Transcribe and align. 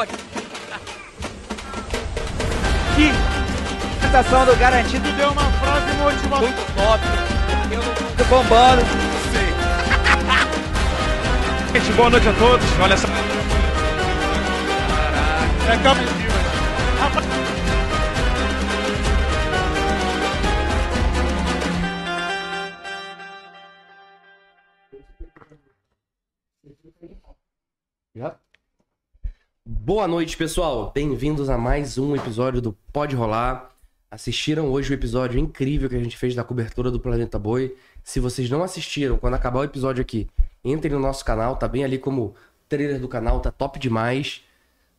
aqui. 0.00 0.14
Que 2.96 3.12
sensação 4.00 4.44
do 4.44 4.56
garantido 4.56 5.10
deu 5.12 5.30
uma 5.30 5.42
frase 5.42 5.92
motivacional. 5.94 6.40
Muito 6.40 6.74
top. 6.74 7.04
Eu 7.70 7.82
não 7.82 8.16
do 8.16 8.24
bombando. 8.24 8.82
sei. 9.32 9.48
Gente, 11.80 11.92
boa 11.92 12.10
noite 12.10 12.28
a 12.28 12.32
todos. 12.32 12.66
Olha 12.80 12.94
essa. 12.94 13.06
É 15.70 15.76
capa. 15.82 16.27
Boa 29.88 30.06
noite, 30.06 30.36
pessoal. 30.36 30.92
Bem-vindos 30.94 31.48
a 31.48 31.56
mais 31.56 31.96
um 31.96 32.14
episódio 32.14 32.60
do 32.60 32.74
Pode 32.92 33.16
Rolar. 33.16 33.70
Assistiram 34.10 34.68
hoje 34.68 34.92
o 34.92 34.94
episódio 34.94 35.40
incrível 35.40 35.88
que 35.88 35.96
a 35.96 35.98
gente 35.98 36.14
fez 36.14 36.34
da 36.34 36.44
cobertura 36.44 36.90
do 36.90 37.00
Planeta 37.00 37.38
Boi. 37.38 37.74
Se 38.04 38.20
vocês 38.20 38.50
não 38.50 38.62
assistiram, 38.62 39.16
quando 39.16 39.32
acabar 39.32 39.60
o 39.60 39.64
episódio 39.64 40.02
aqui, 40.02 40.28
entrem 40.62 40.92
no 40.92 41.00
nosso 41.00 41.24
canal, 41.24 41.56
tá 41.56 41.66
bem 41.66 41.84
ali 41.84 41.96
como 41.96 42.34
trailer 42.68 43.00
do 43.00 43.08
canal, 43.08 43.40
tá 43.40 43.50
top 43.50 43.78
demais. 43.78 44.44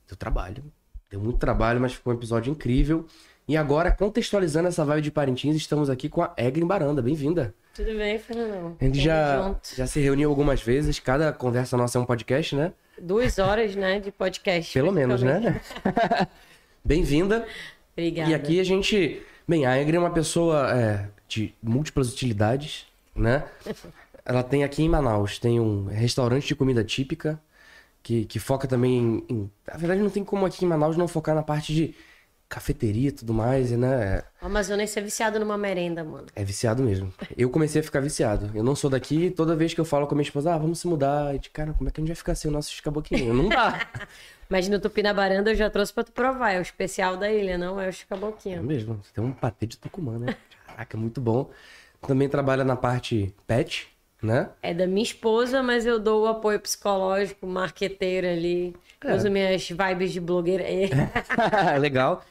Deu 0.07 0.17
trabalho. 0.17 0.63
Deu 1.07 1.19
muito 1.19 1.37
trabalho, 1.37 1.79
mas 1.79 1.93
ficou 1.93 2.11
um 2.11 2.15
episódio 2.15 2.49
incrível. 2.49 3.05
E 3.49 3.57
agora, 3.57 3.91
contextualizando 3.91 4.67
essa 4.67 4.85
vibe 4.85 5.01
de 5.01 5.09
Parintins, 5.09 5.55
estamos 5.55 5.89
aqui 5.89 6.07
com 6.07 6.21
a 6.21 6.31
Egrin 6.37 6.67
Baranda. 6.67 7.01
Bem-vinda. 7.01 7.51
Tudo 7.73 7.97
bem, 7.97 8.19
Fernandão? 8.19 8.77
A 8.79 8.83
gente 8.85 8.93
Tamo 8.97 9.03
já, 9.03 9.41
junto. 9.41 9.75
já 9.75 9.87
se 9.87 9.99
reuniu 9.99 10.29
algumas 10.29 10.61
vezes, 10.61 10.99
cada 10.99 11.33
conversa 11.33 11.75
nossa 11.75 11.97
é 11.97 12.01
um 12.01 12.05
podcast, 12.05 12.55
né? 12.55 12.71
Duas 13.01 13.39
horas, 13.39 13.75
né, 13.75 13.99
de 13.99 14.11
podcast. 14.11 14.71
Pelo 14.71 14.91
menos, 14.91 15.23
né? 15.23 15.59
Bem-vinda. 16.85 17.43
Obrigada. 17.93 18.29
E 18.29 18.35
aqui 18.35 18.59
a 18.59 18.63
gente. 18.63 19.19
Bem, 19.47 19.65
a 19.65 19.81
Egre 19.81 19.97
é 19.97 19.99
uma 19.99 20.11
pessoa 20.11 20.71
é, 20.71 21.07
de 21.27 21.51
múltiplas 21.59 22.13
utilidades, 22.13 22.85
né? 23.15 23.45
Ela 24.23 24.43
tem 24.43 24.63
aqui 24.63 24.83
em 24.83 24.89
Manaus, 24.89 25.39
tem 25.39 25.59
um 25.59 25.85
restaurante 25.85 26.45
de 26.45 26.53
comida 26.53 26.83
típica, 26.83 27.41
que, 28.03 28.25
que 28.25 28.37
foca 28.37 28.67
também 28.67 29.25
em- 29.27 29.49
Na 29.67 29.75
verdade, 29.75 30.01
não 30.03 30.09
tem 30.11 30.23
como 30.23 30.45
aqui 30.45 30.65
em 30.65 30.67
Manaus 30.67 30.95
não 30.95 31.07
focar 31.07 31.33
na 31.33 31.41
parte 31.41 31.73
de 31.73 31.95
cafeteria 32.49 33.09
e 33.09 33.11
tudo 33.11 33.31
mais, 33.31 33.69
né? 33.71 34.23
O 34.41 34.47
Amazonense 34.47 34.97
é 34.97 35.01
viciado 35.01 35.39
numa 35.39 35.55
merenda, 35.57 36.03
mano. 36.03 36.25
É 36.35 36.43
viciado 36.43 36.81
mesmo. 36.81 37.13
Eu 37.37 37.47
comecei 37.49 37.79
a 37.79 37.83
ficar 37.83 37.99
viciado. 37.99 38.49
Eu 38.55 38.63
não 38.63 38.75
sou 38.75 38.89
daqui 38.89 39.25
e 39.25 39.31
toda 39.31 39.55
vez 39.55 39.71
que 39.73 39.79
eu 39.79 39.85
falo 39.85 40.07
com 40.07 40.15
a 40.15 40.17
minha 40.17 40.23
esposa, 40.25 40.55
ah, 40.55 40.57
vamos 40.57 40.79
se 40.79 40.87
mudar. 40.87 41.35
E 41.35 41.39
de 41.39 41.49
cara, 41.51 41.73
como 41.73 41.87
é 41.87 41.91
que 41.91 41.99
a 41.99 42.01
gente 42.01 42.07
vai 42.09 42.15
ficar 42.15 42.33
sem 42.33 42.49
o 42.49 42.53
nosso 42.53 42.71
escaboquinho? 42.73 43.33
Não 43.35 43.49
dá. 43.49 43.87
Mas 44.49 44.67
no 44.67 44.79
Tupinabaranda 44.79 45.51
eu 45.51 45.55
já 45.55 45.69
trouxe 45.69 45.93
pra 45.93 46.03
tu 46.03 46.11
provar. 46.11 46.51
É 46.53 46.57
o 46.57 46.61
especial 46.63 47.15
da 47.15 47.31
ilha, 47.31 47.55
não 47.55 47.79
é 47.79 47.85
o 47.85 47.89
É 47.89 47.91
chicaboquinho. 47.91 48.63
mesmo. 48.63 48.99
Tem 49.13 49.23
um 49.23 49.31
patê 49.31 49.67
de 49.67 49.77
Tucumã, 49.77 50.17
né? 50.17 50.35
Caraca, 50.65 50.97
muito 50.97 51.21
bom. 51.21 51.51
Também 52.01 52.27
trabalha 52.27 52.63
na 52.63 52.75
parte 52.75 53.31
pet, 53.45 53.87
né? 54.23 54.49
É 54.63 54.73
da 54.73 54.87
minha 54.87 55.03
esposa, 55.03 55.61
mas 55.61 55.85
eu 55.85 55.99
dou 55.99 56.23
o 56.23 56.27
apoio 56.27 56.59
psicológico, 56.59 57.45
marqueteiro 57.45 58.25
ali. 58.25 58.75
É. 59.05 59.13
Uso 59.13 59.29
minhas 59.29 59.69
vibes 59.69 60.11
de 60.11 60.19
blogueira. 60.19 60.63
Legal. 61.79 62.23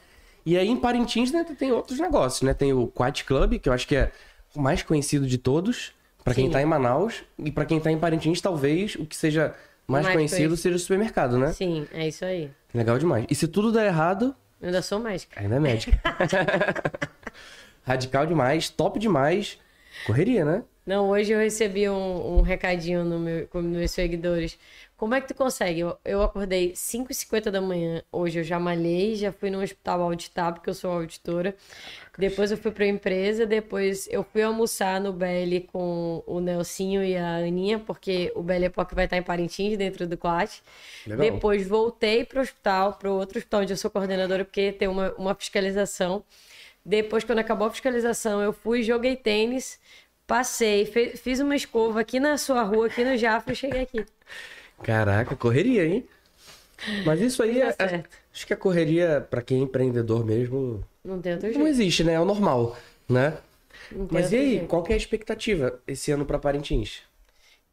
E 0.49 0.57
aí 0.57 0.67
em 0.67 0.75
Parintins, 0.77 1.31
né, 1.31 1.45
tem 1.57 1.71
outros 1.71 1.99
negócios, 1.99 2.41
né? 2.41 2.55
Tem 2.55 2.73
o 2.73 2.87
Quat 2.87 3.23
Club, 3.23 3.59
que 3.59 3.69
eu 3.69 3.73
acho 3.73 3.87
que 3.87 3.95
é 3.95 4.11
o 4.55 4.59
mais 4.59 4.81
conhecido 4.81 5.27
de 5.27 5.37
todos, 5.37 5.91
pra 6.23 6.33
quem 6.33 6.49
tá 6.49 6.59
em 6.59 6.65
Manaus, 6.65 7.23
e 7.37 7.51
pra 7.51 7.65
quem 7.65 7.79
tá 7.79 7.91
em 7.91 7.99
Parintins, 7.99 8.41
talvez 8.41 8.95
o 8.95 9.05
que 9.05 9.15
seja 9.15 9.53
mais, 9.87 10.05
Mais 10.05 10.15
conhecido 10.15 10.39
conhecido. 10.39 10.57
seja 10.57 10.75
o 10.75 10.79
supermercado, 10.79 11.37
né? 11.37 11.53
Sim, 11.53 11.85
é 11.93 12.07
isso 12.07 12.25
aí. 12.25 12.49
Legal 12.73 12.97
demais. 12.97 13.25
E 13.29 13.35
se 13.35 13.47
tudo 13.47 13.71
der 13.71 13.85
errado, 13.85 14.35
Eu 14.59 14.67
ainda 14.69 14.81
sou 14.81 14.97
médica. 14.99 15.39
ainda 15.39 15.55
é 15.55 15.59
médica. 15.59 15.99
Radical 17.83 18.25
demais, 18.25 18.69
top 18.69 18.99
demais. 18.99 19.57
Correria, 20.05 20.43
né? 20.45 20.63
Não, 20.85 21.09
hoje 21.09 21.31
eu 21.31 21.39
recebi 21.39 21.87
um, 21.89 22.37
um 22.37 22.41
recadinho 22.41 23.03
no 23.03 23.19
meu, 23.19 23.47
com 23.47 23.61
meus 23.61 23.91
seguidores. 23.91 24.57
Como 24.99 25.15
é 25.15 25.21
que 25.21 25.29
tu 25.29 25.33
consegue? 25.33 25.79
Eu, 25.79 25.97
eu 26.03 26.21
acordei 26.21 26.73
5h50 26.73 27.49
da 27.49 27.61
manhã. 27.61 28.03
Hoje 28.11 28.41
eu 28.41 28.43
já 28.43 28.59
malhei, 28.59 29.15
já 29.15 29.31
fui 29.31 29.49
no 29.49 29.61
hospital 29.61 30.01
auditar, 30.01 30.53
porque 30.53 30.69
eu 30.69 30.73
sou 30.73 30.91
auditora. 30.91 31.55
Depois 32.17 32.51
eu 32.51 32.57
fui 32.57 32.69
pra 32.69 32.85
empresa, 32.85 33.45
depois 33.45 34.09
eu 34.11 34.25
fui 34.25 34.41
almoçar 34.41 34.99
no 34.99 35.13
BL 35.13 35.61
com 35.71 36.21
o 36.27 36.41
Nelsinho 36.41 37.01
e 37.01 37.15
a 37.15 37.37
Aninha, 37.37 37.79
porque 37.79 38.29
o 38.35 38.43
BL 38.43 38.65
Epoch 38.65 38.93
vai 38.93 39.05
estar 39.05 39.15
em 39.15 39.23
Parintins, 39.23 39.77
dentro 39.77 40.05
do 40.05 40.17
CLAT. 40.17 40.59
Depois 41.07 41.65
voltei 41.65 42.25
pro 42.25 42.41
hospital, 42.41 42.95
pro 42.95 43.13
outro 43.13 43.37
hospital 43.37 43.61
onde 43.61 43.71
eu 43.71 43.77
sou 43.77 43.89
coordenadora, 43.89 44.43
porque 44.43 44.73
tem 44.73 44.89
uma, 44.89 45.13
uma 45.13 45.33
fiscalização. 45.33 46.25
Depois, 46.85 47.23
quando 47.23 47.39
acabou 47.39 47.67
a 47.67 47.71
fiscalização, 47.71 48.41
eu 48.41 48.51
fui, 48.51 48.83
joguei 48.83 49.15
tênis, 49.15 49.79
passei, 50.27 50.85
fiz 50.85 51.39
uma 51.39 51.55
escova 51.55 52.01
aqui 52.01 52.19
na 52.19 52.37
sua 52.37 52.63
rua, 52.63 52.87
aqui 52.87 53.05
no 53.05 53.15
Jafra, 53.15 53.53
e 53.53 53.55
cheguei 53.55 53.83
aqui. 53.83 54.05
Caraca, 54.83 55.35
correria, 55.35 55.85
hein? 55.85 56.07
Mas 57.03 57.21
isso 57.21 57.43
aí 57.43 57.61
é, 57.61 57.75
certo. 57.77 58.17
acho 58.33 58.47
que 58.47 58.53
a 58.53 58.57
correria 58.57 59.21
pra 59.29 59.41
quem 59.41 59.59
é 59.59 59.63
empreendedor 59.63 60.25
mesmo 60.25 60.83
Não 61.03 61.21
tem 61.21 61.33
outro 61.33 61.51
não 61.55 61.67
jeito. 61.67 61.67
existe, 61.67 62.03
né? 62.03 62.13
É 62.13 62.19
o 62.19 62.25
normal, 62.25 62.77
né? 63.09 63.37
Não 63.91 64.07
Mas 64.09 64.31
e 64.33 64.37
aí, 64.37 64.61
jeito. 64.61 64.67
qual 64.67 64.83
que 64.83 64.93
é 64.93 64.95
a 64.95 64.97
expectativa 64.99 65.79
esse 65.87 66.11
ano 66.11 66.25
pra 66.25 66.39
Parintins? 66.39 67.03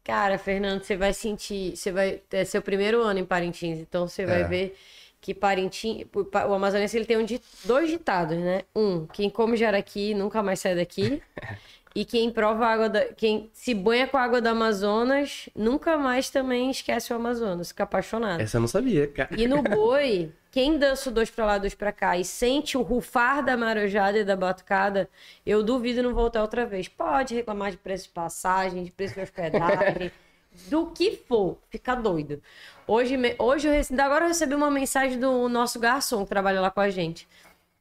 Cara, 0.03 0.37
Fernando, 0.37 0.83
você 0.83 0.95
vai 0.95 1.13
sentir, 1.13 1.75
você 1.75 1.91
vai 1.91 2.21
é 2.31 2.45
seu 2.45 2.61
primeiro 2.61 3.01
ano 3.03 3.19
em 3.19 3.25
Parintins, 3.25 3.77
então 3.79 4.07
você 4.07 4.25
vai 4.25 4.43
É. 4.43 4.45
ver 4.45 4.77
que 5.19 5.33
Parintins, 5.33 6.05
o 6.13 6.53
amazonense 6.53 6.95
ele 6.97 7.05
tem 7.05 7.17
um 7.17 7.25
dois 7.63 7.89
ditados, 7.89 8.37
né? 8.37 8.61
Um, 8.75 9.05
quem 9.07 9.29
come 9.29 9.57
jaraqui 9.57 10.13
nunca 10.13 10.41
mais 10.41 10.59
sai 10.61 10.75
daqui. 10.75 11.21
E 11.97 12.05
quem 12.05 12.29
prova 12.29 12.63
a 12.63 12.73
água 12.73 12.89
da, 12.89 13.05
quem 13.05 13.49
se 13.51 13.73
banha 13.73 14.07
com 14.07 14.17
a 14.17 14.21
água 14.21 14.39
do 14.39 14.45
Amazonas, 14.45 15.49
nunca 15.55 15.97
mais 15.97 16.29
também 16.29 16.69
esquece 16.69 17.11
o 17.11 17.15
Amazonas, 17.15 17.69
fica 17.69 17.85
apaixonado. 17.85 18.39
Essa 18.39 18.57
eu 18.57 18.61
não 18.61 18.67
sabia, 18.67 19.07
cara. 19.07 19.29
E 19.35 19.47
no 19.47 19.63
boi, 19.63 20.31
quem 20.51 20.77
dança 20.77 21.09
dois 21.09 21.31
pra 21.31 21.43
lá, 21.43 21.57
dois 21.57 21.73
pra 21.73 21.91
cá 21.91 22.15
e 22.15 22.23
sente 22.23 22.77
o 22.77 22.83
rufar 22.83 23.43
da 23.43 23.57
marojada 23.57 24.19
e 24.19 24.23
da 24.23 24.35
batucada, 24.35 25.09
eu 25.43 25.63
duvido 25.63 26.03
não 26.03 26.13
voltar 26.13 26.43
outra 26.43 26.67
vez. 26.67 26.87
Pode 26.87 27.33
reclamar 27.33 27.71
de 27.71 27.77
preço 27.77 28.03
de 28.03 28.09
passagem, 28.11 28.83
de 28.83 28.91
preço 28.91 29.15
de 29.15 29.21
hospedagem, 29.21 30.11
do 30.69 30.91
que 30.91 31.17
for, 31.27 31.57
fica 31.71 31.95
doido. 31.95 32.39
Hoje, 32.85 33.17
hoje 33.39 33.67
eu 33.69 33.73
recebi, 33.73 33.99
agora 33.99 34.25
eu 34.25 34.27
recebi 34.27 34.53
uma 34.53 34.69
mensagem 34.69 35.19
do 35.19 35.49
nosso 35.49 35.79
garçom 35.79 36.23
que 36.23 36.29
trabalha 36.29 36.61
lá 36.61 36.69
com 36.69 36.79
a 36.79 36.91
gente. 36.91 37.27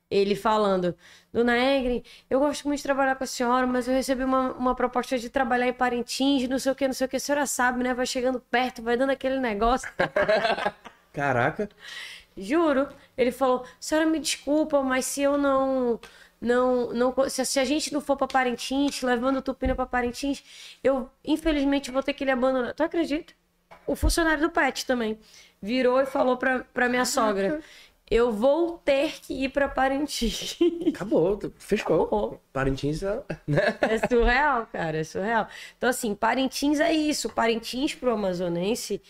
Ele 0.09 0.37
falando, 0.37 0.97
Dona 1.33 1.57
Egre, 1.57 2.05
eu 2.31 2.39
gosto 2.39 2.65
muito 2.69 2.79
de 2.79 2.85
trabalhar 2.85 3.17
com 3.17 3.25
a 3.25 3.27
senhora, 3.27 3.67
mas 3.67 3.89
eu 3.89 3.95
recebi 3.95 4.23
uma, 4.23 4.53
uma 4.53 4.75
proposta 4.75 5.19
de 5.19 5.29
trabalhar 5.29 5.67
em 5.67 5.73
Parintins, 5.73 6.49
não 6.49 6.59
sei 6.61 6.71
o 6.73 6.75
que, 6.77 6.87
não 6.87 6.95
sei 6.95 7.07
o 7.07 7.11
que. 7.11 7.17
A 7.17 7.21
senhora 7.21 7.45
sabe, 7.47 7.83
né? 7.83 7.93
Vai 7.93 8.07
chegando 8.07 8.41
perto, 8.41 8.83
vai 8.83 8.97
dando 8.97 9.11
aquele 9.11 9.41
negócio. 9.41 9.89
Caraca. 11.13 11.69
Juro. 12.37 12.89
Ele 13.17 13.33
falou: 13.33 13.67
senhora, 13.81 14.07
me 14.09 14.21
desculpa, 14.21 14.83
mas 14.83 15.07
se 15.07 15.23
eu 15.23 15.37
não. 15.39 15.99
Não, 16.39 16.93
não, 16.93 17.15
se, 17.31 17.45
se 17.47 17.59
a 17.59 17.65
gente 17.65 17.93
não 17.95 18.01
for 18.01 18.15
pra 18.15 18.27
Parintins, 18.27 19.01
levando 19.01 19.39
o 19.39 19.43
Tupina 19.43 19.75
pra 19.75 19.87
Parintins, 19.87 20.45
eu 20.85 21.09
infelizmente 21.25 21.91
vou 21.91 22.03
ter 22.03 22.13
que 22.13 22.25
lhe 22.27 22.31
abandonar. 22.31 22.75
Tu 22.75 22.83
acredita? 22.83 23.33
O 23.87 23.97
funcionário 23.97 24.43
do 24.43 24.51
PET 24.51 24.85
também 24.85 25.19
virou 25.63 26.01
e 26.01 26.07
falou 26.07 26.37
pra 26.37 26.89
minha 26.89 27.07
sogra: 27.07 27.63
Eu 28.09 28.31
vou 28.31 28.79
ter 28.85 29.21
que 29.21 29.35
ir 29.45 29.49
pra 29.49 29.69
Parintins. 29.69 30.57
Acabou, 30.89 31.39
fechou. 31.59 32.03
Acabou. 32.03 32.41
Parintins, 32.53 33.03
é- 33.03 33.23
né? 33.47 33.77
É 33.81 33.99
surreal, 34.07 34.67
cara, 34.73 34.99
é 34.99 35.05
surreal. 35.05 35.49
Então, 35.77 35.89
assim, 35.91 36.15
Parintins 36.15 36.79
é 36.79 36.93
isso. 36.93 37.29
Parintins 37.31 37.95
pro 37.95 38.13
amazonense 38.13 39.03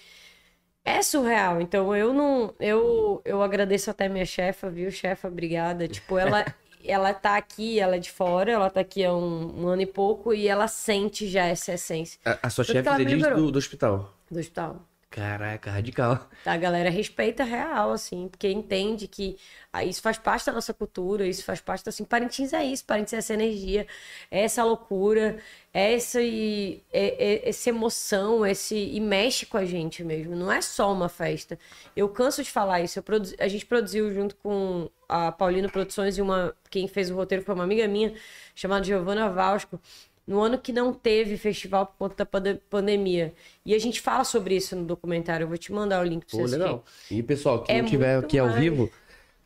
é 0.85 1.03
surreal. 1.03 1.61
Então, 1.61 1.95
eu 1.95 2.15
não. 2.15 2.55
Eu, 2.59 3.21
eu 3.25 3.43
agradeço 3.43 3.91
até 3.91 4.09
minha 4.09 4.25
chefa, 4.25 4.71
viu, 4.71 4.91
chefa? 4.91 5.29
Obrigada. 5.29 5.87
Tipo, 5.87 6.19
ela. 6.19 6.45
Ela 6.89 7.13
tá 7.13 7.37
aqui, 7.37 7.81
ela 7.81 7.97
é 7.97 7.99
de 7.99 8.13
fora, 8.13 8.53
ela 8.53 8.71
tá 8.71 8.79
aqui 8.79 9.05
há 9.05 9.13
um, 9.13 9.63
um 9.65 9.67
ano 9.67 9.83
e 9.83 9.87
pouco 9.87 10.33
e 10.33 10.47
ela 10.47 10.69
sente 10.69 11.27
já 11.27 11.45
essa 11.45 11.73
essência 11.73 12.21
A, 12.25 12.39
a 12.47 12.49
sua 12.51 12.63
chefe 12.63 12.89
liberou. 13.03 13.37
do, 13.37 13.51
do 13.51 13.59
hospital. 13.59 14.15
do 14.31 14.39
hospital. 14.39 14.87
Caraca, 15.17 15.71
radical. 15.71 16.29
A 16.45 16.59
galera 16.59 16.91
respeita 16.91 17.43
real, 17.43 17.91
assim, 17.91 18.29
porque 18.29 18.51
entende 18.51 19.09
que 19.09 19.39
ah, 19.73 19.83
isso 19.83 20.03
faz 20.03 20.19
parte 20.19 20.45
da 20.45 20.53
nossa 20.53 20.75
cultura, 20.75 21.27
isso 21.27 21.43
faz 21.43 21.59
parte, 21.59 21.89
assim, 21.89 22.05
Parintins 22.05 22.53
é 22.53 22.63
isso, 22.63 22.85
Parintins 22.85 23.15
é 23.15 23.17
essa 23.17 23.33
energia, 23.33 23.87
é 24.31 24.43
essa 24.43 24.63
loucura, 24.63 25.39
é 25.73 25.95
essa, 25.95 26.21
é- 26.23 26.81
é- 26.93 27.49
essa 27.49 27.71
emoção, 27.71 28.45
esse, 28.45 28.77
e 28.77 29.01
mexe 29.01 29.47
com 29.47 29.57
a 29.57 29.65
gente 29.65 30.05
mesmo, 30.05 30.37
não 30.37 30.53
é 30.53 30.61
só 30.61 30.93
uma 30.93 31.09
festa. 31.09 31.59
Eu 31.97 32.11
canso 32.11 32.43
de 32.43 32.51
falar 32.51 32.83
isso, 32.83 33.03
a 33.39 33.49
gente 33.49 33.65
produziu 33.65 34.13
junto 34.13 34.37
com 34.37 34.91
a 35.09 35.33
Paulino 35.33 35.71
Produções 35.71 36.19
e 36.19 36.23
uma, 36.23 36.55
quem 36.71 36.87
fez 36.89 37.11
o 37.11 37.15
roteiro 37.15 37.43
foi 37.43 37.55
uma 37.55 37.65
amiga 37.65 37.89
minha, 37.89 38.13
chamada 38.55 38.85
Giovana 38.85 39.31
Vasco, 39.31 39.81
no 40.27 40.41
ano 40.41 40.59
que 40.59 40.73
não 40.73 40.93
teve 40.93 41.37
festival 41.39 41.87
por 41.87 41.95
conta 41.99 42.17
da 42.17 42.27
pande- 42.27 42.61
pandemia. 42.69 43.33
E 43.65 43.75
a 43.75 43.79
gente 43.79 44.01
fala 44.01 44.25
sobre 44.25 44.57
isso 44.57 44.75
no 44.75 44.85
documentário. 44.85 45.45
Eu 45.45 45.49
vou 45.49 45.57
te 45.59 45.73
mandar 45.73 46.01
o 46.01 46.09
link 46.09 46.25
pra 46.27 46.31
você 46.31 46.37
Pô, 46.37 46.43
assistir. 46.45 46.59
legal. 46.63 46.85
E 47.11 47.23
pessoal, 47.23 47.63
quem 47.63 47.79
É 47.79 47.83
tiver 47.85 48.19
aqui 48.19 48.39
ao 48.39 48.49
mais. 48.49 48.59
vivo, 48.61 48.91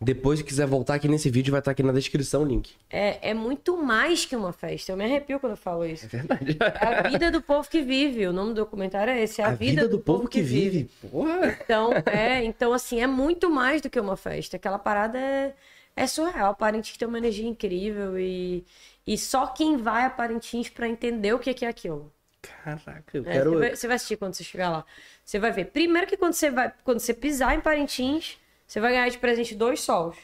depois 0.03 0.41
que 0.41 0.49
quiser 0.49 0.67
voltar 0.67 0.95
aqui 0.95 1.07
nesse 1.07 1.29
vídeo, 1.29 1.51
vai 1.51 1.59
estar 1.61 1.73
aqui 1.73 1.83
na 1.83 1.93
descrição 1.93 2.41
o 2.43 2.47
link. 2.47 2.71
É, 2.89 3.31
é 3.31 3.35
muito 3.35 3.77
mais 3.77 4.25
que 4.25 4.35
uma 4.35 4.51
festa. 4.51 4.91
Eu 4.91 4.97
me 4.97 5.05
arrepio 5.05 5.39
quando 5.39 5.53
eu 5.53 5.57
falo 5.59 5.85
isso. 5.85 6.07
É 6.07 6.09
verdade. 6.09 6.57
É 6.59 6.87
a 6.87 7.03
vida 7.11 7.31
do 7.31 7.43
povo 7.43 7.69
que 7.69 7.83
vive. 7.83 8.27
O 8.27 8.33
nome 8.33 8.55
do 8.55 8.63
documentário 8.63 9.13
é 9.13 9.23
esse. 9.23 9.43
É 9.43 9.45
a, 9.45 9.49
A 9.49 9.55
vida 9.55 9.87
do 9.87 9.99
povo 9.99 10.27
que 10.27 10.41
vive. 10.41 10.89
Porra. 11.11 11.59
Então, 11.63 11.93
é, 12.07 12.43
então, 12.43 12.73
assim, 12.73 13.03
é 13.03 13.07
muito 13.07 13.51
mais 13.51 13.83
do 13.83 13.91
que 13.91 14.01
uma 14.01 14.17
festa. 14.17 14.57
Aquela 14.57 14.79
parada 14.79 15.19
é, 15.19 15.55
é 16.03 16.07
surreal. 16.07 16.55
Parintins 16.55 16.97
tem 16.97 17.07
uma 17.09 17.19
energia 17.19 17.49
incrível 17.49 18.19
e, 18.19 18.65
e 19.07 19.19
só 19.19 19.47
quem 19.49 19.77
vai 19.77 20.05
a 20.05 20.11
Parintins 20.11 20.69
pra 20.69 20.89
entender 20.89 21.33
o 21.35 21.39
que 21.39 21.55
que 21.55 21.65
é 21.65 21.69
aquilo. 21.69 22.13
Caraca, 22.43 23.17
eu 23.17 23.25
É, 23.25 23.33
quero. 23.33 23.51
você, 23.51 23.57
vai, 23.57 23.77
você 23.77 23.87
vai 23.87 23.97
assistir 23.97 24.17
quando 24.17 24.35
você 24.35 24.45
chegar 24.45 24.71
lá. 24.71 24.85
Você 25.25 25.39
vai 25.39 25.53
ver. 25.53 25.67
Primeiro 25.67 26.07
que 26.07 26.17
quando 26.17 26.33
você 26.35 26.51
vai, 26.51 26.73
quando 26.85 27.01
você 27.01 27.15
pisar 27.15 27.55
em 27.55 27.61
Parintins, 27.61 28.39
você 28.67 28.81
vai 28.81 28.93
ganhar 28.93 29.09
de 29.09 29.19
presente 29.19 29.55
dois 29.55 29.81
sols. 29.81 30.17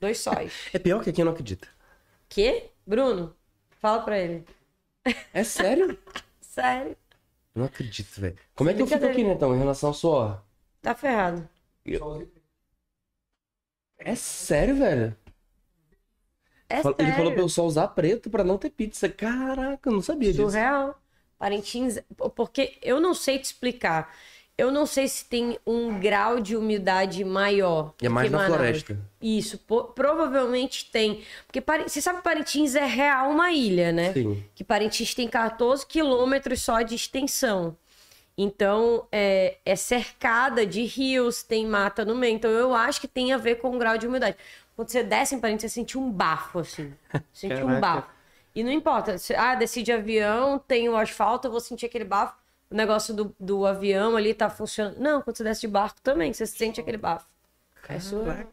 Dois 0.00 0.18
sóis. 0.20 0.52
É 0.72 0.78
pior 0.78 1.02
que 1.02 1.12
quem 1.12 1.24
não 1.24 1.32
acredita. 1.32 1.68
Quê? 2.28 2.70
Bruno? 2.86 3.36
Fala 3.80 4.02
pra 4.04 4.18
ele. 4.18 4.44
É 5.32 5.44
sério? 5.44 5.96
Sério. 6.40 6.96
Eu 7.54 7.60
não 7.60 7.66
acredito, 7.66 8.20
velho. 8.20 8.38
Como 8.54 8.70
é 8.70 8.74
que 8.74 8.80
eu 8.82 8.86
fico 8.86 9.04
aqui, 9.06 9.24
né, 9.24 9.32
então, 9.32 9.54
em 9.54 9.58
relação 9.58 9.88
ao 9.90 9.94
suor? 9.94 10.44
Tá 10.80 10.94
ferrado. 10.94 11.46
É 13.98 14.14
sério, 14.14 14.76
velho? 14.76 15.16
É 16.68 16.78
Ele 16.80 16.94
sério. 16.94 17.14
falou 17.14 17.32
pra 17.32 17.42
eu 17.42 17.48
só 17.48 17.64
usar 17.64 17.88
preto 17.88 18.28
pra 18.28 18.42
não 18.44 18.58
ter 18.58 18.70
pizza. 18.70 19.08
Caraca, 19.08 19.88
eu 19.88 19.92
não 19.92 20.02
sabia 20.02 20.32
disso. 20.32 20.42
Surreal. 20.50 21.00
Parintins, 21.38 21.98
porque 22.34 22.78
eu 22.82 23.00
não 23.00 23.14
sei 23.14 23.38
te 23.38 23.44
explicar. 23.44 24.14
Eu 24.58 24.70
não 24.72 24.86
sei 24.86 25.06
se 25.06 25.26
tem 25.26 25.58
um 25.66 26.00
grau 26.00 26.40
de 26.40 26.56
umidade 26.56 27.22
maior. 27.22 27.92
E 28.00 28.06
é 28.06 28.08
mais 28.08 28.26
que 28.26 28.32
na 28.32 28.38
Manaus. 28.38 28.56
floresta. 28.56 28.98
Isso, 29.20 29.58
provavelmente 29.94 30.90
tem. 30.90 31.22
Porque 31.46 31.62
você 31.86 32.00
sabe 32.00 32.18
que 32.18 32.24
Parintins 32.24 32.74
é 32.74 32.86
real 32.86 33.30
uma 33.30 33.52
ilha, 33.52 33.92
né? 33.92 34.14
Sim. 34.14 34.42
Que 34.54 34.64
Parintins 34.64 35.14
tem 35.14 35.28
14 35.28 35.86
quilômetros 35.86 36.62
só 36.62 36.80
de 36.80 36.94
extensão. 36.94 37.76
Então, 38.38 39.06
é, 39.10 39.58
é 39.64 39.76
cercada 39.76 40.66
de 40.66 40.82
rios, 40.82 41.42
tem 41.42 41.66
mata 41.66 42.04
no 42.04 42.14
meio. 42.14 42.34
Então, 42.34 42.50
eu 42.50 42.74
acho 42.74 43.00
que 43.00 43.08
tem 43.08 43.32
a 43.32 43.38
ver 43.38 43.56
com 43.56 43.74
o 43.74 43.78
grau 43.78 43.96
de 43.96 44.06
umidade. 44.06 44.36
Quando 44.74 44.90
você 44.90 45.02
desce 45.02 45.34
em 45.34 45.40
Parintins, 45.40 45.72
você 45.72 45.80
sente 45.80 45.96
um 45.96 46.10
bafo, 46.10 46.58
assim. 46.58 46.92
Sente 47.32 47.62
um 47.62 47.80
bafo. 47.80 48.08
E 48.54 48.62
não 48.62 48.70
importa. 48.70 49.16
Ah, 49.36 49.54
desci 49.54 49.82
de 49.82 49.92
avião, 49.92 50.58
tem 50.58 50.88
o 50.88 50.96
asfalto, 50.96 51.46
eu 51.46 51.50
vou 51.50 51.60
sentir 51.60 51.86
aquele 51.86 52.04
bafo. 52.04 52.36
O 52.70 52.74
negócio 52.74 53.14
do, 53.14 53.34
do 53.38 53.64
avião 53.64 54.16
ali 54.16 54.34
tá 54.34 54.50
funcionando. 54.50 54.98
Não, 54.98 55.22
quando 55.22 55.36
você 55.36 55.44
desce 55.44 55.62
de 55.62 55.68
barco 55.68 56.00
também, 56.02 56.32
você 56.32 56.46
sente 56.46 56.80
aquele 56.80 56.98
bafo. 56.98 57.26
É 57.88 57.98
surreal. 57.98 58.46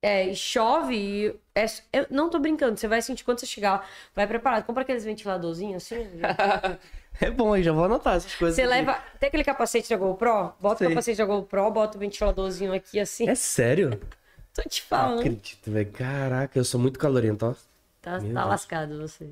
É, 0.00 0.28
e 0.28 0.36
chove 0.36 0.94
e. 0.94 1.40
É, 1.54 1.66
eu 1.92 2.06
não 2.10 2.30
tô 2.30 2.38
brincando, 2.38 2.78
você 2.78 2.86
vai 2.86 3.02
sentir 3.02 3.24
quando 3.24 3.40
você 3.40 3.46
chegar 3.46 3.72
lá, 3.72 3.84
vai 4.14 4.26
preparado. 4.26 4.64
Compra 4.64 4.82
aqueles 4.82 5.04
ventiladorzinhos 5.04 5.84
assim. 5.84 6.06
É 7.26 7.30
bom, 7.30 7.52
aí 7.52 7.62
já 7.62 7.72
vou 7.72 7.84
anotar 7.84 8.16
essas 8.16 8.34
coisas. 8.34 8.54
Você 8.56 8.62
aqui. 8.62 8.70
leva. 8.70 8.94
Tem 9.18 9.28
aquele 9.28 9.44
capacete 9.44 9.88
da 9.90 9.96
GoPro? 9.96 10.52
Bota 10.60 10.78
Sei. 10.78 10.86
o 10.86 10.90
capacete 10.90 11.18
da 11.18 11.24
GoPro, 11.24 11.70
bota 11.70 11.96
o 11.96 12.00
ventiladorzinho 12.00 12.72
aqui 12.72 13.00
assim. 13.00 13.28
É 13.28 13.34
sério? 13.34 13.90
Tô 14.54 14.62
te 14.68 14.82
Não 14.82 14.88
falando. 14.88 15.18
acredito, 15.20 15.70
velho. 15.70 15.90
Caraca, 15.92 16.58
eu 16.58 16.64
sou 16.64 16.80
muito 16.80 16.98
calorento, 16.98 17.46
ó. 17.46 17.54
Tá, 18.00 18.18
tá 18.20 18.44
lascado 18.44 18.98
você. 18.98 19.28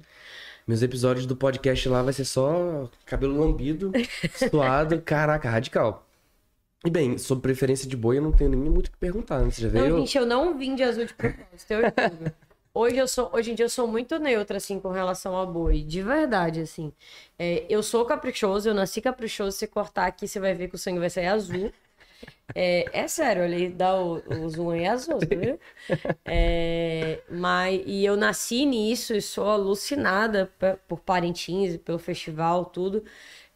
Meus 0.67 0.83
episódios 0.83 1.27
do 1.27 1.37
podcast 1.37 1.89
lá 1.89 2.03
vai 2.03 2.13
ser 2.13 2.25
só 2.25 2.91
cabelo 3.05 3.39
lambido, 3.39 3.93
suado. 4.51 5.01
Caraca, 5.03 5.49
radical. 5.49 6.05
E 6.85 6.91
bem, 6.91 7.19
sobre 7.19 7.43
preferência 7.43 7.89
de 7.89 7.97
boi, 7.97 8.19
eu 8.19 8.23
não 8.23 8.33
tenho 8.33 8.51
nem 8.51 8.59
muito 8.71 8.89
o 8.89 8.91
que 8.91 8.97
perguntar. 8.99 9.41
né? 9.41 9.51
Você 9.51 9.63
já 9.63 9.69
Não, 9.69 9.81
veio? 9.81 9.99
gente, 9.99 10.19
eu 10.19 10.27
não 10.27 10.57
vim 10.59 10.75
de 10.75 10.83
azul 10.83 11.05
de 11.05 11.15
propósito, 11.15 11.71
eu 11.73 11.81
juro. 11.83 12.33
Hoje, 12.79 12.99
eu 12.99 13.09
sou, 13.09 13.31
hoje 13.33 13.53
em 13.53 13.55
dia 13.55 13.65
eu 13.65 13.71
sou 13.71 13.89
muito 13.89 14.19
neutra, 14.19 14.59
assim, 14.59 14.79
com 14.79 14.91
relação 14.91 15.35
ao 15.35 15.47
boi. 15.47 15.83
De 15.83 16.03
verdade, 16.03 16.61
assim. 16.61 16.93
É, 17.39 17.65
eu 17.71 17.83
sou 17.83 18.05
caprichoso, 18.05 18.69
eu 18.69 18.75
nasci 18.75 19.01
caprichoso. 19.01 19.57
Se 19.57 19.67
cortar 19.67 20.05
aqui, 20.05 20.29
você 20.29 20.39
vai 20.39 20.53
ver 20.53 20.69
que 20.69 20.75
o 20.75 20.79
sangue 20.79 20.99
vai 20.99 21.09
sair 21.09 21.29
azul. 21.29 21.73
É, 22.55 22.85
é 22.93 23.09
sério, 23.09 23.45
ele 23.45 23.71
dá 23.71 23.99
o, 23.99 24.23
o 24.29 24.49
zoom 24.51 24.73
aí 24.73 24.87
azul, 24.87 25.19
tá 25.19 25.27
vendo? 25.27 25.59
É, 26.27 27.23
mas, 27.31 27.83
e 27.87 28.05
eu 28.05 28.15
nasci 28.15 28.67
nisso 28.67 29.15
e 29.15 29.23
sou 29.23 29.49
alucinada 29.49 30.53
por 30.87 31.01
Parintins, 31.01 31.79
pelo 31.79 31.99
festival, 31.99 32.67
tudo. 32.67 33.03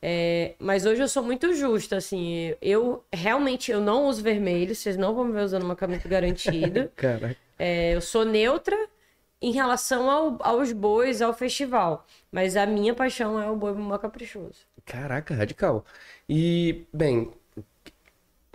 É, 0.01 0.55
mas 0.59 0.87
hoje 0.87 1.03
eu 1.03 1.09
sou 1.09 1.23
muito 1.23 1.53
justa, 1.53 1.97
assim. 1.99 2.55
Eu 2.63 3.05
realmente 3.13 3.71
eu 3.71 3.83
não 3.83 4.07
uso 4.07 4.23
vermelho, 4.23 4.75
vocês 4.75 4.97
não 4.97 5.15
vão 5.15 5.27
me 5.27 5.33
ver 5.35 5.43
usando 5.43 5.65
uma 5.65 5.77
camisa 5.77 6.09
garantida. 6.09 6.91
Caraca. 6.97 7.37
É, 7.59 7.95
eu 7.95 8.01
sou 8.01 8.25
neutra 8.25 8.75
em 9.43 9.53
relação 9.53 10.11
ao- 10.11 10.37
aos 10.41 10.73
bois, 10.73 11.23
ao 11.23 11.33
festival. 11.33 12.07
Mas 12.31 12.57
a 12.57 12.67
minha 12.67 12.95
paixão 12.95 13.41
é 13.41 13.51
o 13.51 13.57
boi 13.57 13.73
bumba 13.73 13.99
caprichoso. 13.99 14.67
Caraca, 14.85 15.35
radical. 15.35 15.85
E, 16.29 16.85
bem, 16.93 17.31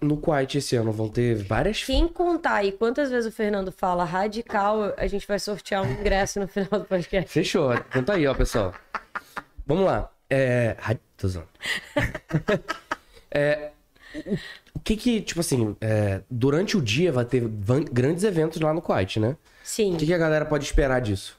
no 0.02 0.18
Quiet 0.18 0.58
esse 0.58 0.76
ano 0.76 0.92
vão 0.92 1.10
ter 1.10 1.36
várias. 1.36 1.84
Quem 1.84 2.08
contar 2.08 2.56
aí 2.56 2.72
quantas 2.72 3.10
vezes 3.10 3.32
o 3.32 3.36
Fernando 3.36 3.72
fala 3.72 4.04
radical, 4.04 4.94
a 4.98 5.08
gente 5.08 5.28
vai 5.28 5.40
sortear 5.40 5.84
um 5.84 5.92
ingresso 5.92 6.40
no 6.40 6.48
final 6.48 6.80
do 6.80 6.86
podcast. 6.86 7.30
Fechou. 7.32 7.70
Conta 7.92 8.14
aí, 8.14 8.28
ó, 8.28 8.34
pessoal. 8.34 8.74
Vamos 9.66 9.86
lá. 9.86 10.12
É. 10.30 10.76
Tô 11.18 11.28
zoando. 11.28 11.48
É, 13.38 13.72
o- 14.74 14.80
que 14.80 14.96
que, 14.96 15.22
tipo 15.22 15.40
assim, 15.40 15.76
é, 15.82 16.22
durante 16.30 16.78
o 16.78 16.82
dia 16.82 17.12
vai 17.12 17.26
ter 17.26 17.44
grandes 17.92 18.24
eventos 18.24 18.60
lá 18.62 18.74
no 18.74 18.82
Quiet, 18.82 19.20
né? 19.20 19.36
Sim. 19.64 19.94
O 19.94 19.98
que, 19.98 20.06
que 20.06 20.14
a 20.14 20.18
galera 20.18 20.46
pode 20.46 20.64
esperar 20.66 21.02
disso? 21.02 21.38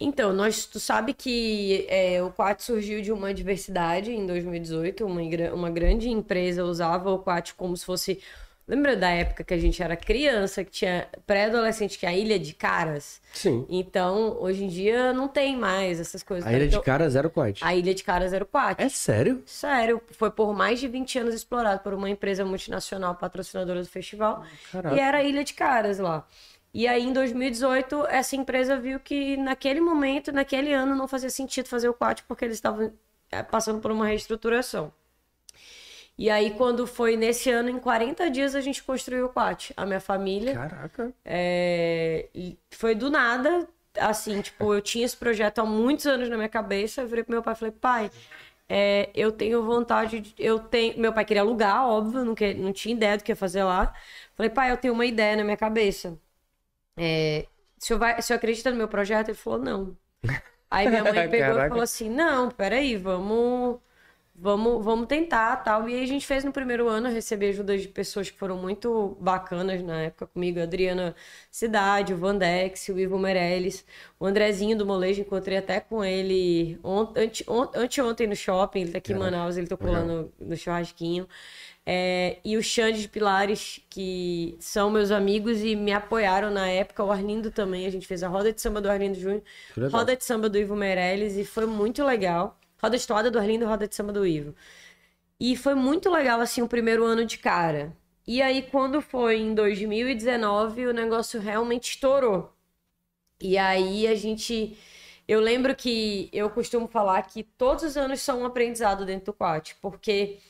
Então, 0.00 0.32
nós, 0.32 0.66
tu 0.66 0.80
sabe 0.80 1.14
que 1.14 1.86
é, 1.88 2.20
o 2.22 2.30
Quat 2.30 2.60
surgiu 2.60 3.00
de 3.00 3.12
uma 3.12 3.32
diversidade 3.32 4.10
em 4.10 4.26
2018. 4.26 5.06
Uma, 5.06 5.20
uma 5.54 5.70
grande 5.70 6.08
empresa 6.08 6.64
usava 6.64 7.10
o 7.10 7.18
Quat 7.20 7.54
como 7.54 7.76
se 7.76 7.84
fosse. 7.84 8.20
Lembra 8.72 8.96
da 8.96 9.10
época 9.10 9.44
que 9.44 9.52
a 9.52 9.58
gente 9.58 9.82
era 9.82 9.94
criança, 9.94 10.64
que 10.64 10.70
tinha 10.70 11.06
pré-adolescente, 11.26 11.98
que 11.98 12.06
é 12.06 12.08
a 12.08 12.16
Ilha 12.16 12.38
de 12.38 12.54
Caras? 12.54 13.20
Sim. 13.34 13.66
Então, 13.68 14.38
hoje 14.40 14.64
em 14.64 14.68
dia 14.68 15.12
não 15.12 15.28
tem 15.28 15.54
mais 15.54 16.00
essas 16.00 16.22
coisas. 16.22 16.48
A 16.48 16.52
Ilha 16.54 16.66
de 16.66 16.76
Então, 16.76 16.82
Cara 16.82 17.06
Zero 17.10 17.28
Quiet. 17.28 17.62
A 17.62 17.74
Ilha 17.76 17.94
de 17.94 18.02
Caras 18.02 18.32
era 18.32 18.42
o 18.42 18.46
Quat. 18.46 18.80
É 18.80 18.88
sério? 18.88 19.42
Sério, 19.44 20.00
foi 20.12 20.30
por 20.30 20.54
mais 20.54 20.80
de 20.80 20.88
20 20.88 21.18
anos 21.18 21.34
explorado 21.34 21.80
por 21.80 21.92
uma 21.92 22.08
empresa 22.08 22.46
multinacional 22.46 23.14
patrocinadora 23.14 23.82
do 23.82 23.86
festival. 23.86 24.42
Caraca. 24.72 24.96
E 24.96 24.98
era 24.98 25.18
a 25.18 25.22
Ilha 25.22 25.44
de 25.44 25.52
Caras 25.52 25.98
lá. 25.98 26.26
E 26.72 26.88
aí, 26.88 27.04
em 27.04 27.12
2018, 27.12 28.06
essa 28.06 28.36
empresa 28.36 28.78
viu 28.78 28.98
que 28.98 29.36
naquele 29.36 29.82
momento, 29.82 30.32
naquele 30.32 30.72
ano, 30.72 30.96
não 30.96 31.06
fazia 31.06 31.28
sentido 31.28 31.68
fazer 31.68 31.90
o 31.90 31.94
Quat 31.94 32.22
porque 32.22 32.46
eles 32.46 32.56
estavam 32.56 32.90
eh, 33.30 33.42
passando 33.42 33.80
por 33.80 33.90
uma 33.90 34.06
reestruturação. 34.06 34.90
E 36.18 36.28
aí, 36.30 36.50
quando 36.52 36.86
foi 36.86 37.16
nesse 37.16 37.50
ano, 37.50 37.68
em 37.70 37.78
40 37.78 38.30
dias, 38.30 38.54
a 38.54 38.60
gente 38.60 38.82
construiu 38.82 39.26
o 39.26 39.28
Quat. 39.28 39.72
A 39.76 39.86
minha 39.86 40.00
família. 40.00 40.54
Caraca. 40.54 41.12
É, 41.24 42.28
foi 42.70 42.94
do 42.94 43.10
nada, 43.10 43.66
assim, 43.98 44.40
tipo, 44.40 44.74
eu 44.74 44.80
tinha 44.80 45.04
esse 45.04 45.16
projeto 45.16 45.60
há 45.60 45.64
muitos 45.64 46.06
anos 46.06 46.28
na 46.28 46.36
minha 46.36 46.48
cabeça. 46.48 47.02
Eu 47.02 47.08
virei 47.08 47.24
pro 47.24 47.32
meu 47.32 47.42
pai 47.42 47.54
e 47.54 47.56
falei, 47.56 47.72
pai, 47.72 48.10
é, 48.68 49.10
eu 49.14 49.32
tenho 49.32 49.62
vontade 49.64 50.20
de. 50.20 50.34
Eu 50.38 50.58
tenho. 50.58 50.98
Meu 50.98 51.12
pai 51.12 51.24
queria 51.24 51.42
alugar, 51.42 51.86
óbvio, 51.86 52.24
não, 52.24 52.34
que, 52.34 52.54
não 52.54 52.72
tinha 52.72 52.94
ideia 52.94 53.16
do 53.18 53.24
que 53.24 53.32
ia 53.32 53.36
fazer 53.36 53.64
lá. 53.64 53.94
Falei, 54.34 54.50
pai, 54.50 54.70
eu 54.70 54.76
tenho 54.76 54.94
uma 54.94 55.06
ideia 55.06 55.36
na 55.36 55.44
minha 55.44 55.56
cabeça. 55.56 56.18
É, 56.96 57.46
o, 57.80 57.84
senhor 57.84 57.98
vai, 57.98 58.18
o 58.18 58.22
senhor 58.22 58.36
acredita 58.38 58.70
no 58.70 58.76
meu 58.76 58.88
projeto? 58.88 59.28
Ele 59.28 59.36
falou, 59.36 59.58
não. 59.58 59.96
Aí 60.70 60.88
minha 60.88 61.04
mãe 61.04 61.28
pegou 61.28 61.48
Caraca. 61.48 61.66
e 61.66 61.68
falou 61.68 61.82
assim: 61.84 62.08
não, 62.08 62.50
peraí, 62.50 62.96
vamos. 62.96 63.78
Vamos, 64.34 64.82
vamos 64.84 65.06
tentar, 65.06 65.56
tal. 65.56 65.88
E 65.88 65.94
aí 65.94 66.02
a 66.02 66.06
gente 66.06 66.26
fez 66.26 66.42
no 66.42 66.52
primeiro 66.52 66.88
ano, 66.88 67.08
eu 67.08 67.12
recebi 67.12 67.46
ajuda 67.46 67.76
de 67.76 67.86
pessoas 67.86 68.30
que 68.30 68.38
foram 68.38 68.56
muito 68.56 69.16
bacanas 69.20 69.82
na 69.82 70.00
época 70.02 70.26
comigo, 70.26 70.58
a 70.58 70.62
Adriana 70.62 71.14
Cidade, 71.50 72.14
o 72.14 72.16
Vandex, 72.16 72.88
o 72.88 72.98
Ivo 72.98 73.18
Meirelles, 73.18 73.84
o 74.18 74.26
Andrezinho 74.26 74.76
do 74.76 74.86
Molejo, 74.86 75.20
encontrei 75.20 75.58
até 75.58 75.80
com 75.80 76.02
ele 76.02 76.78
ante, 77.14 77.44
ont, 77.48 77.70
anteontem 77.76 78.26
no 78.26 78.34
shopping, 78.34 78.80
ele 78.80 78.92
tá 78.92 78.98
aqui 78.98 79.12
em 79.12 79.16
Manaus, 79.16 79.56
ele 79.56 79.66
tocou 79.66 79.92
lá 79.92 80.02
no, 80.02 80.32
no 80.40 80.56
churrasquinho. 80.56 81.28
É, 81.84 82.38
e 82.44 82.56
o 82.56 82.62
Xande 82.62 83.02
de 83.02 83.08
Pilares, 83.08 83.80
que 83.90 84.56
são 84.60 84.90
meus 84.90 85.10
amigos 85.10 85.60
e 85.60 85.76
me 85.76 85.92
apoiaram 85.92 86.50
na 86.50 86.68
época, 86.68 87.04
o 87.04 87.10
Arlindo 87.12 87.50
também, 87.50 87.86
a 87.86 87.90
gente 87.90 88.06
fez 88.06 88.22
a 88.22 88.28
roda 88.28 88.52
de 88.52 88.60
samba 88.60 88.80
do 88.80 88.88
Arlindo 88.90 89.18
Júnior, 89.18 89.42
roda 89.90 90.16
de 90.16 90.24
samba 90.24 90.48
do 90.48 90.58
Ivo 90.58 90.74
Meirelles 90.76 91.36
e 91.36 91.44
foi 91.44 91.66
muito 91.66 92.04
legal. 92.04 92.58
Roda 92.82 92.98
de 92.98 93.06
toada 93.06 93.30
do 93.30 93.38
Arlindo 93.38 93.66
roda 93.66 93.86
de 93.88 93.94
samba 93.94 94.12
do 94.12 94.26
Ivo. 94.26 94.54
E 95.40 95.56
foi 95.56 95.74
muito 95.74 96.10
legal, 96.10 96.40
assim, 96.40 96.62
o 96.62 96.68
primeiro 96.68 97.04
ano 97.04 97.24
de 97.26 97.38
cara. 97.38 97.96
E 98.26 98.42
aí, 98.42 98.62
quando 98.62 99.02
foi 99.02 99.38
em 99.40 99.54
2019, 99.54 100.86
o 100.86 100.92
negócio 100.92 101.40
realmente 101.40 101.90
estourou. 101.90 102.52
E 103.40 103.58
aí 103.58 104.06
a 104.06 104.14
gente 104.14 104.76
Eu 105.28 105.40
lembro 105.40 105.74
que 105.76 106.30
eu 106.34 106.50
costumo 106.50 106.88
falar 106.88 107.22
que 107.24 107.44
todos 107.44 107.84
os 107.84 107.96
anos 107.96 108.20
são 108.22 108.42
um 108.42 108.46
aprendizado 108.46 109.06
dentro 109.06 109.26
do 109.26 109.34
Quat, 109.34 109.74
porque 109.82 110.40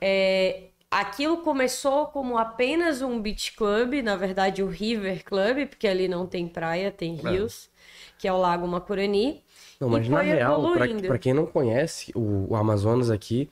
é, 0.00 0.70
aquilo 0.90 1.38
começou 1.38 2.08
como 2.08 2.38
apenas 2.38 3.02
um 3.02 3.20
beach 3.20 3.52
club, 3.54 4.02
na 4.04 4.16
verdade 4.16 4.62
o 4.62 4.68
River 4.68 5.24
Club, 5.24 5.68
porque 5.68 5.88
ali 5.88 6.08
não 6.08 6.26
tem 6.28 6.48
praia, 6.48 6.92
tem 6.92 7.18
É. 7.24 7.30
rios, 7.30 7.70
que 8.18 8.28
é 8.28 8.34
o 8.34 8.38
Lago 8.38 8.68
Macurani. 8.68 9.44
Não, 9.80 9.88
mas 9.88 10.08
na 10.08 10.20
real, 10.20 10.72
pra 11.06 11.18
quem 11.18 11.34
não 11.34 11.46
conhece 11.46 12.12
o, 12.14 12.46
o 12.50 12.56
Amazonas 12.56 13.10
aqui, 13.10 13.48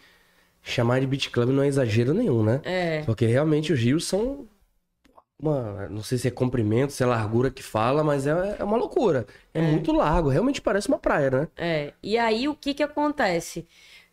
chamar 0.62 1.00
de 1.00 1.06
beat 1.06 1.30
club 1.30 1.50
não 1.50 1.62
é 1.62 1.66
exagero 1.66 2.14
nenhum, 2.14 2.42
né? 2.42 2.60
É. 2.64 3.02
Porque 3.02 3.26
realmente 3.26 3.72
os 3.72 3.78
rios 3.78 4.06
são 4.06 4.48
uma, 5.38 5.88
não 5.88 6.02
sei 6.02 6.16
se 6.16 6.28
é 6.28 6.30
comprimento, 6.30 6.92
se 6.92 7.02
é 7.02 7.06
largura 7.06 7.50
que 7.50 7.62
fala, 7.62 8.02
mas 8.02 8.26
é, 8.26 8.56
é 8.58 8.64
uma 8.64 8.76
loucura. 8.76 9.26
É, 9.52 9.60
muito 9.60 9.92
largo, 9.92 10.28
realmente 10.28 10.62
parece 10.62 10.88
uma 10.88 10.98
praia, 10.98 11.30
né? 11.30 11.48
É, 11.56 11.92
e 12.02 12.16
aí 12.16 12.48
o 12.48 12.54
que 12.54 12.72
que 12.72 12.82
acontece? 12.82 13.66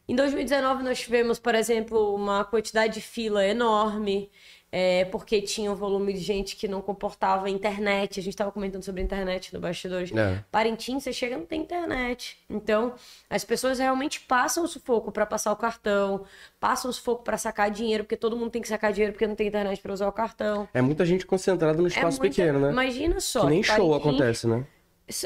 Em 0.07 0.15
2019 0.15 0.83
nós 0.83 0.99
tivemos, 0.99 1.39
por 1.39 1.55
exemplo, 1.55 2.13
uma 2.13 2.43
quantidade 2.43 2.95
de 2.95 3.01
fila 3.01 3.45
enorme, 3.45 4.29
é, 4.71 5.03
porque 5.05 5.41
tinha 5.41 5.69
um 5.69 5.75
volume 5.75 6.13
de 6.13 6.19
gente 6.19 6.55
que 6.55 6.65
não 6.67 6.81
comportava 6.81 7.47
a 7.47 7.49
internet. 7.49 8.19
A 8.19 8.23
gente 8.23 8.33
estava 8.33 8.51
comentando 8.51 8.83
sobre 8.83 9.01
a 9.01 9.03
internet 9.03 9.53
no 9.53 9.59
bastidores. 9.59 10.11
É. 10.15 10.43
Parintins, 10.49 11.03
você 11.03 11.11
chega 11.11 11.37
não 11.37 11.45
tem 11.45 11.61
internet. 11.61 12.37
Então, 12.49 12.93
as 13.29 13.43
pessoas 13.43 13.79
realmente 13.79 14.21
passam 14.21 14.63
o 14.63 14.67
sufoco 14.67 15.11
para 15.11 15.25
passar 15.25 15.51
o 15.51 15.55
cartão, 15.57 16.23
passam 16.59 16.89
o 16.89 16.93
sufoco 16.93 17.23
para 17.23 17.37
sacar 17.37 17.69
dinheiro, 17.69 18.05
porque 18.05 18.15
todo 18.15 18.37
mundo 18.37 18.49
tem 18.51 18.61
que 18.61 18.67
sacar 18.69 18.93
dinheiro 18.93 19.11
porque 19.13 19.27
não 19.27 19.35
tem 19.35 19.47
internet 19.47 19.81
para 19.81 19.91
usar 19.91 20.07
o 20.07 20.11
cartão. 20.13 20.69
É 20.73 20.81
muita 20.81 21.05
gente 21.05 21.25
concentrada 21.25 21.81
no 21.81 21.87
espaço 21.89 22.17
é 22.17 22.19
muita- 22.21 22.35
pequeno, 22.35 22.59
né? 22.59 22.71
Imagina 22.71 23.19
só. 23.19 23.41
que 23.41 23.47
nem 23.47 23.61
que 23.61 23.67
show 23.67 23.89
Parintins- 23.89 24.07
acontece, 24.07 24.47
né? 24.47 24.65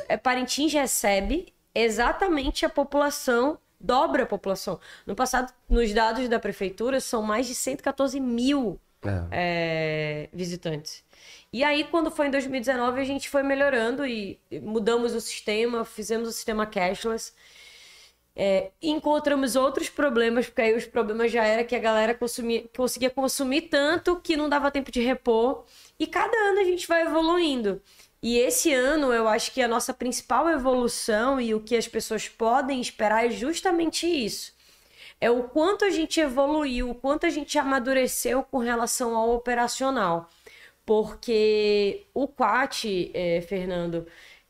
é, 0.10 0.18
Parintins 0.18 0.74
recebe 0.74 1.54
exatamente 2.00 2.66
a 2.66 2.70
população, 2.70 3.58
dobra 3.80 4.24
a 4.24 4.26
população. 4.26 4.80
No 5.06 5.16
passado, 5.16 5.54
nos 5.70 5.94
dados 5.94 6.28
da 6.28 6.40
prefeitura, 6.40 7.00
são 7.00 7.22
mais 7.22 7.46
de 7.48 7.54
114 7.54 8.20
mil 8.20 8.80
É. 9.10 9.28
é, 9.32 10.30
visitantes. 10.34 11.04
E 11.52 11.64
aí, 11.64 11.86
quando 11.86 12.12
foi 12.12 12.28
em 12.28 12.32
2019, 12.32 13.00
a 13.00 13.04
gente 13.04 13.30
foi 13.30 13.42
melhorando 13.44 14.06
e 14.06 14.40
mudamos 14.62 15.14
o 15.14 15.22
sistema, 15.22 15.86
fizemos 15.86 16.28
o 16.28 16.32
sistema 16.32 16.66
cashless. 16.66 17.34
É, 18.36 18.72
encontramos 18.82 19.56
outros 19.56 19.88
problemas, 19.90 20.48
porque 20.48 20.62
aí 20.62 20.76
os 20.76 20.86
problemas 20.86 21.32
já 21.32 21.46
era 21.46 21.64
que 21.64 21.74
a 21.74 21.80
galera 21.80 22.14
consumia, 22.14 22.66
conseguia 22.76 23.10
consumir 23.10 23.62
tanto 23.64 24.18
que 24.18 24.36
não 24.36 24.50
dava 24.50 24.70
tempo 24.70 24.92
de 24.92 25.00
repor. 25.00 25.64
E 25.98 26.06
cada 26.06 26.36
ano 26.38 26.60
a 26.60 26.64
gente 26.66 26.88
vai 26.88 27.04
evoluindo. 27.04 27.82
E 28.22 28.38
esse 28.38 28.74
ano 28.74 29.14
eu 29.14 29.28
acho 29.28 29.54
que 29.54 29.62
a 29.62 29.68
nossa 29.68 29.94
principal 29.94 30.50
evolução 30.50 31.40
e 31.40 31.54
o 31.54 31.62
que 31.62 31.78
as 31.78 31.88
pessoas 31.88 32.28
podem 32.28 32.82
esperar 32.82 33.28
é 33.28 33.30
justamente 33.30 34.08
isso. 34.08 34.55
É 35.26 35.32
o 35.32 35.42
quanto 35.42 35.84
a 35.84 35.90
gente 35.90 36.20
evoluiu, 36.20 36.92
o 36.92 36.94
quanto 36.94 37.26
a 37.26 37.32
gente 37.32 37.58
amadureceu 37.58 38.44
com 38.44 38.60
relação 38.60 39.16
ao 39.16 39.34
operacional. 39.34 40.30
Porque 40.86 42.06
o 42.14 42.28
Quat, 42.28 42.86
eh, 43.12 43.42
Fernando, 43.42 44.06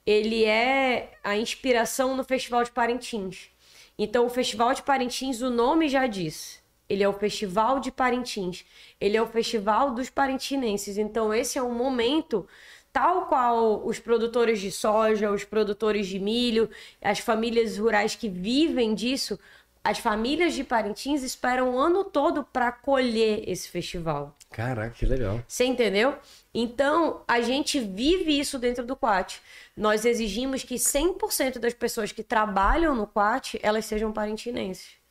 ele 0.06 0.44
é 0.44 1.14
a 1.24 1.38
inspiração 1.38 2.18
no 2.18 2.26
Festival 2.26 2.62
de 2.62 2.72
Parintins. 2.72 3.50
Então, 3.98 4.26
o 4.26 4.30
Festival 4.30 4.74
de 4.74 4.84
Parintins, 4.84 5.42
o 5.42 5.50
nome 5.50 5.88
já 5.88 6.08
diz. 6.08 6.62
Ele 6.90 7.04
é 7.04 7.08
o 7.08 7.14
Festival 7.14 7.80
de 7.80 7.90
Parintins. 7.90 8.66
Ele 9.00 9.16
é 9.16 9.22
o 9.22 9.28
Festival 9.28 9.92
dos 9.92 10.10
parintinenses. 10.10 10.98
Então, 10.98 11.34
esse 11.34 11.58
é 11.58 11.64
um 11.64 11.74
momento 11.74 12.46
tal 12.92 13.28
qual 13.28 13.86
os 13.86 13.98
produtores 13.98 14.60
de 14.60 14.72
soja, 14.72 15.32
os 15.32 15.46
produtores 15.46 16.06
de 16.06 16.20
milho, 16.20 16.70
as 17.02 17.20
famílias 17.20 17.78
rurais 17.78 18.14
que 18.16 18.28
vivem 18.28 18.94
disso, 18.94 19.40
as 19.86 20.00
famílias 20.00 20.56
de 20.56 20.64
Parintins 20.64 21.22
esperam 21.22 21.76
o 21.76 21.78
ano 21.78 22.04
todo 22.04 22.44
para 22.44 22.72
colher 22.72 23.48
esse 23.48 23.70
festival. 23.70 24.36
Caraca, 24.50 24.90
que 24.90 25.06
legal. 25.06 25.44
Você 25.48 25.64
entendeu? 25.64 26.18
Então, 26.52 27.22
a 27.28 27.40
gente 27.40 27.80
vive 27.80 28.40
isso 28.40 28.58
dentro 28.58 28.84
do 28.84 28.96
Quat. 28.96 29.40
Nós 29.78 30.04
exigimos 30.04 30.64
que 30.64 30.74
100% 30.76 31.60
das 31.60 31.76
pessoas 31.76 32.12
que 32.12 32.24
trabalham 32.24 32.96
no 32.96 33.06
Quat, 33.06 33.60
elas 33.62 33.86
sejam 33.86 34.12
parintinenses. 34.12 35.05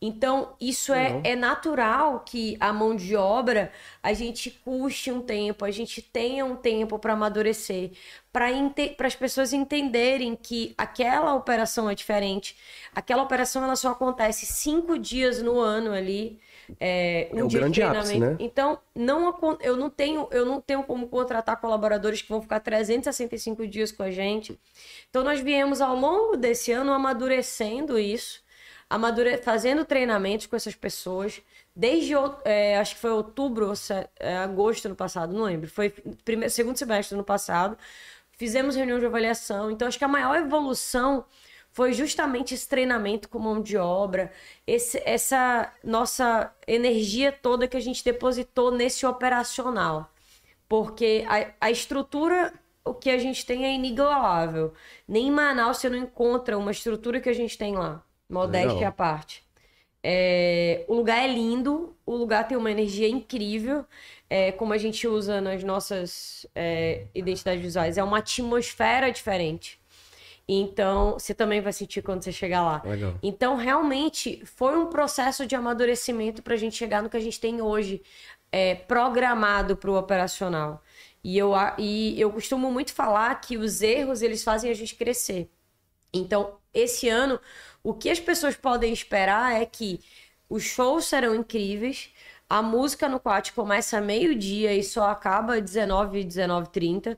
Então, 0.00 0.54
isso 0.60 0.92
é, 0.92 1.20
é 1.24 1.34
natural 1.34 2.20
que 2.20 2.56
a 2.60 2.72
mão 2.72 2.94
de 2.94 3.16
obra 3.16 3.72
a 4.00 4.12
gente 4.12 4.48
custe 4.50 5.10
um 5.10 5.20
tempo, 5.20 5.64
a 5.64 5.72
gente 5.72 6.00
tenha 6.00 6.44
um 6.44 6.54
tempo 6.54 7.00
para 7.00 7.14
amadurecer, 7.14 7.90
para 8.32 8.48
as 9.06 9.16
pessoas 9.16 9.52
entenderem 9.52 10.36
que 10.36 10.72
aquela 10.78 11.34
operação 11.34 11.90
é 11.90 11.96
diferente. 11.96 12.56
Aquela 12.94 13.24
operação 13.24 13.64
ela 13.64 13.74
só 13.74 13.90
acontece 13.90 14.46
cinco 14.46 14.96
dias 14.96 15.42
no 15.42 15.58
ano 15.58 15.92
ali. 15.92 16.38
É, 16.78 17.30
um 17.32 17.38
É 17.38 17.44
o 17.44 17.48
dia 17.48 17.60
de 17.60 17.80
grande 17.80 17.82
ápice, 17.82 18.18
né? 18.18 18.36
Então, 18.38 18.78
não, 18.94 19.34
eu 19.60 19.76
não 19.76 19.90
tenho, 19.90 20.28
eu 20.30 20.44
não 20.44 20.60
tenho 20.60 20.82
como 20.84 21.08
contratar 21.08 21.60
colaboradores 21.60 22.22
que 22.22 22.28
vão 22.28 22.42
ficar 22.42 22.60
365 22.60 23.66
dias 23.66 23.90
com 23.90 24.02
a 24.02 24.10
gente. 24.10 24.58
Então, 25.08 25.24
nós 25.24 25.40
viemos 25.40 25.80
ao 25.80 25.96
longo 25.96 26.36
desse 26.36 26.70
ano 26.70 26.92
amadurecendo 26.92 27.98
isso, 27.98 28.42
amadure... 28.90 29.38
fazendo 29.38 29.84
treinamentos 29.84 30.46
com 30.46 30.56
essas 30.56 30.74
pessoas. 30.74 31.42
Desde, 31.74 32.12
é, 32.44 32.78
acho 32.78 32.94
que 32.96 33.00
foi 33.00 33.10
outubro 33.10 33.68
ou 33.68 33.74
é, 34.18 34.36
agosto 34.38 34.88
no 34.88 34.96
passado, 34.96 35.32
não 35.34 35.44
lembro. 35.44 35.68
Foi 35.70 35.90
primeiro, 36.24 36.52
segundo 36.52 36.76
semestre 36.76 37.16
no 37.16 37.24
passado. 37.24 37.78
Fizemos 38.32 38.76
reunião 38.76 38.98
de 38.98 39.06
avaliação. 39.06 39.70
Então, 39.70 39.88
acho 39.88 39.98
que 39.98 40.04
a 40.04 40.08
maior 40.08 40.36
evolução 40.38 41.24
foi 41.72 41.92
justamente 41.92 42.54
esse 42.54 42.68
treinamento 42.68 43.28
com 43.28 43.38
mão 43.38 43.60
de 43.62 43.76
obra, 43.76 44.32
esse- 44.66 45.02
essa 45.04 45.72
nossa 45.84 46.52
energia 46.66 47.30
toda 47.32 47.68
que 47.68 47.76
a 47.76 47.80
gente 47.80 48.04
depositou 48.04 48.70
nesse 48.72 49.06
operacional. 49.06 50.10
Porque 50.68 51.24
a, 51.28 51.66
a 51.66 51.70
estrutura, 51.70 52.52
o 52.84 52.94
que 52.94 53.10
a 53.10 53.18
gente 53.18 53.44
tem 53.46 53.64
é 53.66 53.74
inigualável. 53.74 54.72
Nem 55.06 55.28
em 55.28 55.30
Manaus 55.30 55.78
você 55.78 55.88
não 55.90 55.98
encontra 55.98 56.58
uma 56.58 56.70
estrutura 56.72 57.20
que 57.20 57.28
a 57.28 57.32
gente 57.34 57.56
tem 57.58 57.76
lá. 57.76 58.02
Modéstia 58.28 58.74
Legal. 58.74 58.88
à 58.88 58.92
parte. 58.92 59.42
É, 60.02 60.84
o 60.86 60.94
lugar 60.94 61.18
é 61.18 61.26
lindo, 61.26 61.96
o 62.06 62.14
lugar 62.14 62.46
tem 62.46 62.56
uma 62.56 62.70
energia 62.70 63.08
incrível, 63.08 63.84
é, 64.30 64.52
como 64.52 64.72
a 64.72 64.78
gente 64.78 65.08
usa 65.08 65.40
nas 65.40 65.64
nossas 65.64 66.46
é, 66.54 67.06
identidades 67.14 67.62
visuais, 67.62 67.98
é 67.98 68.02
uma 68.02 68.18
atmosfera 68.18 69.10
diferente. 69.10 69.80
Então, 70.48 71.12
você 71.12 71.34
também 71.34 71.60
vai 71.60 71.72
sentir 71.74 72.00
quando 72.00 72.22
você 72.22 72.32
chegar 72.32 72.62
lá. 72.62 72.82
Legal. 72.82 73.14
Então, 73.22 73.56
realmente, 73.56 74.42
foi 74.46 74.78
um 74.78 74.86
processo 74.86 75.46
de 75.46 75.54
amadurecimento 75.54 76.42
para 76.42 76.54
a 76.54 76.56
gente 76.56 76.74
chegar 76.74 77.02
no 77.02 77.10
que 77.10 77.16
a 77.18 77.20
gente 77.20 77.38
tem 77.38 77.60
hoje, 77.60 78.02
é, 78.50 78.74
programado 78.74 79.76
para 79.76 79.90
o 79.90 79.98
operacional. 79.98 80.82
E 81.22 81.36
eu, 81.36 81.52
e 81.76 82.18
eu 82.18 82.30
costumo 82.32 82.72
muito 82.72 82.94
falar 82.94 83.34
que 83.40 83.58
os 83.58 83.82
erros, 83.82 84.22
eles 84.22 84.42
fazem 84.42 84.70
a 84.70 84.74
gente 84.74 84.94
crescer. 84.94 85.50
Então, 86.14 86.56
esse 86.72 87.08
ano, 87.08 87.38
o 87.88 87.94
que 87.94 88.10
as 88.10 88.20
pessoas 88.20 88.54
podem 88.54 88.92
esperar 88.92 89.58
é 89.58 89.64
que 89.64 89.98
os 90.46 90.62
shows 90.62 91.06
serão 91.06 91.34
incríveis, 91.34 92.10
a 92.46 92.62
música 92.62 93.08
no 93.08 93.18
Quat 93.18 93.52
começa 93.54 93.98
meio-dia 93.98 94.74
e 94.74 94.84
só 94.84 95.08
acaba 95.08 95.58
19, 95.58 96.22
19h30. 96.22 97.16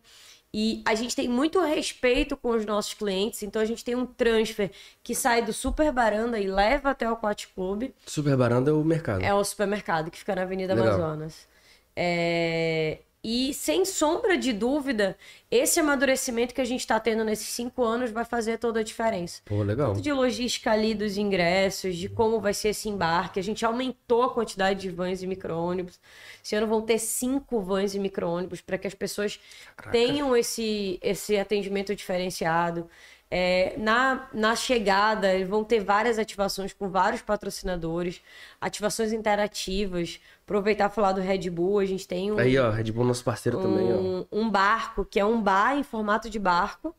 E 0.55 0.81
a 0.87 0.95
gente 0.95 1.17
tem 1.17 1.29
muito 1.29 1.61
respeito 1.61 2.37
com 2.37 2.51
os 2.51 2.65
nossos 2.65 2.95
clientes, 2.95 3.43
então 3.43 3.61
a 3.61 3.65
gente 3.65 3.85
tem 3.85 3.97
um 3.97 4.07
transfer 4.07 4.71
que 5.03 5.13
sai 5.13 5.43
do 5.43 5.53
Super 5.53 5.91
Baranda 5.91 6.39
e 6.39 6.47
leva 6.47 6.91
até 6.91 7.11
o 7.11 7.17
Quat 7.17 7.49
Club. 7.53 7.91
Super 8.07 8.37
Baranda 8.37 8.71
é 8.71 8.75
o 8.75 8.85
mercado. 8.85 9.23
É 9.23 9.35
o 9.35 9.43
supermercado 9.43 10.09
que 10.09 10.19
fica 10.19 10.37
na 10.37 10.43
Avenida 10.43 10.75
Legal. 10.75 10.95
Amazonas. 10.95 11.49
É, 11.97 12.99
E 13.23 13.53
sem 13.53 13.85
sombra 13.85 14.39
de 14.39 14.51
dúvida, 14.51 15.15
esse 15.51 15.79
amadurecimento 15.79 16.55
que 16.55 16.61
a 16.61 16.65
gente 16.65 16.81
está 16.81 16.99
tendo 16.99 17.23
nesses 17.23 17.49
cinco 17.49 17.85
anos 17.85 18.11
vai 18.11 18.25
fazer 18.25 18.57
toda 18.57 18.81
a 18.81 18.83
diferença. 18.83 19.43
Pô, 19.45 19.63
legal. 19.63 19.89
Tanto 19.89 20.01
de 20.01 20.11
logística 20.11 20.71
ali 20.71 20.95
dos 20.95 21.19
ingressos, 21.19 21.97
de 21.97 22.09
como 22.09 22.41
vai 22.41 22.55
ser 22.55 22.71
esse 22.71 22.89
embarque. 22.89 23.39
A 23.39 23.43
gente 23.43 23.63
aumentou 23.65 24.23
a 24.23 24.33
quantidade 24.33 24.81
de 24.81 24.89
vans 24.89 25.23
e 25.23 25.27
micro-ônibus. 25.27 26.01
Esse 26.43 26.57
ano 26.57 26.67
vão 26.67 26.81
ter 26.81 26.99
cinco 26.99 27.61
vans 27.61 27.95
e 27.95 27.99
micro-ônibus 27.99 28.63
para 28.63 28.79
que 28.79 28.87
as 28.87 28.95
pessoas 28.95 29.39
tenham 29.93 30.35
esse, 30.35 30.99
esse 31.03 31.37
atendimento 31.37 31.95
diferenciado. 31.95 32.89
É, 33.31 33.75
na, 33.79 34.29
na 34.35 34.57
chegada, 34.57 35.33
eles 35.33 35.49
vão 35.49 35.63
ter 35.63 35.79
várias 35.79 36.19
ativações 36.19 36.73
com 36.73 36.89
vários 36.89 37.23
patrocinadores, 37.23 38.21
ativações 38.61 39.13
interativas. 39.13 40.21
Aproveitar 40.43 40.91
e 40.91 40.93
falar 40.93 41.13
do 41.13 41.21
Red 41.21 41.49
Bull, 41.49 41.79
a 41.79 41.85
gente 41.85 42.09
tem 42.09 42.33
um, 42.33 42.39
Aí, 42.39 42.59
ó, 42.59 42.71
Red 42.71 42.91
Bull 42.91 43.05
nosso 43.05 43.23
parceiro 43.23 43.61
também, 43.61 43.93
ó. 43.93 43.97
um, 43.97 44.27
um 44.33 44.51
barco, 44.51 45.05
que 45.05 45.21
é 45.21 45.25
um 45.25 45.41
bar 45.41 45.77
em 45.77 45.85
formato 45.85 46.29
de 46.29 46.41
barco. 46.41 46.93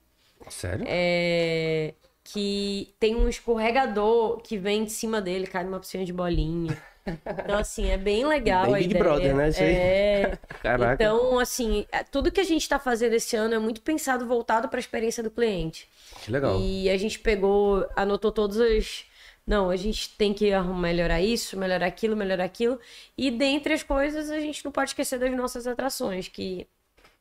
Sério? 0.50 0.86
É, 0.88 1.94
que 2.24 2.94
tem 2.98 3.14
um 3.16 3.28
escorregador 3.28 4.38
que 4.42 4.58
vem 4.58 4.86
de 4.86 4.92
cima 4.92 5.20
dele, 5.20 5.46
cai 5.46 5.66
numa 5.66 5.80
piscina 5.80 6.06
de 6.06 6.14
bolinha. 6.14 6.82
Então, 7.06 7.58
assim, 7.58 7.90
é 7.90 7.98
bem 7.98 8.26
legal 8.26 8.66
Bem 8.66 8.76
a 8.76 8.78
Big 8.78 8.90
ideia. 8.92 9.04
Brother, 9.04 9.36
né, 9.36 9.50
isso 9.50 9.62
aí? 9.62 9.74
É. 9.74 10.38
Caraca. 10.62 11.04
Então, 11.04 11.40
assim, 11.40 11.86
é- 11.92 12.04
tudo 12.04 12.32
que 12.32 12.40
a 12.40 12.44
gente 12.44 12.62
está 12.62 12.78
fazendo 12.78 13.14
esse 13.14 13.36
ano 13.36 13.56
é 13.56 13.60
muito 13.60 13.82
pensado 13.82 14.26
voltado 14.28 14.70
para 14.70 14.78
a 14.78 14.80
experiência 14.80 15.24
do 15.24 15.32
cliente. 15.32 15.90
Que 16.24 16.32
legal. 16.32 16.60
E 16.60 16.90
a 16.90 16.98
gente 16.98 17.20
pegou, 17.20 17.88
anotou 17.96 18.32
todas 18.32 18.60
as. 18.60 19.06
Não, 19.46 19.72
a 19.72 19.76
gente 19.76 20.16
tem 20.18 20.34
que 20.34 20.52
melhorar 20.80 21.20
isso, 21.20 21.58
melhorar 21.58 21.88
aquilo, 21.88 22.16
melhorar 22.16 22.44
aquilo. 22.44 22.80
E 23.18 23.32
dentre 23.32 23.74
as 23.74 23.82
coisas, 23.82 24.30
a 24.30 24.40
gente 24.40 24.64
não 24.64 24.72
pode 24.72 24.92
esquecer 24.92 25.18
das 25.18 25.32
nossas 25.36 25.66
atrações, 25.66 26.28
que 26.28 26.68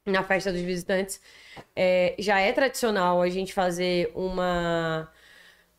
na 0.05 0.23
festa 0.23 0.53
dos 0.53 0.61
visitantes 0.61 1.21
é, 1.75 2.15
já 2.19 2.39
é 2.39 2.53
tradicional 2.53 3.23
a 3.23 3.29
gente 3.31 3.53
fazer 3.55 4.11
uma 4.15 5.11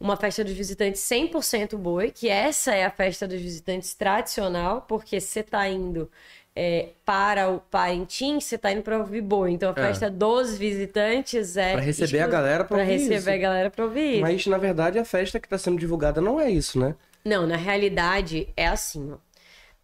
uma 0.02 0.18
festa 0.18 0.44
dos 0.44 0.54
visitantes 0.54 1.02
100% 1.02 1.78
boi, 1.78 2.12
que 2.12 2.28
essa 2.28 2.74
é 2.74 2.84
a 2.86 2.90
festa 2.92 3.28
dos 3.28 3.40
visitantes 3.40 3.94
tradicional, 3.94 4.82
porque 4.88 5.20
você 5.22 5.44
tá 5.44 5.68
indo 5.70 6.10
é, 6.54 6.90
para 7.06 7.50
o 7.50 7.60
Parintins, 7.62 8.44
você 8.44 8.58
tá 8.58 8.72
indo 8.74 8.82
para 8.82 8.98
ouvir 8.98 9.22
boi. 9.22 9.52
Então 9.52 9.70
a 9.70 9.80
É. 9.80 9.86
festa 9.88 10.10
dos 10.10 10.58
visitantes 10.58 11.56
é 11.56 11.74
Pra 11.74 11.82
receber 11.82 12.20
a 12.20 12.28
galera 12.28 12.66
pra 12.66 12.78
ouvir 12.80 12.92
receber 12.92 13.16
isso. 13.18 13.30
a 13.30 13.38
galera 13.38 13.70
pra 13.70 13.86
ouvir 13.86 14.12
isso. 14.14 14.22
Mas, 14.22 14.46
na 14.48 14.58
verdade, 14.58 15.00
a 15.00 15.06
festa 15.06 15.40
que 15.40 15.48
tá 15.48 15.58
sendo 15.58 15.80
divulgada 15.80 16.20
não 16.20 16.40
é 16.40 16.50
isso, 16.50 16.78
né? 16.80 16.94
Não, 17.24 17.46
na 17.48 17.56
realidade 17.56 18.50
é 18.58 18.68
assim, 18.68 19.12
ó. 19.14 19.18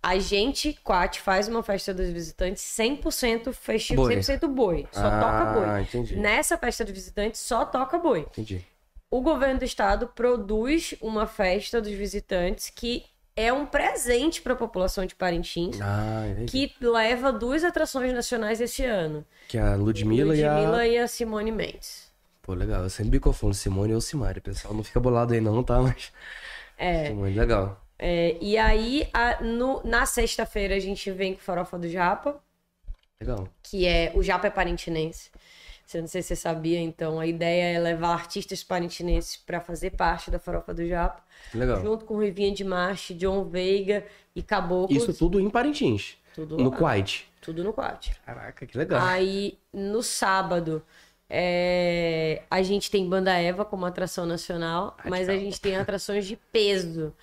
A 0.03 0.19
gente, 0.19 0.73
Quat, 0.83 1.19
faz 1.21 1.47
uma 1.47 1.63
festa 1.63 1.93
dos 1.93 2.09
visitantes 2.09 2.63
100% 2.63 3.51
festivo, 3.53 4.03
Boi. 4.03 4.15
100% 4.15 4.47
boi. 4.47 4.87
Só 4.91 5.01
Ah, 5.05 5.19
toca 5.19 5.53
boi. 5.59 5.81
entendi. 5.81 6.15
Nessa 6.17 6.57
festa 6.57 6.83
dos 6.85 6.93
visitantes 6.93 7.39
só 7.41 7.65
toca 7.65 7.97
boi. 7.97 8.21
Entendi. 8.29 8.65
O 9.09 9.21
governo 9.21 9.59
do 9.59 9.65
estado 9.65 10.07
produz 10.07 10.93
uma 11.01 11.25
festa 11.25 11.81
dos 11.81 11.91
visitantes 11.91 12.69
que 12.69 13.05
é 13.35 13.53
um 13.53 13.65
presente 13.65 14.41
para 14.41 14.53
a 14.53 14.55
população 14.55 15.05
de 15.05 15.15
Parintins, 15.15 15.79
Ah, 15.81 16.23
que 16.47 16.73
leva 16.81 17.31
duas 17.31 17.63
atrações 17.63 18.11
nacionais 18.11 18.59
esse 18.59 18.83
ano. 18.83 19.23
Que 19.47 19.57
a 19.57 19.75
Ludmilla, 19.75 20.35
e 20.35 20.43
a... 20.43 20.55
Ludmilla 20.57 20.87
e 20.87 20.97
a 20.97 21.07
Simone 21.07 21.51
Mendes. 21.51 22.11
Pô, 22.41 22.53
legal. 22.53 22.81
Eu 22.83 22.89
sempre 22.89 23.19
confundo 23.19 23.53
Simone 23.53 23.93
ou 23.93 24.01
Simari. 24.01 24.41
Pessoal, 24.41 24.73
não 24.73 24.83
fica 24.83 24.99
bolado 24.99 25.33
aí 25.33 25.41
não, 25.41 25.63
tá? 25.63 25.79
Mas... 25.83 26.11
É. 26.77 27.07
Simone, 27.07 27.33
legal. 27.37 27.81
É, 27.99 28.37
e 28.41 28.57
aí, 28.57 29.07
a- 29.13 29.41
no- 29.43 29.81
na 29.83 30.05
sexta-feira, 30.05 30.75
a 30.75 30.79
gente 30.79 31.09
vem 31.11 31.33
com 31.33 31.39
Farofa 31.41 31.77
do 31.77 31.87
Japa. 31.89 32.39
Legal. 33.19 33.47
que 33.63 33.85
é 33.87 34.11
o 34.15 34.21
Japa 34.21 34.47
é 34.47 34.49
parintinense. 34.51 35.31
Você 35.87 36.01
não 36.01 36.07
sei 36.07 36.21
se 36.21 36.27
você 36.27 36.35
sabia, 36.35 36.79
então 36.81 37.17
a 37.17 37.25
ideia 37.25 37.77
é 37.77 37.79
levar 37.79 38.09
artistas 38.09 38.61
parintinenses 38.61 39.37
para 39.37 39.61
fazer 39.61 39.91
parte 39.91 40.29
da 40.29 40.37
Farofa 40.37 40.73
do 40.73 40.85
Japa, 40.85 41.23
Legal. 41.53 41.81
junto 41.81 42.03
com 42.03 42.19
Rivinha 42.21 42.53
de 42.53 42.65
Marche, 42.65 43.13
John 43.13 43.45
Veiga 43.45 44.03
e 44.35 44.43
Caboclos. 44.43 45.01
Isso 45.01 45.13
tudo 45.13 45.39
em 45.39 45.49
Parintins. 45.49 46.17
tudo 46.35 46.57
No 46.57 46.71
Kuwait. 46.73 47.25
tudo 47.39 47.63
no 47.63 47.71
quad. 47.71 48.11
Caraca, 48.25 48.65
que 48.65 48.77
legal. 48.77 49.01
Aí 49.01 49.57
no 49.71 50.03
sábado 50.03 50.83
é, 51.29 52.41
a 52.51 52.61
gente 52.61 52.91
tem 52.91 53.07
Banda 53.07 53.31
Eva 53.37 53.63
como 53.63 53.85
atração 53.85 54.25
nacional, 54.25 54.97
mas 55.05 55.29
a 55.29 55.37
gente 55.37 55.59
tem 55.61 55.77
atrações 55.77 56.25
de 56.25 56.35
peso, 56.51 57.13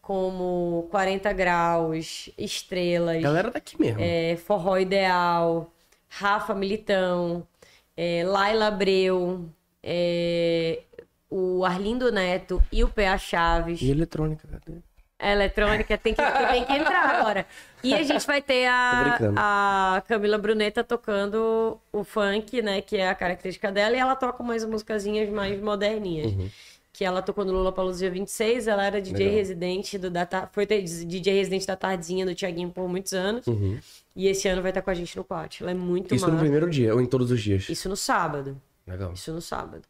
como 0.00 0.86
40 0.92 1.32
graus, 1.32 2.30
estrelas. 2.38 3.20
Galera 3.20 3.50
daqui 3.50 3.80
mesmo. 3.80 3.98
é, 4.00 4.36
Forró 4.36 4.78
Ideal, 4.78 5.72
Rafa 6.08 6.54
Militão, 6.54 7.44
é, 7.96 8.24
Laila 8.24 8.68
Abreu, 8.68 9.48
é, 9.82 10.82
o 11.30 11.64
Arlindo 11.64 12.10
Neto 12.12 12.62
e 12.70 12.84
o 12.84 12.88
PA 12.88 13.16
Chaves. 13.18 13.80
E 13.80 13.90
eletrônica, 13.90 14.46
cadê? 14.46 14.78
A 15.18 15.30
eletrônica 15.30 15.96
tem 15.98 16.14
que, 16.14 16.22
tem 16.50 16.64
que 16.64 16.72
entrar 16.72 17.14
agora. 17.14 17.46
E 17.82 17.94
a 17.94 18.02
gente 18.02 18.26
vai 18.26 18.42
ter 18.42 18.66
a, 18.66 19.18
a 19.36 20.02
Camila 20.02 20.36
Bruneta 20.36 20.82
tocando 20.82 21.80
o 21.92 22.02
funk, 22.02 22.60
né? 22.60 22.80
Que 22.80 22.96
é 22.96 23.08
a 23.08 23.14
característica 23.14 23.70
dela, 23.70 23.96
e 23.96 24.00
ela 24.00 24.16
toca 24.16 24.42
umas 24.42 24.64
musicazinhas 24.64 25.28
mais 25.30 25.60
moderninhas. 25.60 26.32
Que 26.92 27.04
ela 27.04 27.22
tocou 27.22 27.44
no 27.44 27.52
Lula 27.52 27.72
Palusa 27.72 28.00
dia 28.00 28.10
26, 28.10 28.66
ela 28.68 28.84
era 28.84 29.00
DJ 29.00 29.18
Legal. 29.18 29.34
residente 29.34 29.96
do 29.98 30.10
da 30.10 30.26
Ta- 30.26 30.46
foi 30.52 30.66
DJ 30.66 31.32
residente 31.38 31.66
da 31.66 31.74
Tardinha 31.74 32.26
do 32.26 32.34
Tiaguinho 32.34 32.70
por 32.70 32.86
muitos 32.86 33.14
anos. 33.14 33.46
Uhum. 33.46 33.78
E 34.14 34.28
esse 34.28 34.46
ano 34.46 34.60
vai 34.60 34.70
estar 34.72 34.82
com 34.82 34.90
a 34.90 34.94
gente 34.94 35.16
no 35.16 35.24
quarto. 35.24 35.56
Ela 35.62 35.70
é 35.70 35.74
muito 35.74 36.14
Isso 36.14 36.30
no 36.30 36.38
primeiro 36.38 36.68
dia, 36.68 36.94
ou 36.94 37.00
em 37.00 37.06
todos 37.06 37.30
os 37.30 37.40
dias? 37.40 37.66
Isso 37.70 37.88
no 37.88 37.96
sábado. 37.96 38.60
Legal. 38.86 39.12
Isso 39.14 39.32
no 39.32 39.40
sábado. 39.40 39.82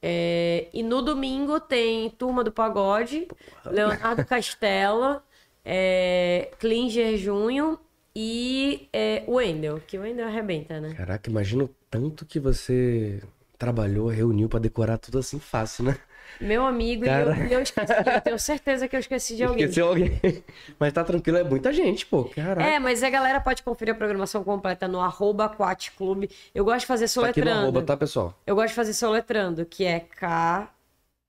É, 0.00 0.68
e 0.72 0.82
no 0.82 1.02
domingo 1.02 1.60
tem 1.60 2.08
Turma 2.10 2.42
do 2.42 2.52
Pagode, 2.52 3.28
Leonardo 3.66 4.24
Castella, 4.26 5.22
é, 5.64 6.50
Klinger 6.58 7.16
Junho 7.18 7.78
e 8.14 8.88
é, 8.92 9.24
o 9.26 9.34
Wendel, 9.34 9.80
que 9.86 9.98
o 9.98 10.02
Wendel 10.02 10.26
arrebenta, 10.26 10.80
né? 10.80 10.94
Caraca, 10.94 11.28
imagina 11.28 11.64
o 11.64 11.70
tanto 11.90 12.24
que 12.24 12.38
você 12.40 13.22
trabalhou, 13.58 14.06
reuniu 14.08 14.48
pra 14.48 14.58
decorar 14.58 14.96
tudo 14.98 15.18
assim 15.18 15.38
fácil, 15.38 15.84
né? 15.84 15.98
Meu 16.40 16.64
amigo, 16.66 17.04
e 17.04 17.08
Cara. 17.08 17.36
eu, 17.38 17.46
eu 17.46 17.62
esqueci, 17.62 17.92
eu 17.92 18.20
tenho 18.20 18.38
certeza 18.38 18.88
que 18.88 18.96
eu 18.96 19.00
esqueci 19.00 19.36
de 19.36 19.44
alguém. 19.44 19.64
Esqueceu 19.64 19.88
alguém. 19.88 20.20
Mas 20.78 20.92
tá 20.92 21.02
tranquilo, 21.04 21.38
é 21.38 21.44
muita 21.44 21.72
gente, 21.72 22.04
pô. 22.06 22.24
Caraca. 22.24 22.62
É, 22.62 22.78
mas 22.78 23.02
a 23.02 23.10
galera 23.10 23.40
pode 23.40 23.62
conferir 23.62 23.94
a 23.94 23.96
programação 23.96 24.44
completa 24.44 24.86
no 24.86 25.00
arroba 25.00 25.48
Clube. 25.96 26.30
Eu 26.54 26.64
gosto 26.64 26.80
de 26.80 26.86
fazer 26.86 27.06
tá 27.06 27.10
aqui 27.28 27.40
no 27.40 27.46
soletrando. 27.46 27.60
arroba, 27.62 27.82
tá, 27.82 27.96
pessoal? 27.96 28.34
Eu 28.46 28.54
gosto 28.54 28.68
de 28.68 28.74
fazer 28.74 28.92
soletrando, 28.92 29.64
que 29.64 29.84
é 29.84 30.00
K. 30.00 30.70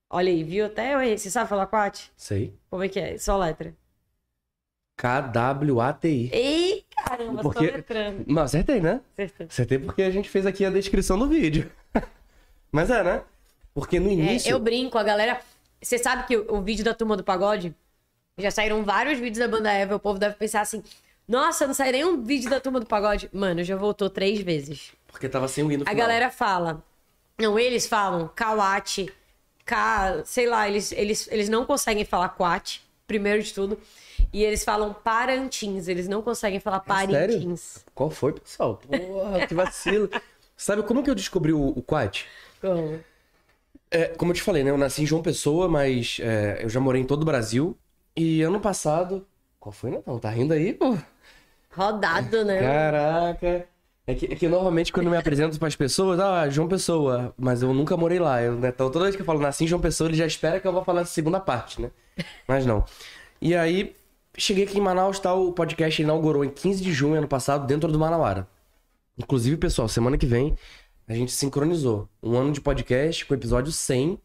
Olha 0.09 0.29
aí, 0.29 0.43
viu? 0.43 0.65
Até 0.65 0.93
eu 0.93 1.01
errei. 1.01 1.17
Você 1.17 1.29
sabe 1.29 1.49
falar 1.49 1.67
Quat? 1.67 2.09
Sei. 2.15 2.53
Como 2.69 2.83
é 2.83 2.89
que 2.89 2.99
é? 2.99 3.17
Soletra. 3.17 3.73
K-W-A-T-I. 4.97 6.29
Ei, 6.33 6.85
caramba, 7.05 7.41
Porque- 7.43 7.67
soletrando. 7.67 8.23
Não, 8.27 8.41
acertei, 8.41 8.81
né? 8.81 9.01
Acertou. 9.13 9.47
Acertei 9.47 9.77
porque 9.79 10.01
a 10.01 10.09
gente 10.09 10.27
fez 10.27 10.45
aqui 10.45 10.65
a 10.65 10.69
descrição 10.71 11.19
do 11.19 11.27
vídeo. 11.27 11.69
Mas 12.71 12.89
é, 12.89 13.03
né? 13.03 13.21
Porque 13.77 13.99
no 13.99 14.09
É, 14.09 14.13
início. 14.13 14.49
eu 14.49 14.57
brinco, 14.57 14.97
a 14.97 15.03
galera. 15.03 15.39
Você 15.79 15.99
sabe 15.99 16.25
que 16.25 16.35
o, 16.35 16.55
o 16.55 16.61
vídeo 16.63 16.83
da 16.83 16.95
turma 16.95 17.15
do 17.15 17.23
pagode 17.23 17.75
já 18.35 18.49
saíram 18.49 18.83
vários 18.83 19.19
vídeos 19.19 19.37
da 19.37 19.47
banda 19.47 19.71
Eva. 19.71 19.95
O 19.95 19.99
povo 19.99 20.17
deve 20.17 20.33
pensar 20.35 20.61
assim: 20.61 20.81
Nossa, 21.27 21.67
não 21.67 21.75
saiu 21.75 21.91
nenhum 21.91 22.23
vídeo 22.23 22.49
da 22.49 22.59
turma 22.59 22.79
do 22.79 22.87
pagode. 22.87 23.29
Mano, 23.31 23.63
já 23.63 23.75
voltou 23.75 24.09
três 24.09 24.39
vezes. 24.41 24.93
Porque 25.05 25.29
tava 25.29 25.47
sem 25.47 25.63
o 25.63 25.71
hino 25.71 25.83
A 25.83 25.91
final. 25.91 26.07
galera 26.07 26.31
fala. 26.31 26.83
Não, 27.39 27.59
eles 27.59 27.85
falam 27.85 28.27
Kawate, 28.35 29.13
K, 29.63 30.23
sei 30.25 30.47
lá, 30.47 30.67
eles, 30.67 30.91
eles, 30.91 31.27
eles 31.31 31.47
não 31.47 31.63
conseguem 31.63 32.03
falar 32.03 32.29
Quat, 32.29 32.79
primeiro 33.05 33.43
de 33.43 33.53
tudo. 33.53 33.79
E 34.33 34.43
eles 34.43 34.63
falam 34.63 34.91
Parantins, 34.91 35.87
eles 35.87 36.07
não 36.07 36.23
conseguem 36.23 36.59
falar 36.59 36.83
É 36.87 37.05
sério? 37.05 37.55
Qual 37.93 38.09
foi, 38.09 38.33
pessoal? 38.33 38.77
Porra, 38.77 39.45
que 39.45 39.53
vacilo. 39.53 40.09
Sabe 40.57 40.81
como 40.81 41.03
que 41.03 41.11
eu 41.11 41.13
descobri 41.13 41.53
o, 41.53 41.67
o 41.67 41.83
Quat? 41.83 42.25
Como? 42.59 42.99
É, 43.89 44.05
como 44.07 44.31
eu 44.31 44.35
te 44.35 44.41
falei, 44.41 44.63
né? 44.63 44.69
Eu 44.69 44.77
nasci 44.77 45.03
em 45.03 45.05
João 45.05 45.21
Pessoa, 45.21 45.67
mas 45.67 46.17
é, 46.21 46.59
eu 46.63 46.69
já 46.69 46.79
morei 46.79 47.01
em 47.01 47.05
todo 47.05 47.21
o 47.21 47.25
Brasil. 47.25 47.77
E 48.15 48.41
ano 48.41 48.59
passado. 48.59 49.25
Qual 49.59 49.71
foi, 49.71 49.91
Natal? 49.91 50.19
Tá 50.19 50.29
rindo 50.29 50.53
aí, 50.53 50.73
pô? 50.73 50.97
Rodado, 51.75 52.43
né? 52.43 52.59
Caraca. 52.59 53.67
É 54.09 54.15
que, 54.15 54.25
é 54.25 54.35
que 54.35 54.47
normalmente 54.47 54.91
quando 54.93 55.07
eu 55.07 55.11
me 55.11 55.17
apresento 55.17 55.59
pras 55.59 55.75
pessoas, 55.75 56.17
ah, 56.17 56.47
João 56.49 56.67
Pessoa, 56.67 57.33
mas 57.37 57.61
eu 57.61 57.73
nunca 57.73 57.97
morei 57.97 58.19
lá. 58.19 58.41
Eu, 58.41 58.55
né, 58.55 58.69
então 58.69 58.89
toda 58.89 59.03
vez 59.03 59.17
que 59.17 59.21
eu 59.21 59.25
falo 59.25 59.39
nasci 59.39 59.65
em 59.65 59.67
João 59.67 59.81
Pessoa, 59.81 60.09
ele 60.09 60.15
já 60.15 60.25
espera 60.25 60.61
que 60.61 60.67
eu 60.67 60.71
vou 60.71 60.83
falar 60.83 61.01
a 61.01 61.05
segunda 61.05 61.41
parte, 61.41 61.81
né? 61.81 61.91
Mas 62.47 62.65
não. 62.65 62.85
E 63.41 63.53
aí, 63.53 63.93
cheguei 64.37 64.63
aqui 64.63 64.77
em 64.77 64.81
Manaus, 64.81 65.19
tal, 65.19 65.45
o 65.47 65.51
podcast 65.51 66.01
inaugurou 66.01 66.45
em 66.45 66.49
15 66.49 66.81
de 66.81 66.93
junho 66.93 67.15
ano 67.15 67.27
passado, 67.27 67.67
dentro 67.67 67.91
do 67.91 67.99
Manauara. 67.99 68.47
Inclusive, 69.17 69.57
pessoal, 69.57 69.89
semana 69.89 70.17
que 70.17 70.25
vem 70.25 70.55
a 71.07 71.13
gente 71.13 71.31
sincronizou 71.31 72.07
um 72.21 72.35
ano 72.37 72.51
de 72.51 72.59
podcast 72.61 73.25
com 73.25 73.33
o 73.33 73.37
episódio 73.37 73.71
100. 73.71 74.19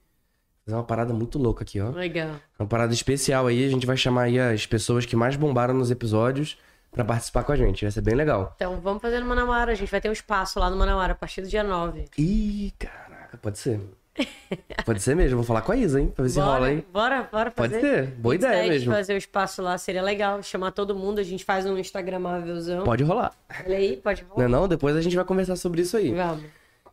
Fazer 0.64 0.76
uma 0.76 0.84
parada 0.84 1.12
muito 1.12 1.38
louca 1.38 1.64
aqui, 1.64 1.80
ó. 1.80 1.90
Legal. 1.90 2.36
Uma 2.58 2.66
parada 2.68 2.92
especial 2.94 3.46
aí, 3.46 3.64
a 3.64 3.68
gente 3.68 3.84
vai 3.86 3.96
chamar 3.96 4.22
aí 4.24 4.38
as 4.38 4.64
pessoas 4.66 5.04
que 5.04 5.16
mais 5.16 5.34
bombaram 5.36 5.74
nos 5.74 5.90
episódios 5.90 6.56
pra 6.92 7.04
participar 7.04 7.42
com 7.42 7.52
a 7.52 7.56
gente. 7.56 7.84
Vai 7.84 7.90
ser 7.90 8.00
bem 8.00 8.14
legal. 8.14 8.52
Então 8.56 8.80
vamos 8.80 9.02
fazer 9.02 9.18
no 9.20 9.26
Manauara. 9.26 9.72
A 9.72 9.74
gente 9.74 9.90
vai 9.90 10.00
ter 10.00 10.08
um 10.08 10.12
espaço 10.12 10.60
lá 10.60 10.70
no 10.70 10.76
Manauara 10.76 11.12
a 11.12 11.16
partir 11.16 11.42
do 11.42 11.48
dia 11.48 11.64
9. 11.64 12.04
Ih, 12.18 12.72
caraca, 12.78 13.36
pode 13.38 13.58
ser. 13.58 13.80
Pode 14.84 15.00
ser 15.00 15.16
mesmo, 15.16 15.38
vou 15.38 15.44
falar 15.44 15.62
com 15.62 15.72
a 15.72 15.76
Isa, 15.76 15.98
hein? 15.98 16.12
Pra 16.14 16.22
ver 16.22 16.28
se 16.28 16.38
rola, 16.38 16.58
Bora, 16.58 16.70
hein? 16.72 16.84
bora, 16.92 17.22
bora 17.32 17.50
Pode 17.50 17.72
fazer. 17.74 17.80
ser, 17.80 18.06
boa 18.08 18.34
ideia 18.34 18.52
27, 18.64 18.70
mesmo. 18.80 18.92
fazer 18.92 19.14
o 19.14 19.16
espaço 19.16 19.62
lá 19.62 19.78
seria 19.78 20.02
legal. 20.02 20.42
Chamar 20.42 20.70
todo 20.72 20.94
mundo, 20.94 21.18
a 21.18 21.22
gente 21.22 21.42
faz 21.46 21.64
um 21.64 21.78
Instagramávelzão. 21.78 22.84
Pode 22.84 23.02
rolar. 23.04 23.32
Olha 23.64 23.74
aí, 23.78 23.96
pode 23.96 24.22
Não 24.24 24.30
rolar. 24.34 24.44
é 24.44 24.48
não? 24.48 24.68
Depois 24.68 24.94
a 24.96 25.00
gente 25.00 25.16
vai 25.16 25.24
conversar 25.24 25.56
sobre 25.56 25.80
isso 25.80 25.96
aí. 25.96 26.12
Vamos. 26.12 26.44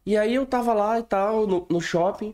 E 0.05 0.17
aí 0.17 0.35
eu 0.35 0.45
tava 0.45 0.73
lá 0.73 0.99
e 0.99 1.03
tal, 1.03 1.45
no, 1.45 1.67
no 1.69 1.81
shopping. 1.81 2.33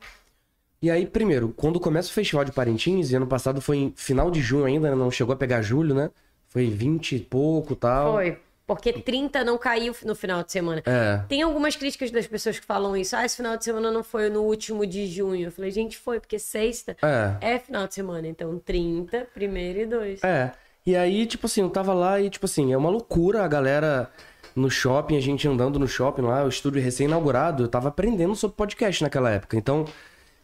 E 0.81 0.91
aí, 0.91 1.05
primeiro, 1.05 1.53
quando 1.55 1.79
começa 1.79 2.09
o 2.09 2.13
festival 2.13 2.45
de 2.45 2.51
Parintins, 2.51 3.11
e 3.11 3.15
ano 3.15 3.27
passado 3.27 3.59
foi 3.59 3.77
em 3.77 3.93
final 3.95 4.29
de 4.29 4.41
junho 4.41 4.65
ainda, 4.65 4.89
né? 4.89 4.95
não 4.95 5.09
chegou 5.09 5.33
a 5.33 5.37
pegar 5.37 5.61
julho, 5.61 5.95
né? 5.95 6.11
Foi 6.47 6.67
20 6.69 7.15
e 7.15 7.19
pouco 7.19 7.73
e 7.73 7.75
tal. 7.75 8.13
Foi. 8.13 8.37
Porque 8.67 8.91
30 8.93 9.43
não 9.43 9.57
caiu 9.59 9.95
no 10.03 10.15
final 10.15 10.43
de 10.43 10.51
semana. 10.51 10.81
É. 10.85 11.21
Tem 11.27 11.43
algumas 11.43 11.75
críticas 11.75 12.09
das 12.09 12.25
pessoas 12.25 12.59
que 12.59 12.65
falam 12.65 12.97
isso. 12.97 13.15
Ah, 13.15 13.23
esse 13.23 13.35
final 13.37 13.55
de 13.57 13.63
semana 13.63 13.91
não 13.91 14.03
foi 14.03 14.27
no 14.29 14.41
último 14.41 14.87
de 14.87 15.05
junho. 15.05 15.47
Eu 15.47 15.51
falei, 15.51 15.69
gente, 15.69 15.97
foi, 15.97 16.19
porque 16.19 16.39
sexta 16.39 16.97
É. 17.01 17.55
é 17.55 17.59
final 17.59 17.87
de 17.87 17.93
semana. 17.93 18.27
Então, 18.27 18.57
30, 18.57 19.27
primeiro 19.33 19.79
e 19.81 19.85
dois. 19.85 20.23
É. 20.23 20.51
E 20.83 20.95
aí, 20.95 21.27
tipo 21.27 21.45
assim, 21.45 21.61
eu 21.61 21.69
tava 21.69 21.93
lá 21.93 22.19
e, 22.19 22.29
tipo 22.29 22.45
assim, 22.45 22.73
é 22.73 22.77
uma 22.77 22.89
loucura 22.89 23.43
a 23.43 23.47
galera 23.47 24.09
no 24.55 24.69
shopping, 24.69 25.17
a 25.17 25.21
gente 25.21 25.47
andando 25.47 25.77
no 25.77 25.87
shopping 25.87 26.21
lá, 26.21 26.43
o 26.43 26.47
estúdio 26.47 26.81
recém-inaugurado, 26.81 27.63
eu 27.63 27.67
tava 27.67 27.89
aprendendo 27.89 28.35
sobre 28.35 28.55
podcast 28.55 29.03
naquela 29.03 29.29
época. 29.29 29.57
Então, 29.57 29.85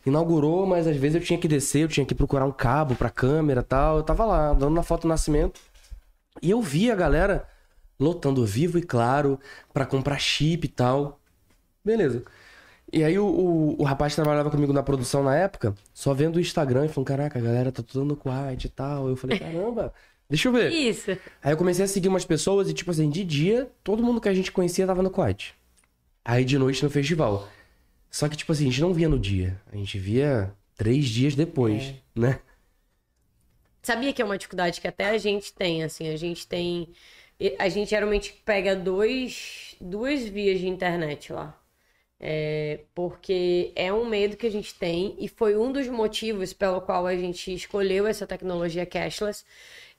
inaugurou, 0.05 0.65
mas 0.65 0.87
às 0.87 0.97
vezes 0.97 1.15
eu 1.15 1.21
tinha 1.21 1.39
que 1.39 1.47
descer, 1.47 1.83
eu 1.83 1.87
tinha 1.87 2.05
que 2.05 2.15
procurar 2.15 2.45
um 2.45 2.51
cabo 2.51 2.95
pra 2.95 3.09
câmera 3.09 3.63
tal. 3.63 3.97
Eu 3.97 4.03
tava 4.03 4.25
lá, 4.25 4.53
dando 4.53 4.73
na 4.75 4.83
foto 4.83 5.03
do 5.03 5.07
nascimento. 5.07 5.59
E 6.41 6.49
eu 6.51 6.61
vi 6.61 6.91
a 6.91 6.95
galera 6.95 7.47
lotando 7.99 8.45
vivo 8.45 8.77
e 8.77 8.81
claro 8.81 9.39
pra 9.73 9.85
comprar 9.85 10.19
chip 10.19 10.65
e 10.65 10.69
tal. 10.69 11.19
Beleza. 11.83 12.23
E 12.91 13.03
aí 13.03 13.17
o, 13.17 13.25
o, 13.25 13.81
o 13.81 13.83
rapaz 13.83 14.13
que 14.13 14.21
trabalhava 14.21 14.51
comigo 14.51 14.73
na 14.73 14.83
produção 14.83 15.23
na 15.23 15.35
época, 15.35 15.73
só 15.93 16.13
vendo 16.13 16.35
o 16.35 16.39
Instagram 16.39 16.85
e 16.85 16.89
falando, 16.89 17.07
caraca, 17.07 17.39
a 17.39 17.41
galera 17.41 17.71
tá 17.71 17.81
tudo 17.81 18.03
no 18.03 18.17
quiet 18.17 18.65
e 18.65 18.69
tal. 18.69 19.07
Eu 19.07 19.15
falei, 19.15 19.39
caramba, 19.39 19.93
deixa 20.31 20.47
eu 20.47 20.53
ver. 20.53 20.71
Isso. 20.71 21.11
Aí 21.43 21.51
eu 21.51 21.57
comecei 21.57 21.85
a 21.85 21.87
seguir 21.87 22.07
umas 22.07 22.25
pessoas 22.25 22.69
e, 22.69 22.73
tipo 22.73 22.89
assim, 22.89 23.09
de 23.09 23.23
dia, 23.23 23.69
todo 23.83 24.01
mundo 24.01 24.19
que 24.19 24.29
a 24.29 24.33
gente 24.33 24.51
conhecia 24.51 24.87
tava 24.87 25.03
no 25.03 25.11
quiet. 25.11 25.53
Aí 26.23 26.45
de 26.45 26.57
noite 26.57 26.81
no 26.83 26.89
festival. 26.89 27.47
Só 28.09 28.27
que, 28.27 28.37
tipo 28.37 28.51
assim, 28.51 28.67
a 28.67 28.69
gente 28.71 28.81
não 28.81 28.93
via 28.93 29.09
no 29.09 29.19
dia. 29.19 29.61
A 29.71 29.75
gente 29.75 29.99
via 29.99 30.53
três 30.75 31.05
dias 31.05 31.35
depois, 31.35 31.93
né? 32.15 32.39
Sabia 33.83 34.13
que 34.13 34.21
é 34.21 34.25
uma 34.25 34.37
dificuldade 34.37 34.79
que 34.79 34.87
até 34.87 35.09
a 35.09 35.17
gente 35.17 35.53
tem, 35.53 35.83
assim, 35.83 36.09
a 36.09 36.15
gente 36.15 36.47
tem. 36.47 36.89
A 37.57 37.67
gente 37.69 37.89
geralmente 37.89 38.33
pega 38.45 38.75
dois, 38.75 39.75
duas 39.81 40.23
vias 40.27 40.59
de 40.59 40.67
internet 40.67 41.33
lá. 41.33 41.60
É, 42.23 42.81
porque 42.93 43.71
é 43.75 43.91
um 43.91 44.05
medo 44.05 44.37
que 44.37 44.45
a 44.45 44.51
gente 44.51 44.75
tem 44.75 45.15
e 45.17 45.27
foi 45.27 45.57
um 45.57 45.71
dos 45.71 45.87
motivos 45.87 46.53
pelo 46.53 46.79
qual 46.79 47.07
a 47.07 47.15
gente 47.15 47.51
escolheu 47.51 48.05
essa 48.05 48.27
tecnologia 48.27 48.85
cashless. 48.85 49.43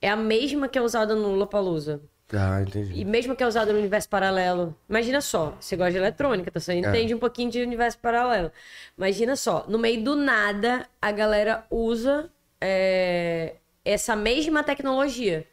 É 0.00 0.08
a 0.08 0.14
mesma 0.14 0.68
que 0.68 0.78
é 0.78 0.82
usada 0.82 1.16
no 1.16 1.30
Lollapalooza. 1.30 2.00
Ah, 2.32 2.62
entendi. 2.62 3.00
E 3.00 3.04
mesmo 3.04 3.35
que 3.35 3.42
é 3.42 3.46
usada 3.46 3.72
no 3.72 3.78
universo 3.78 4.08
paralelo. 4.08 4.74
Imagina 4.88 5.20
só, 5.20 5.56
você 5.61 5.76
gosta 5.76 5.92
de 5.92 5.98
eletrônica, 5.98 6.50
tá? 6.50 6.61
Você 6.61 6.74
entende 6.74 7.12
um 7.12 7.18
pouquinho 7.18 7.50
de 7.50 7.61
universo 7.61 7.98
paralelo. 7.98 8.52
Imagina 8.96 9.35
só, 9.35 9.66
no 9.68 9.78
meio 9.78 10.02
do 10.02 10.14
nada, 10.14 10.88
a 11.00 11.11
galera 11.11 11.66
usa 11.68 12.30
é, 12.61 13.56
essa 13.85 14.14
mesma 14.14 14.62
tecnologia. 14.62 15.44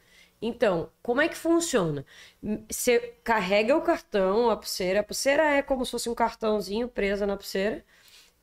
Então, 0.42 0.90
como 1.02 1.22
é 1.22 1.28
que 1.28 1.36
funciona? 1.38 2.06
Você 2.70 3.16
carrega 3.24 3.76
o 3.76 3.82
cartão, 3.82 4.50
a 4.50 4.56
pulseira. 4.58 5.02
A 5.02 5.04
pulseira 5.04 5.44
é 5.44 5.62
como 5.62 5.86
se 5.86 5.92
fosse 5.92 6.10
um 6.10 6.16
cartãozinho 6.16 6.88
presa 6.88 7.26
na 7.28 7.36
pulseira. 7.38 7.84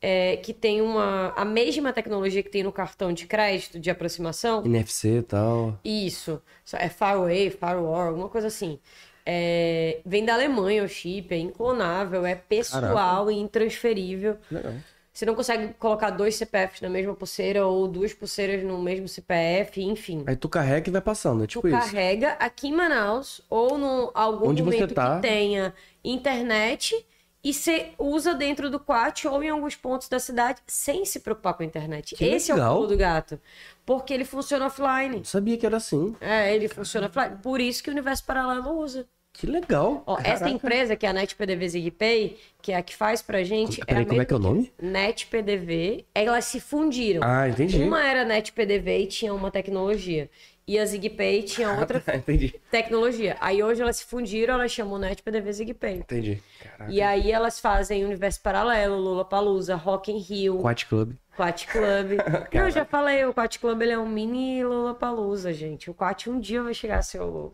é, 0.01 0.37
que 0.37 0.53
tem 0.53 0.83
uma 0.83 1.33
a 1.37 1.45
mesma 1.45 1.93
tecnologia 1.93 2.43
que 2.43 2.51
tem 2.51 2.63
no 2.63 2.73
cartão 2.73 3.13
de 3.13 3.27
crédito 3.27 3.79
de 3.81 3.91
aproximação. 3.91 4.65
NFC 4.65 5.19
e 5.19 5.23
tal. 5.23 5.79
Isso. 5.85 6.43
É 6.75 6.89
Farway, 6.89 7.51
Firewall, 7.51 8.09
alguma 8.09 8.29
coisa 8.29 8.49
assim. 8.49 8.79
É, 9.25 10.01
vem 10.07 10.25
da 10.25 10.35
Alemanha 10.35 10.85
o 10.85 10.89
chip, 10.89 11.35
é 11.35 11.39
inclonável, 11.39 12.25
é 12.25 12.35
pessoal 12.37 13.31
e 13.31 13.35
intransferível. 13.35 14.39
Legal. 14.51 14.75
Você 15.17 15.25
não 15.25 15.35
consegue 15.35 15.73
colocar 15.79 16.11
dois 16.11 16.37
CPFs 16.37 16.83
na 16.83 16.91
mesma 16.91 17.15
pulseira 17.15 17.67
ou 17.67 17.89
duas 17.89 18.13
pulseiras 18.13 18.63
no 18.63 18.77
mesmo 18.83 19.09
CPF, 19.09 19.83
enfim. 19.83 20.23
Aí 20.27 20.37
tu 20.37 20.47
carrega 20.47 20.91
e 20.91 20.93
vai 20.93 21.01
passando, 21.01 21.43
é 21.43 21.47
Tu 21.47 21.53
tipo 21.53 21.69
isso. 21.69 21.79
carrega 21.79 22.33
aqui 22.33 22.69
em 22.69 22.73
Manaus 22.73 23.41
ou 23.49 23.79
no 23.79 24.11
algum 24.13 24.51
Onde 24.51 24.63
momento 24.63 24.93
tá. 24.93 25.17
que 25.17 25.23
tenha 25.23 25.73
internet 26.05 27.03
e 27.43 27.55
você 27.55 27.93
usa 27.99 28.35
dentro 28.35 28.69
do 28.69 28.79
Quat 28.79 29.25
ou 29.25 29.43
em 29.43 29.49
alguns 29.49 29.75
pontos 29.75 30.07
da 30.07 30.19
cidade 30.19 30.61
sem 30.67 31.07
se 31.07 31.21
preocupar 31.21 31.55
com 31.55 31.63
a 31.63 31.67
internet. 31.67 32.15
Que 32.15 32.23
Esse 32.23 32.51
é 32.51 32.55
o 32.55 32.59
legal. 32.59 32.75
pulo 32.75 32.89
do 32.89 32.97
gato. 32.99 33.41
Porque 33.87 34.13
ele 34.13 34.25
funciona 34.27 34.67
offline. 34.67 35.17
Não 35.17 35.25
sabia 35.25 35.57
que 35.57 35.65
era 35.65 35.79
assim. 35.79 36.15
É, 36.21 36.55
ele 36.55 36.69
funciona 36.69 37.07
offline. 37.07 37.37
Por 37.43 37.59
isso 37.59 37.83
que 37.83 37.89
o 37.89 37.93
universo 37.93 38.23
paralelo 38.25 38.71
usa. 38.81 39.07
Que 39.39 39.47
legal. 39.47 40.03
Ó, 40.07 40.19
essa 40.25 40.49
empresa, 40.49 40.97
que 40.97 41.05
é 41.05 41.11
a 41.11 41.13
NetPDV 41.13 41.69
ZigPay, 41.69 42.39
que 42.63 42.73
é 42.73 42.77
a 42.77 42.83
que 42.83 42.97
faz 42.97 43.21
pra 43.21 43.43
gente. 43.45 43.85
Peraí, 43.85 44.03
a 44.03 44.07
como 44.07 44.21
é 44.23 44.25
que 44.25 44.33
é 44.33 44.37
o 44.37 44.39
nome? 44.39 44.73
NetPDV, 44.81 46.07
elas 46.15 46.45
se 46.47 46.59
fundiram. 46.61 47.21
Ah, 47.23 47.49
entendi. 47.49 47.83
Uma 47.83 48.03
era 48.07 48.25
NetPDV 48.25 48.99
e 49.03 49.07
tinha 49.07 49.35
uma 49.35 49.51
tecnologia. 49.51 50.31
E 50.69 50.79
a 50.79 50.85
ZigPay 50.85 51.43
tinha 51.45 51.71
outra 51.79 52.03
Ah, 52.07 52.17
entendi. 52.17 52.55
tecnologia. 52.71 53.37
Aí 53.41 53.63
hoje 53.63 53.83
elas 53.83 53.99
se 53.99 54.05
fundiram, 54.07 54.55
elas 54.55 54.73
chamam 54.73 54.99
NetPDV 54.99 55.53
ZigPay. 55.53 55.95
Entendi. 55.99 56.43
Caraca. 56.63 56.91
E 56.93 57.01
aí 57.03 57.31
elas 57.31 57.61
fazem 57.61 58.05
Universo 58.05 58.41
Paralelo, 58.41 58.97
Lula 58.97 59.25
Palusa, 59.25 59.77
Rock 59.77 60.11
in 60.11 60.19
Rio, 60.19 60.59
Quat 60.59 60.87
Club. 60.87 61.13
Quat 61.37 61.67
Club. 61.67 62.19
Não, 62.53 62.63
eu 62.65 62.71
já 62.71 62.85
falei, 62.85 63.25
o 63.27 63.35
Quat 63.35 63.59
Club 63.61 63.83
ele 63.83 63.93
é 63.93 63.99
um 63.99 64.09
mini 64.09 64.65
Lula 64.65 64.95
Palusa, 64.95 65.53
gente. 65.53 65.91
O 65.91 65.95
Quat 65.95 66.27
um 66.29 66.41
dia 66.41 66.63
vai 66.63 66.75
chegar 66.75 66.99
a 66.99 67.03
ser 67.03 67.21
o 67.21 67.53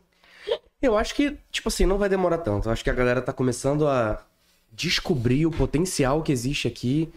Eu 0.83 0.97
acho 0.99 1.15
que, 1.15 1.39
tipo 1.51 1.69
assim, 1.69 1.87
não 1.87 1.99
vai 1.99 2.09
demorar 2.09 2.39
tanto. 2.39 2.69
Eu 2.69 2.73
acho 2.73 2.83
que 2.85 2.91
a 2.91 2.95
galera 2.95 3.23
tá 3.23 3.33
começando 3.33 3.87
a 3.89 4.25
descobrir 4.73 5.47
o 5.47 5.51
potencial 5.51 6.23
que 6.23 6.33
existe 6.33 6.67
aqui. 6.69 7.13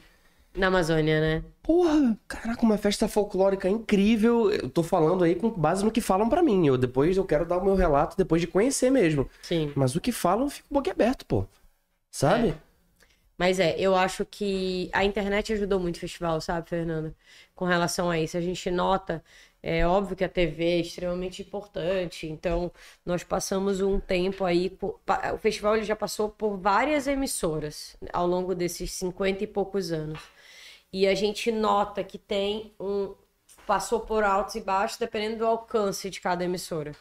na 0.55 0.67
Amazônia, 0.67 1.19
né? 1.19 1.43
Porra, 1.61 2.17
caraca, 2.27 2.61
uma 2.63 2.77
festa 2.77 3.07
folclórica 3.07 3.67
incrível. 3.69 4.51
Eu 4.51 4.69
tô 4.69 4.83
falando 4.83 5.23
aí 5.23 5.35
com 5.35 5.49
base 5.49 5.83
no 5.83 5.91
que 5.91 6.01
falam 6.01 6.29
pra 6.29 6.43
mim. 6.43 6.67
Eu 6.67 6.77
depois 6.77 7.17
eu 7.17 7.25
quero 7.25 7.45
dar 7.45 7.57
o 7.57 7.65
meu 7.65 7.75
relato 7.75 8.15
depois 8.17 8.41
de 8.41 8.47
conhecer 8.47 8.89
mesmo. 8.91 9.29
Sim. 9.41 9.71
Mas 9.75 9.95
o 9.95 10.01
que 10.01 10.11
falam, 10.11 10.45
eu 10.45 10.49
fico 10.51 10.67
boquiaberto, 10.71 11.25
pô. 11.25 11.45
Sabe? 12.11 12.55
Mas 13.37 13.59
é, 13.59 13.77
eu 13.79 13.95
acho 13.95 14.25
que 14.25 14.89
a 14.93 15.03
internet 15.03 15.51
ajudou 15.53 15.79
muito 15.79 15.97
o 15.97 15.99
festival, 15.99 16.39
sabe, 16.39 16.69
Fernanda? 16.69 17.13
Com 17.53 17.65
relação 17.65 18.09
a 18.09 18.19
isso. 18.19 18.37
A 18.37 18.41
gente 18.41 18.71
nota, 18.71 19.23
é 19.67 19.85
óbvio 19.87 20.15
que 20.15 20.23
a 20.23 20.29
TV 20.29 20.63
é 20.63 20.79
extremamente 20.79 21.41
importante, 21.41 22.27
então 22.27 22.71
nós 23.03 23.23
passamos 23.23 23.81
um 23.81 23.99
tempo 23.99 24.45
aí. 24.45 24.77
O 25.33 25.37
festival 25.39 25.75
ele 25.75 25.83
já 25.83 25.95
passou 25.95 26.29
por 26.29 26.55
várias 26.55 27.07
emissoras 27.07 27.97
ao 28.13 28.27
longo 28.27 28.53
desses 28.53 28.91
50 28.91 29.43
e 29.43 29.47
poucos 29.47 29.91
anos. 29.91 30.21
E 30.93 31.07
a 31.07 31.15
gente 31.15 31.51
nota 31.51 32.03
que 32.03 32.19
tem 32.19 32.75
um. 32.79 33.15
Passou 33.65 34.01
por 34.01 34.23
altos 34.23 34.53
e 34.53 34.61
baixos, 34.61 34.99
dependendo 34.99 35.37
do 35.37 35.47
alcance 35.47 36.11
de 36.11 36.21
cada 36.21 36.43
emissora. 36.43 36.91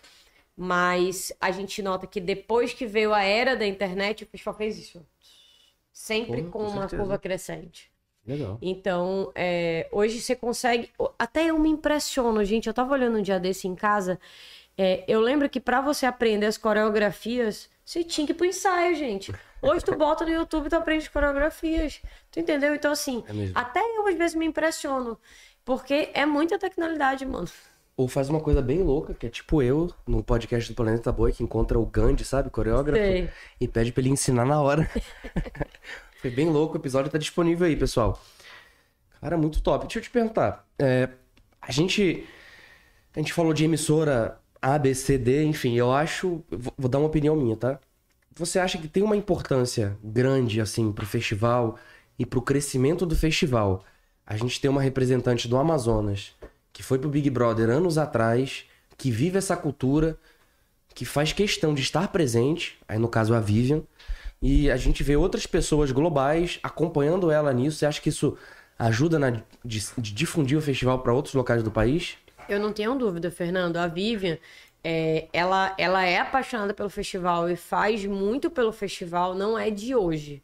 Mas 0.57 1.35
a 1.39 1.51
gente 1.51 1.83
nota 1.83 2.07
que 2.07 2.19
depois 2.19 2.73
que 2.73 2.87
veio 2.87 3.13
a 3.13 3.23
era 3.23 3.55
da 3.55 3.67
internet, 3.67 4.25
o 4.25 4.27
festival 4.27 4.55
fez 4.55 4.79
isso. 4.79 5.07
Sempre 5.93 6.45
Pô, 6.45 6.51
com, 6.53 6.65
com 6.65 6.71
uma 6.71 6.89
curva 6.89 7.19
crescente. 7.19 7.94
Legal. 8.27 8.59
Então, 8.63 9.31
é, 9.35 9.87
hoje 9.93 10.21
você 10.21 10.35
consegue. 10.35 10.91
Até 11.19 11.47
eu 11.51 11.59
me 11.59 11.69
impressiono, 11.69 12.45
gente. 12.45 12.67
Eu 12.67 12.75
tava 12.75 12.95
olhando 12.95 13.19
um 13.19 13.23
dia 13.23 13.39
desse 13.39 13.69
em 13.69 13.75
casa. 13.75 14.19
é, 14.79 15.05
eu 15.07 15.21
lembro 15.21 15.49
que 15.49 15.61
pra 15.61 15.81
você 15.81 16.07
aprender 16.07 16.47
as 16.47 16.57
coreografias, 16.57 17.69
você 17.85 18.03
tinha 18.03 18.27
que 18.27 18.33
ir 18.33 18.37
pro 18.37 18.47
ensaio, 18.47 18.95
gente. 18.95 19.33
Hoje 19.63 19.85
tu 19.85 19.95
bota 19.97 20.25
no 20.25 20.31
YouTube 20.33 20.67
e 20.67 20.71
tu 20.71 20.77
aprende 20.77 21.05
as 21.05 21.09
coreografias. 21.09 22.01
Tu 22.31 22.41
entendeu? 22.41 22.75
Então, 22.75 22.93
assim, 22.93 23.23
É 23.29 23.51
até 23.55 23.81
eu 23.81 24.07
às 24.07 24.15
vezes 24.15 24.35
me 24.35 24.47
impressiono. 24.47 25.19
Porque 25.65 26.11
é 26.13 26.27
muita 26.27 26.59
tecnologade, 26.59 27.25
mano. 27.25 27.49
Ou 27.97 28.09
faz 28.09 28.29
uma 28.29 28.41
coisa 28.41 28.61
bem 28.61 28.83
louca, 28.83 29.15
que 29.15 29.25
é 29.27 29.31
tipo 29.31 29.63
eu, 29.63 29.91
no 30.07 30.23
podcast 30.23 30.71
do 30.71 30.75
Planeta 30.77 31.13
Boi, 31.13 31.33
que 31.33 31.45
encontra 31.45 31.79
o 31.79 31.87
Gandhi, 31.87 32.25
sabe? 32.25 32.51
Coreógrafo. 32.51 33.01
Sei. 33.01 33.31
E 33.61 33.69
pede 33.69 33.93
pra 33.93 34.01
ele 34.03 34.11
ensinar 34.11 34.45
na 34.45 34.61
hora. 34.61 34.91
Foi 36.25 36.31
bem 36.31 36.49
louco, 36.49 36.73
o 36.73 36.81
episódio 36.81 37.11
tá 37.11 37.19
disponível 37.19 37.67
aí, 37.67 37.77
pessoal. 37.77 38.19
Cara, 39.21 39.37
muito 39.37 39.61
top. 39.61 39.85
Deixa 39.85 39.99
eu 39.99 40.03
te 40.03 40.09
perguntar. 40.09 40.67
é, 40.79 41.11
a 41.61 41.71
gente. 41.71 42.27
A 43.15 43.19
gente 43.19 43.31
falou 43.31 43.53
de 43.53 43.67
emissora 43.67 44.41
A, 44.63 44.79
B, 44.79 44.95
C, 44.95 45.19
D, 45.19 45.45
enfim, 45.45 45.75
eu 45.75 45.93
acho. 45.93 46.43
Vou, 46.79 46.89
dar 46.89 46.97
uma 46.97 47.09
opinião 47.09 47.37
minha, 47.37 47.55
tá? 47.55 47.79
Você 48.37 48.59
acha 48.59 48.79
que 48.79 48.89
tem 48.89 49.03
uma 49.03 49.15
importância 49.15 49.99
grande, 50.03 50.63
assim, 50.63 50.91
pro 50.93 51.05
festival 51.05 51.79
e 52.19 52.25
pro 52.25 52.41
crescimento 52.41 53.05
do 53.05 53.15
festival? 53.15 53.85
A 54.27 54.35
gente 54.39 54.59
tem 54.59 54.71
uma 54.71 54.81
representante 54.81 55.47
do 55.47 55.59
Amazonas 55.59 56.33
que 56.73 56.83
foi 56.83 56.99
pro 56.99 57.11
Big 57.11 57.29
Brother 57.29 57.69
anos 57.69 57.99
atrás, 57.99 58.65
que 58.97 59.11
vive 59.11 59.37
essa 59.37 59.59
cultura, 59.59 60.19
que 60.95 61.05
faz 61.05 61.35
questão 61.35 61.75
de 61.75 61.83
estar 61.83 62.09
presente, 62.09 62.79
aí 62.89 62.99
no 62.99 63.09
caso 63.09 63.35
a 63.35 63.41
Vivian, 63.41 63.83
e 64.45 64.71
a 64.71 64.77
gente 64.77 65.03
vê 65.03 65.17
outras 65.17 65.47
pessoas 65.47 65.91
globais 65.91 66.59
acompanhando 66.63 67.31
ela 67.31 67.53
nisso. 67.53 67.79
Você 67.79 67.87
acha 67.87 68.01
que 68.01 68.11
isso 68.11 68.37
ajuda 68.79 69.19
na 69.19 69.31
de, 69.65 69.81
de 69.99 70.13
difundir 70.13 70.59
o 70.59 70.61
festival 70.61 70.99
para 71.01 71.15
outros 71.15 71.35
locais 71.35 71.63
do 71.63 71.71
país? 71.71 72.19
Eu 72.49 72.61
não 72.61 72.73
tenho 72.73 72.95
dúvida, 72.95 73.31
Fernando. 73.31 73.79
A 73.79 73.87
Vivian, 73.87 74.39
é, 74.83 75.29
ela, 75.33 75.75
ela 75.79 76.05
é 76.05 76.19
apaixonada 76.19 76.75
pelo 76.75 76.91
festival 76.91 77.49
e 77.49 77.57
faz 77.57 78.05
muito 78.05 78.51
pelo 78.51 78.73
festival, 78.73 79.35
não 79.35 79.59
é 79.59 79.71
de 79.71 79.95
hoje. 79.95 80.43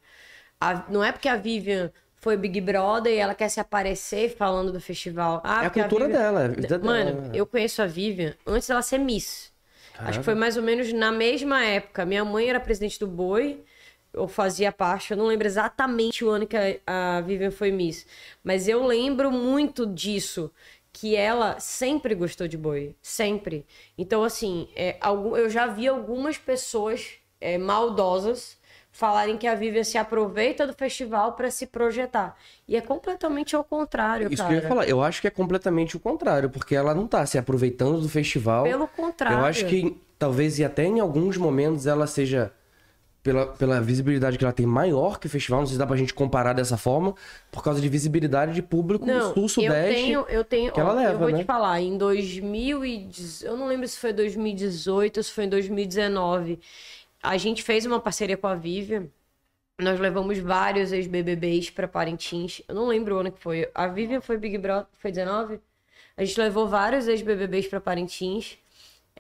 A- 0.61 0.85
não 0.89 1.05
é 1.05 1.13
porque 1.13 1.29
a 1.29 1.37
Vivian 1.37 1.91
foi 2.17 2.37
Big 2.37 2.61
Brother 2.61 3.13
e 3.13 3.17
ela 3.19 3.35
quer 3.35 3.49
se 3.51 3.61
aparecer 3.61 4.35
falando 4.37 4.73
do 4.73 4.81
festival. 4.81 5.43
Ah, 5.45 5.65
é 5.65 5.67
a 5.67 5.71
cultura 5.71 6.07
Vivian- 6.07 6.19
dela, 6.23 6.41
é 6.43 6.75
a 6.75 6.79
Mano, 6.79 7.23
dela. 7.23 7.37
eu 7.37 7.47
conheço 7.47 7.83
a 7.83 7.87
Vivian 7.87 8.35
antes 8.47 8.69
dela 8.69 8.83
ser 8.83 8.99
Miss. 8.99 9.51
Acho 9.99 10.19
que 10.21 10.25
foi 10.25 10.35
mais 10.35 10.57
ou 10.57 10.63
menos 10.63 10.93
na 10.93 11.13
mesma 11.13 11.63
época. 11.65 12.07
Minha 12.07 12.25
mãe 12.25 12.49
era 12.49 12.59
presidente 12.61 12.99
do 12.99 13.07
Boi, 13.07 13.63
eu 14.13 14.27
fazia 14.29 14.73
parte, 14.73 15.13
eu 15.13 15.17
não 15.17 15.27
lembro 15.27 15.47
exatamente 15.47 16.25
o 16.25 16.31
ano 16.31 16.47
que 16.47 16.57
a, 16.57 17.17
a 17.17 17.21
Vivian 17.21 17.51
foi 17.51 17.71
Miss, 17.71 18.07
mas 18.43 18.69
eu 18.69 18.85
lembro 18.85 19.31
muito 19.31 19.87
disso, 19.87 20.51
que 20.93 21.15
ela 21.15 21.61
sempre 21.61 22.15
gostou 22.15 22.49
de 22.49 22.57
boi, 22.57 22.95
sempre. 23.01 23.65
Então, 23.97 24.25
assim, 24.25 24.69
é, 24.75 24.97
algum, 25.01 25.37
eu 25.37 25.49
já 25.49 25.67
vi 25.67 25.87
algumas 25.87 26.37
pessoas 26.37 27.13
é, 27.41 27.57
maldosas 27.57 28.59
falarem 28.93 29.37
que 29.37 29.47
a 29.47 29.55
Vivian 29.55 29.85
se 29.85 29.97
aproveita 29.97 30.67
do 30.67 30.73
festival 30.73 31.35
para 31.35 31.51
se 31.51 31.67
projetar. 31.67 32.37
E 32.67 32.77
é 32.77 32.81
completamente 32.81 33.55
ao 33.55 33.63
contrário, 33.63 34.33
Isso 34.33 34.43
cara. 34.43 34.49
que 34.49 34.55
eu 34.59 34.63
ia 34.63 34.69
falar. 34.69 34.89
Eu 34.89 35.03
acho 35.03 35.21
que 35.21 35.29
é 35.29 35.31
completamente 35.31 35.97
o 35.97 36.01
contrário, 36.01 36.51
porque 36.51 36.75
ela 36.75 36.95
não 36.95 37.07
tá 37.07 37.25
se 37.25 37.39
aproveitando 37.39 38.01
do 38.01 38.09
festival. 38.09 38.65
Pelo 38.65 38.89
contrário. 38.89 39.39
Eu 39.39 39.45
acho 39.45 39.67
que 39.67 39.97
talvez 40.19 40.59
e 40.59 40.65
até 40.65 40.85
em 40.85 40.99
alguns 40.99 41.37
momentos 41.37 41.87
ela 41.87 42.07
seja 42.07 42.53
pela, 43.23 43.47
pela 43.47 43.81
visibilidade 43.81 44.39
que 44.39 44.45
ela 44.45 44.53
tem 44.53 44.67
maior 44.67 45.19
que 45.19 45.27
o 45.27 45.31
festival, 45.31 45.61
não 45.61 45.67
sei 45.67 45.75
se 45.75 45.79
dá 45.79 45.87
pra 45.87 45.97
gente 45.97 46.15
comparar 46.15 46.53
dessa 46.53 46.77
forma, 46.77 47.15
por 47.51 47.63
causa 47.63 47.81
de 47.81 47.89
visibilidade 47.89 48.53
de 48.55 48.63
público 48.63 49.05
Não, 49.05 49.35
sul, 49.35 49.45
eu 49.45 49.49
sudeste. 49.49 49.95
tenho, 49.95 50.27
eu 50.29 50.45
tenho, 50.45 50.73
que 50.73 50.81
ela 50.81 50.93
ó, 50.93 50.95
leva, 50.95 51.13
eu 51.13 51.19
vou 51.19 51.31
né? 51.31 51.39
te 51.39 51.45
falar, 51.45 51.81
em 51.81 51.99
2010, 51.99 53.43
eu 53.43 53.57
não 53.57 53.67
lembro 53.67 53.87
se 53.87 53.99
foi 53.99 54.13
2018 54.13 55.19
ou 55.19 55.23
se 55.23 55.33
foi 55.33 55.45
em 55.45 55.49
2019, 55.49 56.59
a 57.23 57.37
gente 57.37 57.63
fez 57.63 57.85
uma 57.85 58.01
parceria 58.01 58.37
com 58.37 58.47
a 58.47 58.55
Vivian, 58.55 59.07
nós 59.79 59.99
levamos 59.99 60.39
vários 60.39 60.93
ex-BBBs 60.93 61.71
pra 61.71 61.89
Parintins, 61.89 62.63
eu 62.69 62.75
não 62.75 62.87
lembro 62.87 63.17
o 63.17 63.19
ano 63.19 63.33
que 63.33 63.41
foi, 63.41 63.69
a 63.75 63.87
Vivian 63.87 64.21
foi 64.21 64.37
Big 64.39 64.57
Brother, 64.59 64.87
foi 64.99 65.11
19? 65.11 65.61
A 66.17 66.25
gente 66.25 66.39
levou 66.39 66.69
vários 66.69 67.09
ex-BBBs 67.09 67.67
pra 67.69 67.81
Parintins, 67.81 68.59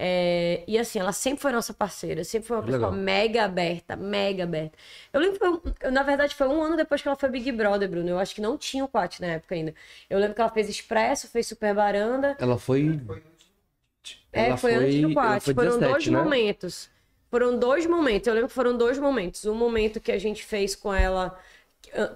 é, 0.02 0.64
e 0.66 0.78
assim, 0.78 0.98
ela 0.98 1.12
sempre 1.12 1.42
foi 1.42 1.52
nossa 1.52 1.74
parceira, 1.74 2.24
sempre 2.24 2.48
foi 2.48 2.56
uma 2.56 2.62
pessoa 2.62 2.88
Legal. 2.88 2.92
mega 2.92 3.44
aberta, 3.44 3.96
mega 3.96 4.44
aberta. 4.44 4.78
Eu 5.12 5.20
lembro 5.20 5.38
que 5.38 5.46
foi, 5.46 5.74
eu, 5.82 5.92
na 5.92 6.02
verdade, 6.02 6.34
foi 6.34 6.48
um 6.48 6.62
ano 6.62 6.74
depois 6.74 7.02
que 7.02 7.08
ela 7.08 7.18
foi 7.18 7.28
Big 7.28 7.52
Brother, 7.52 7.86
Bruno. 7.86 8.08
Eu 8.08 8.18
acho 8.18 8.34
que 8.34 8.40
não 8.40 8.56
tinha 8.56 8.82
o 8.82 8.88
Quat 8.88 9.20
na 9.20 9.26
época 9.26 9.54
ainda. 9.54 9.74
Eu 10.08 10.18
lembro 10.18 10.34
que 10.34 10.40
ela 10.40 10.48
fez 10.48 10.70
Expresso, 10.70 11.28
fez 11.28 11.48
Super 11.48 11.74
Baranda. 11.74 12.34
Ela 12.40 12.56
foi. 12.56 12.98
É, 14.32 14.46
ela 14.46 14.56
foi, 14.56 14.74
antes 14.74 15.02
do 15.02 15.12
Quat. 15.12 15.42
foi 15.42 15.52
Foram 15.52 15.78
17, 15.78 15.92
dois 15.92 16.06
né? 16.06 16.18
momentos. 16.18 16.90
Foram 17.30 17.58
dois 17.58 17.84
momentos. 17.84 18.26
Eu 18.26 18.32
lembro 18.32 18.48
que 18.48 18.54
foram 18.54 18.78
dois 18.78 18.98
momentos. 18.98 19.44
Um 19.44 19.54
momento 19.54 20.00
que 20.00 20.12
a 20.12 20.18
gente 20.18 20.42
fez 20.42 20.74
com 20.74 20.94
ela 20.94 21.38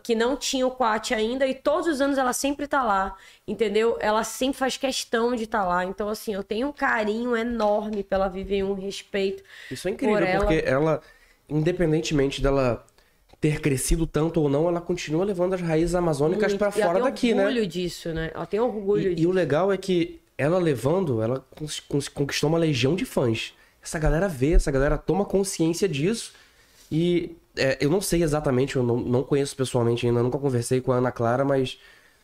que 0.03 0.15
não 0.15 0.37
tinha 0.37 0.67
o 0.67 0.71
Quat 0.71 1.13
ainda 1.13 1.47
e 1.47 1.55
todos 1.55 1.87
os 1.89 2.01
anos 2.01 2.19
ela 2.19 2.33
sempre 2.33 2.67
tá 2.67 2.83
lá, 2.83 3.17
entendeu? 3.47 3.97
Ela 4.01 4.25
sempre 4.25 4.59
faz 4.59 4.77
questão 4.77 5.35
de 5.35 5.45
estar 5.45 5.63
tá 5.63 5.69
lá. 5.69 5.85
Então, 5.85 6.09
assim, 6.09 6.35
eu 6.35 6.43
tenho 6.43 6.69
um 6.69 6.73
carinho 6.73 7.37
enorme 7.37 8.03
pela 8.03 8.29
Vivian, 8.29 8.67
um 8.67 8.75
respeito. 8.75 9.43
Isso 9.71 9.89
é 9.89 9.91
incrível, 9.91 10.17
por 10.17 10.23
ela. 10.23 10.45
porque 10.45 10.63
ela, 10.67 11.03
independentemente 11.49 12.41
dela 12.41 12.85
ter 13.41 13.61
crescido 13.61 14.07
tanto 14.07 14.41
ou 14.41 14.49
não, 14.49 14.69
ela 14.69 14.81
continua 14.81 15.25
levando 15.25 15.55
as 15.55 15.61
raízes 15.61 15.95
amazônicas 15.95 16.53
E 16.53 16.57
ela 16.57 16.71
fora 16.71 16.95
tem 16.95 17.03
daqui, 17.03 17.35
né? 17.35 17.45
orgulho 17.45 17.67
disso, 17.67 18.09
né? 18.15 18.31
Ela 18.35 18.47
tem 18.47 18.61
orgulho 18.61 19.09
E, 19.09 19.13
e 19.13 19.15
disso. 19.17 19.29
o 19.29 19.33
legal 19.33 19.73
é 19.73 19.77
que 19.77 20.21
ela 20.39 20.59
levando, 20.59 21.21
ela 21.21 21.45
conquistou 22.15 22.49
uma 22.49 22.59
legião 22.59 22.97
de 22.97 23.05
fãs. 23.05 23.53
Essa 23.83 23.99
galera 23.99 24.29
vê, 24.29 24.53
essa 24.53 24.71
galera 24.71 24.97
toma 24.97 25.25
consciência 25.25 25.87
disso. 25.87 26.33
E 26.91 27.37
é, 27.57 27.79
eu 27.81 27.91
não 27.91 28.01
sei 28.01 28.23
exatamente, 28.23 28.77
eu 28.77 28.83
não, 28.83 28.97
não 28.97 29.23
conheço 29.23 29.55
pessoalmente 29.57 30.07
ainda, 30.07 30.23
nunca 30.23 30.39
conversei 30.39 30.81
com 30.81 30.93
a 30.93 30.97
Ana 30.97 31.13
Clara, 31.13 31.45
mas 31.45 31.79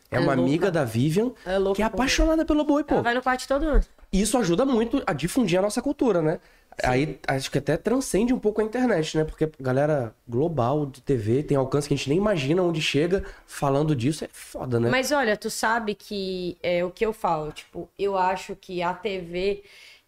é, 0.09 0.17
É 0.17 0.19
uma 0.19 0.33
louca. 0.33 0.41
amiga 0.41 0.71
da 0.71 0.83
Vivian 0.83 1.31
É 1.45 1.57
louca 1.57 1.75
que 1.77 1.81
é 1.81 1.85
apaixonada 1.85 2.43
pelo 2.45 2.63
boi, 2.63 2.83
pô. 2.83 2.95
Ela 2.95 3.03
vai 3.03 3.13
no 3.13 3.21
quarto 3.21 3.47
todo 3.47 3.63
ano. 3.63 3.83
E 4.11 4.21
isso 4.21 4.37
ajuda 4.37 4.65
muito 4.65 5.01
a 5.07 5.13
difundir 5.13 5.57
a 5.57 5.61
nossa 5.61 5.81
cultura, 5.81 6.21
né? 6.21 6.39
Aí 6.83 7.19
acho 7.27 7.51
que 7.51 7.57
até 7.57 7.75
transcende 7.77 8.33
um 8.33 8.39
pouco 8.39 8.61
a 8.61 8.63
internet, 8.63 9.17
né? 9.17 9.23
Porque 9.25 9.49
galera 9.59 10.15
global 10.27 10.85
de 10.85 11.01
TV 11.01 11.43
tem 11.43 11.55
alcance 11.57 11.87
que 11.87 11.93
a 11.93 11.97
gente 11.97 12.09
nem 12.09 12.17
imagina 12.17 12.61
onde 12.63 12.81
chega 12.81 13.23
falando 13.45 13.95
disso. 13.95 14.23
É 14.23 14.29
foda, 14.31 14.79
né? 14.79 14.89
Mas 14.89 15.11
olha, 15.11 15.35
tu 15.37 15.49
sabe 15.49 15.93
que 15.95 16.57
é 16.63 16.83
o 16.83 16.89
que 16.89 17.05
eu 17.05 17.13
falo, 17.13 17.51
tipo, 17.51 17.89
eu 17.99 18.17
acho 18.17 18.55
que 18.55 18.81
a 18.81 18.93
TV 18.93 19.63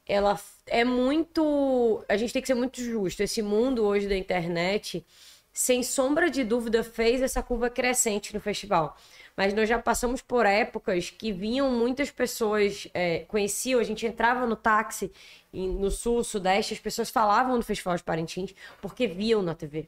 ela 0.07 0.37
é 0.67 0.83
muito, 0.83 2.03
a 2.07 2.17
gente 2.17 2.33
tem 2.33 2.41
que 2.41 2.47
ser 2.47 2.53
muito 2.55 2.81
justo. 2.81 3.21
Esse 3.21 3.41
mundo 3.41 3.83
hoje 3.83 4.07
da 4.07 4.15
internet, 4.15 5.05
sem 5.51 5.83
sombra 5.83 6.29
de 6.29 6.43
dúvida, 6.43 6.83
fez 6.83 7.21
essa 7.21 7.41
curva 7.43 7.69
crescente 7.69 8.33
no 8.33 8.39
festival. 8.39 8.97
Mas 9.35 9.53
nós 9.53 9.67
já 9.67 9.79
passamos 9.79 10.21
por 10.21 10.45
épocas 10.45 11.09
que 11.09 11.31
vinham 11.31 11.69
muitas 11.71 12.11
pessoas, 12.11 12.87
é, 12.93 13.19
conheciam, 13.27 13.79
a 13.79 13.83
gente 13.83 14.05
entrava 14.05 14.45
no 14.45 14.55
táxi 14.55 15.11
no 15.51 15.89
sul, 15.91 16.23
sudeste, 16.23 16.73
as 16.73 16.79
pessoas 16.79 17.09
falavam 17.09 17.57
do 17.57 17.65
Festival 17.65 17.95
de 17.95 18.03
Parintins 18.03 18.53
porque 18.81 19.07
viam 19.07 19.41
na 19.41 19.53
TV. 19.55 19.87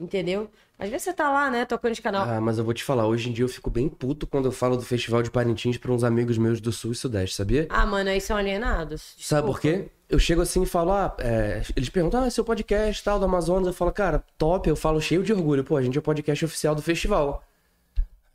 Entendeu? 0.00 0.50
Às 0.78 0.90
vezes 0.90 1.04
você 1.04 1.12
tá 1.12 1.30
lá, 1.30 1.48
né, 1.48 1.64
tocando 1.64 1.94
de 1.94 2.02
canal. 2.02 2.28
Ah, 2.28 2.40
mas 2.40 2.58
eu 2.58 2.64
vou 2.64 2.74
te 2.74 2.82
falar, 2.82 3.06
hoje 3.06 3.30
em 3.30 3.32
dia 3.32 3.44
eu 3.44 3.48
fico 3.48 3.70
bem 3.70 3.88
puto 3.88 4.26
quando 4.26 4.46
eu 4.46 4.52
falo 4.52 4.76
do 4.76 4.82
Festival 4.82 5.22
de 5.22 5.30
Parintins 5.30 5.78
pra 5.78 5.92
uns 5.92 6.02
amigos 6.02 6.36
meus 6.36 6.60
do 6.60 6.72
Sul 6.72 6.92
e 6.92 6.94
Sudeste, 6.96 7.36
sabia? 7.36 7.66
Ah, 7.70 7.86
mano, 7.86 8.10
aí 8.10 8.20
são 8.20 8.36
alienados. 8.36 9.14
Sabe 9.18 9.46
por 9.46 9.60
Desculpa. 9.60 9.84
quê? 9.84 9.90
Eu 10.14 10.18
chego 10.20 10.42
assim 10.42 10.62
e 10.62 10.66
falo, 10.66 10.92
ah, 10.92 11.12
é, 11.18 11.60
eles 11.74 11.88
perguntam, 11.88 12.22
ah, 12.22 12.30
seu 12.30 12.44
podcast 12.44 13.02
tal, 13.02 13.18
do 13.18 13.24
Amazonas. 13.24 13.66
Eu 13.66 13.72
falo, 13.72 13.90
cara, 13.90 14.22
top, 14.38 14.68
eu 14.68 14.76
falo 14.76 15.00
cheio 15.00 15.24
de 15.24 15.32
orgulho. 15.32 15.64
Pô, 15.64 15.76
a 15.76 15.82
gente 15.82 15.96
é 15.96 15.98
o 15.98 16.02
podcast 16.02 16.44
oficial 16.44 16.72
do 16.72 16.80
festival. 16.80 17.42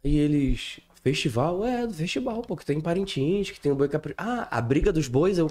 E 0.04 0.20
eles, 0.20 0.82
festival? 1.02 1.66
É, 1.66 1.88
do 1.88 1.94
festival, 1.94 2.42
pô, 2.42 2.58
que 2.58 2.66
tem 2.66 2.80
em 2.80 2.82
Parintins, 2.82 3.50
que 3.50 3.62
tem 3.62 3.72
o 3.72 3.76
Boi 3.76 3.88
Capri... 3.88 4.14
Ah, 4.18 4.46
a 4.52 4.60
Briga 4.60 4.92
dos 4.92 5.08
Bois, 5.08 5.38
eu... 5.38 5.50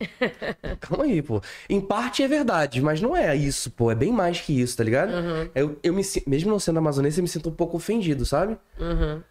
Calma 0.80 1.04
aí, 1.04 1.22
pô. 1.22 1.40
Em 1.70 1.80
parte 1.80 2.24
é 2.24 2.28
verdade, 2.28 2.82
mas 2.82 3.00
não 3.00 3.16
é 3.16 3.36
isso, 3.36 3.70
pô. 3.70 3.88
É 3.92 3.94
bem 3.94 4.10
mais 4.10 4.40
que 4.40 4.60
isso, 4.60 4.76
tá 4.76 4.82
ligado? 4.82 5.12
Eu, 5.54 5.78
eu 5.80 5.94
me, 5.94 6.02
mesmo 6.26 6.50
não 6.50 6.58
sendo 6.58 6.80
amazonense, 6.80 7.20
eu 7.20 7.22
me 7.22 7.28
sinto 7.28 7.50
um 7.50 7.54
pouco 7.54 7.76
ofendido, 7.76 8.26
sabe? 8.26 8.58
Uhum. 8.80 9.22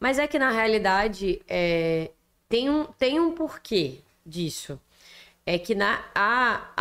Mas 0.00 0.18
é 0.18 0.26
que 0.26 0.36
na 0.36 0.50
realidade 0.50 1.40
é, 1.48 2.10
tem, 2.48 2.68
um, 2.68 2.86
tem 2.98 3.20
um 3.20 3.30
porquê 3.30 3.98
disso. 4.26 4.80
É 5.46 5.58
que 5.58 5.74
na 5.76 6.04
a, 6.14 6.72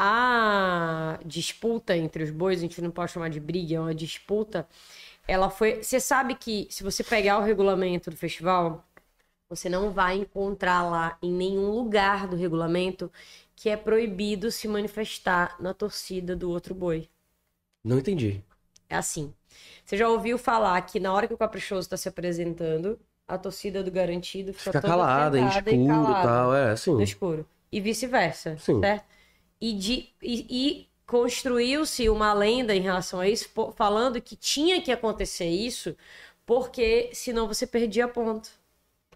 a 1.16 1.20
disputa 1.26 1.96
entre 1.96 2.24
os 2.24 2.32
bois, 2.32 2.60
a 2.60 2.62
gente 2.62 2.82
não 2.82 2.92
pode 2.92 3.12
chamar 3.12 3.30
de 3.30 3.40
briga, 3.40 3.76
é 3.76 3.80
uma 3.80 3.96
disputa. 3.96 4.68
Ela 5.28 5.50
foi. 5.50 5.84
Você 5.84 6.00
sabe 6.00 6.36
que 6.36 6.68
se 6.72 6.84
você 6.84 7.04
pegar 7.04 7.40
o 7.40 7.44
regulamento 7.44 8.10
do 8.12 8.18
festival, 8.18 8.86
você 9.50 9.70
não 9.70 9.92
vai 9.92 10.18
encontrar 10.18 10.84
lá 10.90 11.18
em 11.22 11.32
nenhum 11.34 11.72
lugar 11.72 12.28
do 12.28 12.36
regulamento 12.38 13.12
que 13.56 13.70
é 13.70 13.78
proibido 13.78 14.52
se 14.52 14.68
manifestar 14.68 15.58
na 15.62 15.74
torcida 15.74 16.36
do 16.36 16.50
outro 16.52 16.76
boi. 16.76 17.10
Não 17.86 17.98
entendi. 18.00 18.44
É 18.90 18.96
assim. 18.96 19.34
Você 19.86 19.98
já 19.98 20.10
ouviu 20.10 20.38
falar 20.38 20.82
que 20.84 21.00
na 21.00 21.14
hora 21.14 21.28
que 21.28 21.34
o 21.34 21.38
Caprichoso 21.38 21.82
está 21.82 21.98
se 21.98 22.10
apresentando, 22.10 23.00
a 23.28 23.38
torcida 23.38 23.84
do 23.84 23.92
Garantido 23.92 24.54
fica, 24.54 24.72
Fica 24.72 24.82
calada, 24.82 25.40
escuro 25.40 25.70
e 25.70 25.78
calada 25.86 26.22
tal, 26.22 26.54
é, 26.56 26.72
assim. 26.72 26.96
No 26.96 27.04
escuro. 27.04 27.48
E 27.72 27.82
vice-versa, 27.82 28.58
certo? 28.58 29.06
E, 29.60 29.74
de, 29.74 30.10
e, 30.22 30.48
e 30.50 30.90
construiu-se 31.06 32.08
uma 32.10 32.34
lenda 32.34 32.74
em 32.76 32.82
relação 32.82 33.20
a 33.20 33.28
isso, 33.28 33.50
falando 33.76 34.22
que 34.22 34.36
tinha 34.36 34.82
que 34.82 34.92
acontecer 34.92 35.48
isso, 35.50 35.96
porque 36.46 37.10
senão 37.14 37.48
você 37.48 37.66
perdia 37.68 38.08
ponto. 38.08 38.50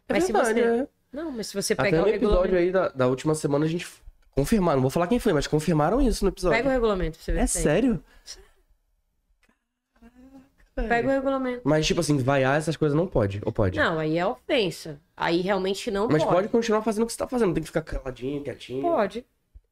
É 0.08 0.14
mas 0.14 0.24
se 0.26 0.34
verdade, 0.34 0.62
você... 0.62 0.68
é. 0.82 0.88
Não, 1.12 1.32
mas 1.32 1.48
se 1.48 1.56
você 1.56 1.74
Até 1.74 1.84
pegar 1.84 1.98
no 2.02 2.04
o 2.04 2.12
regulamento... 2.12 2.46
episódio 2.46 2.58
aí 2.60 2.72
da, 2.72 2.90
da 2.90 3.08
última 3.08 3.34
semana 3.34 3.66
a 3.66 3.68
gente 3.68 3.88
confirmaram, 4.32 4.78
não 4.78 4.84
vou 4.84 4.92
falar 4.92 5.08
quem 5.08 5.20
foi, 5.20 5.34
mas 5.34 5.48
confirmaram 5.48 6.02
isso 6.02 6.24
no 6.24 6.30
episódio. 6.30 6.58
Pega 6.58 6.70
o 6.70 6.72
regulamento 6.72 7.18
pra 7.18 7.26
você 7.26 7.32
ver 7.34 7.40
É 7.40 7.48
se 7.48 7.54
tem. 7.56 7.64
sério? 7.64 8.04
Pega 10.88 11.08
o 11.08 11.12
regulamento. 11.12 11.62
Mas, 11.64 11.86
tipo 11.86 12.00
assim, 12.00 12.18
vaiar 12.18 12.58
essas 12.58 12.78
coisas 12.78 12.96
não 12.96 13.08
pode, 13.08 13.42
ou 13.46 13.52
pode? 13.52 13.78
Não, 13.78 14.00
aí 14.00 14.18
é 14.18 14.26
ofensa. 14.26 15.00
Aí 15.18 15.42
realmente 15.42 15.92
não 15.92 16.08
Mas 16.08 16.24
pode. 16.24 16.36
pode 16.36 16.48
continuar 16.50 16.82
fazendo 16.82 17.04
o 17.04 17.06
que 17.08 17.12
você 17.14 17.20
tá 17.20 17.28
fazendo, 17.28 17.48
não 17.48 17.54
tem 17.54 17.64
que 17.64 17.68
ficar 17.70 17.82
caladinho, 17.82 18.42
quietinho. 18.44 18.82
Pode. 18.82 19.26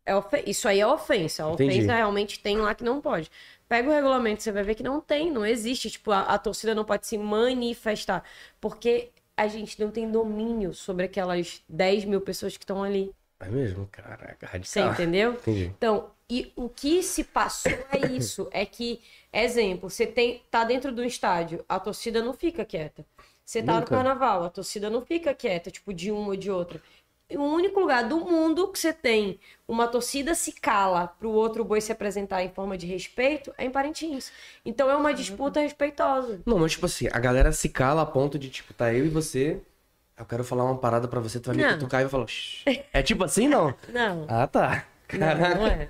É 0.06 0.14
Isso 0.50 0.68
aí 0.68 0.80
é 0.80 0.88
ofensa. 0.88 1.46
A 1.46 1.52
Entendi. 1.52 1.78
ofensa 1.80 1.96
realmente 1.96 2.40
tem 2.40 2.58
lá 2.58 2.74
que 2.74 2.84
não 2.84 3.02
pode. 3.02 3.30
Pega 3.68 3.90
o 3.90 3.94
regulamento, 3.94 4.42
você 4.42 4.52
vai 4.52 4.64
ver 4.64 4.76
que 4.76 4.84
não 4.84 5.02
tem, 5.02 5.30
não 5.32 5.46
existe. 5.46 5.90
Tipo, 5.90 6.12
a, 6.12 6.22
a 6.22 6.38
torcida 6.38 6.74
não 6.74 6.86
pode 6.86 7.06
se 7.06 7.18
manifestar. 7.18 8.24
Porque 8.62 9.10
a 9.36 9.48
gente 9.48 9.80
não 9.82 9.92
tem 9.92 10.10
domínio 10.10 10.74
sobre 10.74 11.06
aquelas 11.06 11.62
10 11.68 12.06
mil 12.06 12.22
pessoas 12.22 12.56
que 12.56 12.64
estão 12.64 12.84
ali. 12.84 13.12
É 13.40 13.50
mesmo? 13.50 13.88
Caraca, 13.92 14.48
Você 14.64 14.80
radical. 14.80 14.94
entendeu? 14.94 15.32
Entendi. 15.44 15.66
Então, 15.78 16.10
e 16.30 16.52
o 16.56 16.70
que 16.70 17.04
se 17.04 17.24
passou 17.24 17.72
é 17.92 18.08
isso. 18.08 18.48
É 18.52 18.66
que, 18.66 19.02
exemplo, 19.32 19.90
você 19.90 20.06
tem, 20.08 20.42
tá 20.50 20.64
dentro 20.64 20.92
do 20.92 21.04
estádio, 21.04 21.64
a 21.68 21.80
torcida 21.80 22.22
não 22.22 22.34
fica 22.34 22.66
quieta. 22.66 23.06
Você 23.46 23.64
tá 23.64 23.74
no 23.74 23.80
Nunca. 23.80 23.96
carnaval, 23.96 24.44
a 24.44 24.50
torcida 24.50 24.90
não 24.90 25.02
fica 25.06 25.34
quieta, 25.34 25.72
tipo, 25.72 25.94
de 25.94 26.12
uma 26.12 26.30
ou 26.30 26.36
de 26.36 26.52
outra. 26.52 26.82
E 27.30 27.38
O 27.38 27.42
único 27.44 27.80
lugar 27.80 28.08
do 28.08 28.20
mundo 28.22 28.70
que 28.70 28.80
você 28.80 28.94
tem 28.94 29.38
uma 29.68 29.86
torcida 29.88 30.34
se 30.34 30.54
cala 30.54 31.08
pro 31.08 31.30
outro 31.30 31.64
boi 31.64 31.82
se 31.82 31.92
apresentar 31.92 32.42
em 32.42 32.50
forma 32.50 32.78
de 32.78 32.86
respeito 32.88 33.54
é 33.58 33.66
em 33.66 33.70
Parintins. 33.70 34.32
Então 34.66 34.90
é 34.90 34.96
uma 34.96 35.14
disputa 35.14 35.60
respeitosa. 35.60 36.42
Não, 36.46 36.58
mas 36.58 36.72
tipo 36.72 36.86
assim, 36.86 37.08
a 37.12 37.20
galera 37.20 37.52
se 37.52 37.68
cala 37.70 38.02
a 38.02 38.06
ponto 38.06 38.40
de, 38.40 38.50
tipo, 38.50 38.74
tá 38.74 38.94
eu 38.94 39.06
e 39.06 39.10
você. 39.10 39.62
Eu 40.18 40.26
quero 40.26 40.44
falar 40.44 40.64
uma 40.64 40.78
parada 40.78 41.08
pra 41.08 41.20
você, 41.20 41.40
tu 41.40 41.48
vai 41.48 41.58
me 41.58 41.74
cutucar 41.74 42.00
e 42.02 42.06
eu 42.06 42.10
falo. 42.10 42.28
"Shh". 42.28 42.64
É 42.94 43.04
tipo 43.04 43.24
assim, 43.26 43.48
não? 43.48 43.76
Não. 43.90 44.26
Ah, 44.28 44.48
tá. 44.48 44.86
Caraca. 45.08 45.50
Não, 45.50 45.56
não 45.62 45.68
é. 45.68 45.90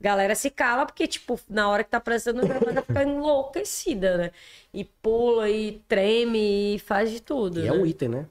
Galera 0.00 0.34
se 0.34 0.50
cala 0.50 0.86
porque, 0.86 1.06
tipo, 1.08 1.38
na 1.48 1.68
hora 1.68 1.82
que 1.82 1.90
tá 1.90 1.96
apresentando, 1.98 2.44
a 2.44 2.46
gravata 2.48 2.82
fica 2.82 3.02
enlouquecida, 3.02 4.16
né? 4.16 4.30
E 4.72 4.84
pula, 4.84 5.50
e 5.50 5.82
treme, 5.88 6.76
e 6.76 6.78
faz 6.78 7.10
de 7.10 7.20
tudo. 7.20 7.58
E 7.58 7.62
né? 7.62 7.68
é 7.68 7.72
um 7.72 7.84
item, 7.84 8.08
né? 8.08 8.26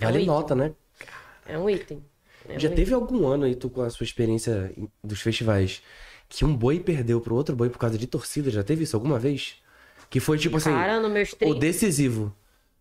É 0.00 0.08
um 0.08 0.12
Vale 0.12 0.18
item. 0.18 0.26
nota, 0.26 0.54
né? 0.54 0.74
É 1.46 1.58
um 1.58 1.70
item. 1.70 2.04
É 2.48 2.58
Já 2.58 2.68
um 2.68 2.74
teve 2.74 2.92
algum 2.92 3.26
ano 3.26 3.44
aí, 3.44 3.54
tu, 3.54 3.70
com 3.70 3.82
a 3.82 3.90
sua 3.90 4.04
experiência 4.04 4.72
dos 5.02 5.20
festivais, 5.20 5.82
que 6.28 6.44
um 6.44 6.56
boi 6.56 6.80
perdeu 6.80 7.20
pro 7.20 7.34
outro 7.36 7.54
boi 7.54 7.70
por 7.70 7.78
causa 7.78 7.96
de 7.96 8.06
torcida? 8.06 8.50
Já 8.50 8.64
teve 8.64 8.82
isso 8.84 8.96
alguma 8.96 9.18
vez? 9.18 9.62
Que 10.10 10.18
foi 10.20 10.38
tipo 10.38 10.56
assim, 10.56 10.70
Cara, 10.70 11.00
nos 11.00 11.10
meus 11.10 11.32
o 11.40 11.54
30, 11.54 11.54
decisivo. 11.54 12.34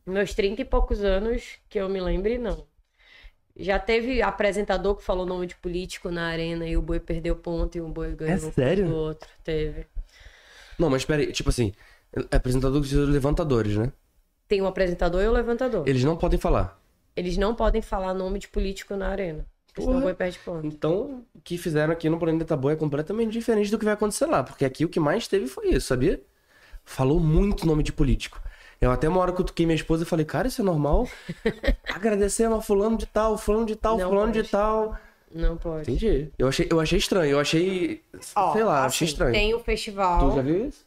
meus 0.06 0.34
30 0.34 0.62
e 0.62 0.66
poucos 0.66 1.04
anos, 1.04 1.60
que 1.70 1.80
eu 1.80 1.88
me 1.90 2.00
lembre, 2.02 2.38
não. 2.38 2.66
Já 3.62 3.78
teve 3.80 4.22
apresentador 4.22 4.96
que 4.96 5.04
falou 5.04 5.26
nome 5.26 5.46
de 5.48 5.56
político 5.56 6.10
na 6.10 6.28
arena 6.28 6.68
e 6.68 6.76
o 6.76 6.82
boi 6.82 7.00
perdeu 7.00 7.36
ponto 7.36 7.78
e 7.78 7.82
o 7.82 7.88
boi 7.88 8.16
ganhou 8.16 8.34
É 8.36 8.52
sério? 8.52 8.88
do 8.88 8.96
outro. 8.96 9.30
Teve. 9.44 9.86
Não, 10.80 10.90
mas 10.90 11.06
peraí, 11.06 11.32
tipo 11.32 11.50
assim, 11.50 11.72
apresentador 12.32 12.80
dos 12.80 12.92
levantadores, 12.92 13.78
né? 13.78 13.92
Tem 14.48 14.62
o 14.62 14.68
apresentador 14.68 15.22
e 15.22 15.28
o 15.28 15.32
levantador. 15.32 15.88
Eles 15.88 16.04
não 16.04 16.18
podem 16.18 16.40
falar. 16.40 16.82
Eles 17.16 17.38
não 17.38 17.54
podem 17.54 17.82
falar 17.82 18.14
nome 18.14 18.40
de 18.40 18.48
político 18.48 18.96
na 18.96 19.10
arena. 19.10 19.46
porque 19.68 19.82
Senão 19.84 20.00
o 20.00 20.02
boi 20.02 20.14
perde 20.14 20.40
ponto. 20.40 20.66
Então, 20.66 21.24
o 21.36 21.42
que 21.42 21.58
fizeram 21.58 21.94
aqui 21.94 22.10
no 22.10 22.18
Planeta 22.18 22.58
Boa 22.58 22.74
é 22.74 22.76
completamente 22.76 23.32
diferente 23.32 23.70
do 23.70 23.78
que 23.78 23.86
vai 23.86 23.94
acontecer 23.94 24.26
lá. 24.26 24.44
Porque 24.44 24.66
aqui 24.66 24.84
o 24.84 24.90
que 24.90 25.00
mais 25.00 25.28
teve 25.28 25.48
foi 25.48 25.70
isso, 25.70 25.88
sabia? 25.88 26.22
Falou 26.84 27.20
muito 27.20 27.66
nome 27.66 27.84
de 27.84 27.94
político. 27.94 28.42
Eu 28.82 28.92
até 28.92 29.08
uma 29.08 29.20
hora 29.22 29.32
cutuquei 29.32 29.66
minha 29.66 29.76
esposa 29.76 30.04
e 30.04 30.08
falei, 30.08 30.26
cara, 30.26 30.48
isso 30.48 30.62
é 30.62 30.66
normal? 30.66 31.08
Agradecendo 31.88 32.56
a 32.56 32.62
fulano 32.62 32.98
de 32.98 33.06
tal, 33.06 33.38
fulano 33.38 33.66
de 33.66 33.76
tal, 33.76 33.98
Não 33.98 34.10
fulano 34.10 34.32
de 34.32 34.40
pode. 34.40 34.52
tal. 34.52 34.98
Não 35.34 35.58
pode. 35.58 35.92
Entendi. 35.92 36.32
Eu 36.38 36.48
achei, 36.48 36.68
eu 36.70 36.80
achei 36.80 36.98
estranho, 36.98 37.32
eu 37.34 37.40
achei. 37.40 38.04
Ó, 38.36 38.54
sei 38.54 38.64
lá, 38.64 38.86
assim, 38.86 38.88
achei 38.88 39.08
estranho. 39.08 39.34
Tem 39.34 39.54
o 39.54 39.60
festival. 39.60 40.30
Tu 40.30 40.36
já 40.36 40.42
viu 40.42 40.68
isso? 40.68 40.86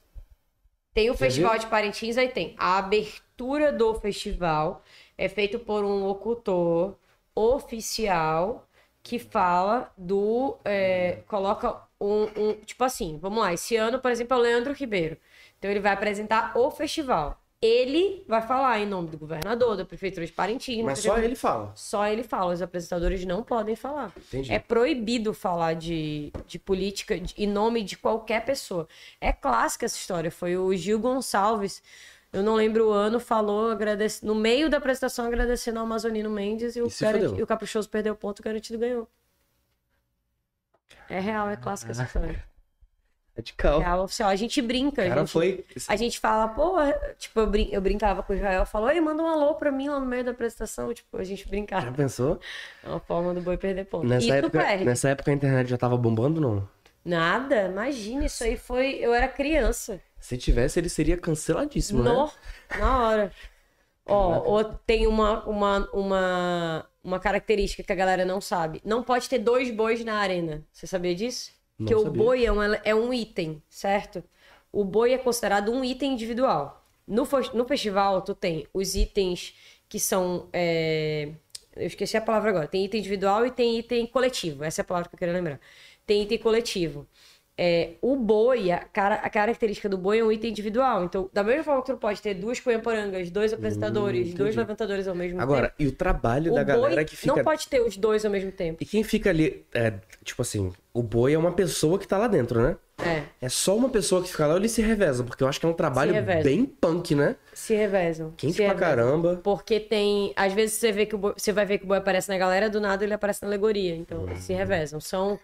Tem 0.92 1.10
o 1.10 1.14
Festival 1.14 1.52
viu? 1.52 1.60
de 1.60 1.66
Parintins, 1.66 2.16
aí 2.16 2.28
tem 2.28 2.54
a 2.56 2.78
abertura 2.78 3.72
do 3.72 3.94
festival, 3.96 4.82
é 5.18 5.28
feito 5.28 5.58
por 5.58 5.84
um 5.84 6.04
locutor 6.04 6.96
oficial 7.34 8.68
que 9.02 9.18
fala 9.18 9.92
do. 9.98 10.56
é, 10.64 11.22
coloca 11.26 11.82
um, 12.00 12.24
um- 12.40 12.54
Tipo 12.64 12.84
assim, 12.84 13.18
vamos 13.18 13.40
lá, 13.40 13.52
esse 13.52 13.76
ano, 13.76 13.98
por 13.98 14.10
exemplo, 14.10 14.36
é 14.36 14.38
o 14.40 14.42
Leandro 14.42 14.72
Ribeiro. 14.72 15.16
Então 15.58 15.70
ele 15.70 15.80
vai 15.80 15.92
apresentar 15.92 16.56
o 16.56 16.70
festival. 16.70 17.40
Ele 17.66 18.22
vai 18.28 18.42
falar 18.42 18.78
em 18.78 18.86
nome 18.86 19.08
do 19.08 19.16
governador, 19.16 19.74
da 19.74 19.86
Prefeitura 19.86 20.26
de 20.26 20.32
Parintins. 20.32 20.84
Mas 20.84 20.98
só 20.98 21.16
ele 21.18 21.34
fala. 21.34 21.72
Só 21.74 22.06
ele 22.06 22.22
fala, 22.22 22.52
os 22.52 22.60
apresentadores 22.60 23.24
não 23.24 23.42
podem 23.42 23.74
falar. 23.74 24.12
Entendi. 24.16 24.52
É 24.52 24.58
proibido 24.58 25.32
falar 25.32 25.72
de, 25.74 26.30
de 26.46 26.58
política 26.58 27.18
de- 27.18 27.34
em 27.42 27.46
nome 27.46 27.82
de 27.82 27.96
qualquer 27.96 28.44
pessoa. 28.44 28.86
É 29.18 29.32
clássica 29.32 29.86
essa 29.86 29.96
história. 29.96 30.30
Foi 30.30 30.56
o 30.58 30.74
Gil 30.76 30.98
Gonçalves, 30.98 31.82
eu 32.32 32.42
não 32.42 32.54
lembro 32.54 32.88
o 32.88 32.90
ano, 32.92 33.18
falou 33.18 33.70
agradece, 33.70 34.26
no 34.26 34.34
meio 34.34 34.68
da 34.68 34.76
apresentação 34.76 35.24
agradecendo 35.24 35.78
ao 35.78 35.86
Amazonino 35.86 36.28
Mendes 36.28 36.76
e 36.76 36.82
o, 36.82 36.88
E 36.88 36.90
garanti- 37.00 37.40
e 37.40 37.42
o 37.42 37.46
Caprichoso 37.46 37.88
perdeu 37.88 38.12
o 38.12 38.16
ponto, 38.16 38.40
o 38.40 38.42
garantido 38.42 38.78
ganhou. 38.78 39.08
É 41.08 41.18
real, 41.18 41.48
é 41.48 41.56
clássica 41.56 41.92
essa 41.92 42.02
história. 42.04 42.44
Radical. 43.36 43.80
Real 43.80 44.04
oficial. 44.04 44.28
A 44.30 44.36
gente 44.36 44.62
brinca. 44.62 45.02
O 45.02 45.04
a 45.04 45.08
cara 45.08 45.20
gente- 45.22 45.32
foi. 45.32 45.64
a 45.88 45.96
gente 45.96 46.20
fala, 46.20 46.48
pô, 46.48 46.74
tipo, 47.18 47.40
eu, 47.40 47.46
brin- 47.48 47.68
eu 47.72 47.80
brincava 47.80 48.22
com 48.22 48.32
o 48.32 48.36
Israel, 48.36 48.64
falou, 48.64 48.88
ei, 48.90 49.00
manda 49.00 49.22
um 49.22 49.26
alô 49.26 49.54
pra 49.56 49.72
mim 49.72 49.88
lá 49.88 49.98
no 49.98 50.06
meio 50.06 50.22
da 50.24 50.30
apresentação. 50.30 50.92
Tipo, 50.94 51.16
a 51.16 51.24
gente 51.24 51.42
Já 51.44 51.50
brincava. 51.50 51.90
pensou? 51.92 52.38
É 52.84 52.88
uma 52.88 53.00
forma 53.00 53.34
do 53.34 53.40
boi 53.40 53.56
perder 53.56 53.86
ponto. 53.86 54.06
Nessa 54.06 54.36
época, 54.36 54.60
perde. 54.60 54.84
nessa 54.84 55.08
época 55.08 55.30
a 55.30 55.34
internet 55.34 55.68
já 55.68 55.76
tava 55.76 55.96
bombando, 55.96 56.40
não? 56.40 56.68
Nada, 57.04 57.66
imagina, 57.66 58.24
isso 58.26 58.44
aí 58.44 58.56
foi. 58.56 58.94
Eu 59.00 59.12
era 59.12 59.26
criança. 59.28 60.00
Se 60.20 60.38
tivesse, 60.38 60.78
ele 60.80 60.88
seria 60.88 61.16
canceladíssimo, 61.18 62.02
né? 62.02 62.10
No, 62.10 62.30
na 62.78 63.02
hora. 63.02 63.32
Ó, 64.06 64.38
ou 64.44 64.64
tem 64.64 65.06
uma, 65.06 65.44
uma, 65.44 65.88
uma, 65.92 66.86
uma 67.02 67.18
característica 67.18 67.82
que 67.82 67.92
a 67.92 67.96
galera 67.96 68.24
não 68.24 68.40
sabe. 68.40 68.80
Não 68.84 69.02
pode 69.02 69.28
ter 69.28 69.38
dois 69.38 69.70
bois 69.70 70.04
na 70.04 70.14
arena. 70.18 70.62
Você 70.72 70.86
sabia 70.86 71.14
disso? 71.14 71.52
Não 71.78 71.94
Porque 71.94 71.94
o 71.94 72.04
sabia. 72.04 72.24
boi 72.24 72.44
é 72.44 72.52
um, 72.52 72.62
é 72.62 72.94
um 72.94 73.12
item, 73.12 73.62
certo? 73.68 74.22
O 74.72 74.84
boi 74.84 75.12
é 75.12 75.18
considerado 75.18 75.70
um 75.72 75.84
item 75.84 76.12
individual. 76.12 76.84
No, 77.06 77.24
no 77.54 77.64
festival, 77.66 78.22
tu 78.22 78.34
tem 78.34 78.66
os 78.72 78.94
itens 78.94 79.54
que 79.88 80.00
são. 80.00 80.48
é, 80.52 81.30
Eu 81.76 81.86
esqueci 81.86 82.16
a 82.16 82.20
palavra 82.22 82.50
agora. 82.50 82.68
Tem 82.68 82.84
item 82.84 83.00
individual 83.00 83.46
e 83.46 83.50
tem 83.50 83.78
item 83.78 84.06
coletivo. 84.06 84.64
Essa 84.64 84.80
é 84.80 84.82
a 84.82 84.84
palavra 84.84 85.08
que 85.08 85.14
eu 85.14 85.18
queria 85.18 85.34
lembrar. 85.34 85.60
Tem 86.06 86.22
item 86.22 86.38
coletivo. 86.38 87.06
É, 87.56 87.92
o 88.02 88.16
boi, 88.16 88.72
a, 88.72 88.78
cara- 88.80 89.14
a 89.16 89.30
característica 89.30 89.88
do 89.88 89.96
boi 89.96 90.18
é 90.18 90.24
um 90.24 90.32
item 90.32 90.50
individual. 90.50 91.04
Então, 91.04 91.30
da 91.32 91.44
mesma 91.44 91.62
forma 91.62 91.82
que 91.82 91.92
tu 91.92 91.96
pode 91.98 92.20
ter 92.20 92.34
duas 92.34 92.58
coiaporangas, 92.58 93.30
dois 93.30 93.52
apresentadores, 93.52 94.28
dois 94.34 94.38
Hum, 94.38 94.42
entendi. 94.42 94.58
levantadores 94.58 95.06
ao 95.06 95.14
mesmo 95.14 95.40
Agora, 95.40 95.68
tempo. 95.68 95.74
e 95.78 95.86
o 95.86 95.92
trabalho 95.92 96.52
da 96.52 96.62
o 96.62 96.64
galera 96.64 96.94
boi 96.96 97.04
que 97.04 97.14
fica. 97.16 97.34
não 97.36 97.44
pode 97.44 97.68
ter 97.68 97.80
os 97.80 97.96
dois 97.96 98.24
ao 98.24 98.30
mesmo 98.32 98.50
tempo. 98.50 98.82
E 98.82 98.86
quem 98.86 99.04
fica 99.04 99.30
ali, 99.30 99.64
é, 99.72 99.92
tipo 100.24 100.42
assim, 100.42 100.72
o 100.92 101.00
boi 101.02 101.32
é 101.34 101.38
uma 101.38 101.52
pessoa 101.52 101.96
que 101.96 102.08
tá 102.08 102.18
lá 102.18 102.26
dentro, 102.26 102.60
né? 102.60 102.76
É, 102.98 103.22
É 103.46 103.48
só 103.48 103.76
uma 103.76 103.88
pessoa 103.88 104.22
que 104.22 104.28
fica 104.30 104.46
lá 104.46 104.54
ou 104.54 104.58
ele 104.60 104.68
se 104.68 104.80
reveza? 104.82 105.22
Porque 105.24 105.42
eu 105.42 105.48
acho 105.48 105.58
que 105.60 105.66
é 105.66 105.68
um 105.68 105.72
trabalho 105.72 106.12
bem 106.42 106.64
punk, 106.64 107.14
né? 107.14 107.36
se 107.52 107.74
revezam. 107.74 108.32
Quente 108.36 108.54
se 108.54 108.58
pra 108.64 108.68
revezam. 108.72 108.88
caramba. 108.88 109.40
Porque 109.44 109.78
tem. 109.78 110.32
Às 110.36 110.52
vezes 110.52 110.76
você 110.76 110.90
vê 110.92 111.06
que 111.06 111.14
o 111.14 111.18
boi, 111.18 111.34
você 111.36 111.52
vai 111.52 111.64
ver 111.66 111.78
que 111.78 111.84
o 111.84 111.88
boi 111.88 111.98
aparece 111.98 112.28
na 112.28 112.36
galera, 112.38 112.68
do 112.70 112.80
nada 112.80 113.04
ele 113.04 113.14
aparece 113.14 113.42
na 113.42 113.48
alegoria. 113.48 113.94
Então, 113.96 114.26
eles 114.28 114.40
se 114.44 114.52
revezam. 114.52 115.00
São, 115.00 115.38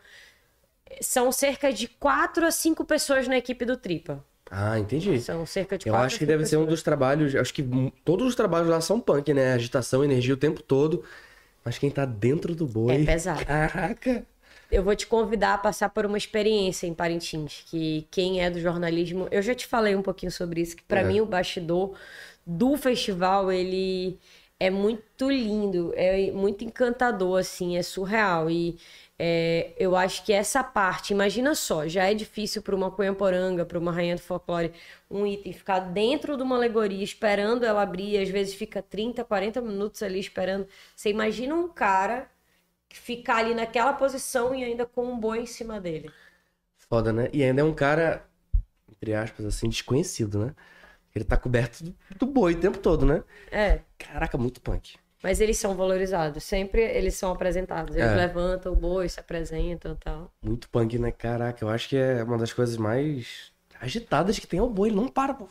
são 1.01 1.31
cerca 1.33 1.73
de 1.73 1.89
quatro 1.89 2.45
a 2.47 2.51
cinco 2.51 2.85
pessoas 2.85 3.27
na 3.29 3.37
equipe 3.37 3.65
do 3.65 3.77
Tripa. 3.77 4.25
Ah, 4.51 4.79
entendi. 4.79 5.21
São 5.21 5.47
cerca 5.47 5.79
de 5.79 5.89
Eu 5.89 5.95
acho 5.95 6.19
que 6.19 6.27
deve 6.27 6.45
ser 6.45 6.57
um 6.57 6.61
pessoas. 6.61 6.75
dos 6.79 6.83
trabalhos. 6.83 7.35
Acho 7.37 7.55
que 7.55 7.65
todos 8.05 8.27
os 8.27 8.35
trabalhos 8.35 8.69
lá 8.69 8.81
são 8.81 8.99
punk, 9.01 9.33
né? 9.33 9.53
Agitação, 9.53 10.03
energia 10.05 10.35
o 10.35 10.37
tempo 10.37 10.61
todo. 10.63 11.05
Mas 11.65 11.79
quem 11.79 11.91
tá 11.91 12.05
dentro 12.05 12.55
do 12.55 12.67
boi. 12.67 13.03
É 13.03 13.05
pesado. 13.05 13.45
Caraca! 13.45 14.27
Eu 14.71 14.83
vou 14.85 14.95
te 14.97 15.07
convidar 15.07 15.55
a 15.55 15.59
passar 15.59 15.89
por 15.91 16.07
uma 16.07 16.17
experiência 16.17 16.87
em 16.87 16.95
Parintins, 16.95 17.65
que 17.67 18.07
quem 18.11 18.41
é 18.43 18.49
do 18.49 18.61
jornalismo, 18.61 19.27
eu 19.31 19.43
já 19.43 19.53
te 19.55 19.67
falei 19.67 19.97
um 19.97 20.03
pouquinho 20.03 20.31
sobre 20.31 20.61
isso, 20.61 20.77
que 20.77 20.83
pra 20.85 21.01
É. 21.01 21.05
mim 21.05 21.21
o 21.21 21.27
bastidor 21.27 21.95
do 22.47 22.77
festival, 22.77 23.51
ele 23.51 24.17
é 24.61 24.71
muito 24.71 25.29
lindo, 25.29 25.93
é 25.97 26.31
muito 26.31 26.63
encantador, 26.65 27.41
assim, 27.41 27.77
é 27.77 27.83
surreal. 27.83 28.49
E 28.49 28.77
é, 29.23 29.75
eu 29.77 29.95
acho 29.95 30.25
que 30.25 30.33
essa 30.33 30.65
parte, 30.65 31.13
imagina 31.13 31.55
só, 31.55 31.87
já 31.87 32.11
é 32.11 32.15
difícil 32.15 32.63
para 32.63 32.75
uma 32.75 32.91
Coiamporanga, 32.91 33.67
para 33.67 33.79
uma 33.79 33.93
rainha 33.93 34.17
do 34.17 34.23
folclore, 34.23 34.73
um 35.11 35.27
item 35.27 35.53
ficar 35.53 35.81
dentro 35.81 36.39
de 36.39 36.43
uma 36.43 36.57
alegoria, 36.57 37.05
esperando 37.05 37.67
ela 37.67 37.83
abrir, 37.83 38.17
às 38.17 38.31
vezes 38.31 38.55
fica 38.55 38.81
30, 38.81 39.23
40 39.23 39.61
minutos 39.61 40.03
ali 40.03 40.19
esperando. 40.19 40.67
Você 40.97 41.11
imagina 41.11 41.55
um 41.55 41.69
cara 41.69 42.31
ficar 42.89 43.37
ali 43.37 43.55
naquela 43.55 43.93
posição 43.93 44.55
e 44.55 44.65
ainda 44.65 44.87
com 44.87 45.05
um 45.05 45.21
boi 45.21 45.41
em 45.41 45.47
cima 45.47 45.79
dele. 45.79 46.11
Foda, 46.89 47.13
né? 47.13 47.29
E 47.31 47.45
ainda 47.45 47.61
é 47.61 47.65
um 47.65 47.75
cara, 47.75 48.25
entre 48.91 49.13
aspas, 49.13 49.45
assim, 49.45 49.69
desconhecido, 49.69 50.47
né? 50.47 50.55
Ele 51.15 51.27
tá 51.27 51.37
coberto 51.37 51.95
do 52.17 52.25
boi 52.25 52.55
o 52.55 52.59
tempo 52.59 52.79
todo, 52.79 53.05
né? 53.05 53.23
É, 53.53 53.81
Caraca, 53.99 54.39
muito 54.39 54.63
punk. 54.63 54.97
Mas 55.23 55.41
eles 55.41 55.59
são 55.59 55.75
valorizados, 55.75 56.43
sempre 56.45 56.83
eles 56.83 57.15
são 57.15 57.33
apresentados. 57.33 57.95
Eles 57.97 58.11
É. 58.11 58.15
levantam 58.17 58.73
o 58.73 58.77
boi, 58.77 59.09
se 59.09 59.21
apresentam 59.21 59.93
e 59.93 59.97
tal. 59.97 60.33
Muito 60.43 60.69
punk, 60.69 60.99
né? 60.99 61.11
Caraca, 61.13 61.65
eu 61.65 61.69
acho 61.69 61.89
que 61.89 61.97
é 61.97 62.23
uma 62.23 62.39
das 62.39 62.53
coisas 62.53 62.77
mais 62.77 63.53
agitadas 63.81 64.39
que 64.39 64.47
tem 64.47 64.59
é 64.59 64.63
o 64.63 64.69
boi. 64.69 64.89
Ele 64.89 64.97
não 64.97 65.09
para, 65.09 65.35
pô. 65.35 65.49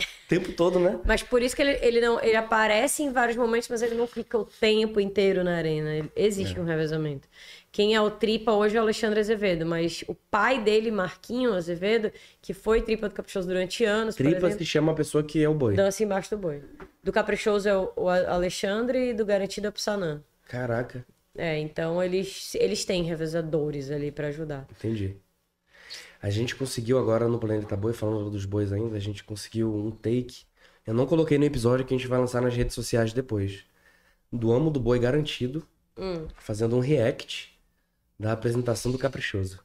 O 0.00 0.28
tempo 0.28 0.52
todo, 0.52 0.80
né? 0.80 0.98
Mas 1.04 1.22
por 1.22 1.42
isso 1.42 1.54
que 1.54 1.62
ele, 1.62 1.78
ele 1.82 2.00
não 2.00 2.18
ele 2.20 2.34
aparece 2.34 3.02
em 3.02 3.12
vários 3.12 3.36
momentos, 3.36 3.68
mas 3.68 3.82
ele 3.82 3.94
não 3.94 4.06
fica 4.06 4.38
o 4.38 4.44
tempo 4.44 4.98
inteiro 4.98 5.44
na 5.44 5.54
arena. 5.56 6.08
Existe 6.16 6.58
um 6.58 6.64
revezamento. 6.64 7.28
Quem 7.70 7.94
é 7.94 8.00
o 8.00 8.10
tripa 8.10 8.52
hoje 8.52 8.76
é 8.76 8.80
o 8.80 8.82
Alexandre 8.82 9.20
Azevedo, 9.20 9.66
mas 9.66 10.02
o 10.08 10.14
pai 10.14 10.60
dele, 10.62 10.90
Marquinho 10.90 11.52
Azevedo, 11.52 12.10
que 12.40 12.54
foi 12.54 12.80
tripa 12.82 13.08
do 13.08 13.14
Caprichoso 13.14 13.46
durante 13.48 13.84
anos, 13.84 14.16
por 14.16 14.22
Tripas 14.22 14.42
exemplo, 14.44 14.58
que 14.58 14.64
chama 14.64 14.92
a 14.92 14.94
pessoa 14.94 15.22
que 15.22 15.42
é 15.42 15.48
o 15.48 15.54
boi. 15.54 15.74
dança 15.74 16.02
embaixo 16.02 16.30
do 16.30 16.38
boi. 16.38 16.62
Do 17.02 17.12
Caprichoso 17.12 17.68
é 17.68 17.76
o, 17.76 17.92
o 17.96 18.08
Alexandre 18.08 19.10
e 19.10 19.14
do 19.14 19.24
Garantido 19.26 19.66
é 19.66 19.70
o 19.70 19.72
Psanã. 19.72 20.22
Caraca, 20.48 21.04
É, 21.36 21.58
então 21.58 22.02
eles, 22.02 22.54
eles 22.54 22.84
têm 22.84 23.02
revezadores 23.02 23.90
ali 23.90 24.10
pra 24.12 24.28
ajudar. 24.28 24.66
entendi. 24.78 25.16
A 26.24 26.30
gente 26.30 26.56
conseguiu 26.56 26.98
agora 26.98 27.28
no 27.28 27.38
Planeta 27.38 27.76
Boi, 27.76 27.92
falando 27.92 28.30
dos 28.30 28.46
bois 28.46 28.72
ainda, 28.72 28.96
a 28.96 28.98
gente 28.98 29.22
conseguiu 29.22 29.70
um 29.74 29.90
take. 29.90 30.46
Eu 30.86 30.94
não 30.94 31.04
coloquei 31.04 31.36
no 31.36 31.44
episódio 31.44 31.84
que 31.84 31.92
a 31.92 31.98
gente 31.98 32.08
vai 32.08 32.18
lançar 32.18 32.40
nas 32.40 32.56
redes 32.56 32.74
sociais 32.74 33.12
depois. 33.12 33.62
Do 34.32 34.50
Amo 34.50 34.70
do 34.70 34.80
Boi 34.80 34.98
Garantido, 34.98 35.66
Hum. 35.98 36.26
fazendo 36.36 36.76
um 36.76 36.80
react 36.80 37.54
da 38.18 38.32
apresentação 38.32 38.90
do 38.90 38.96
Caprichoso. 38.96 39.62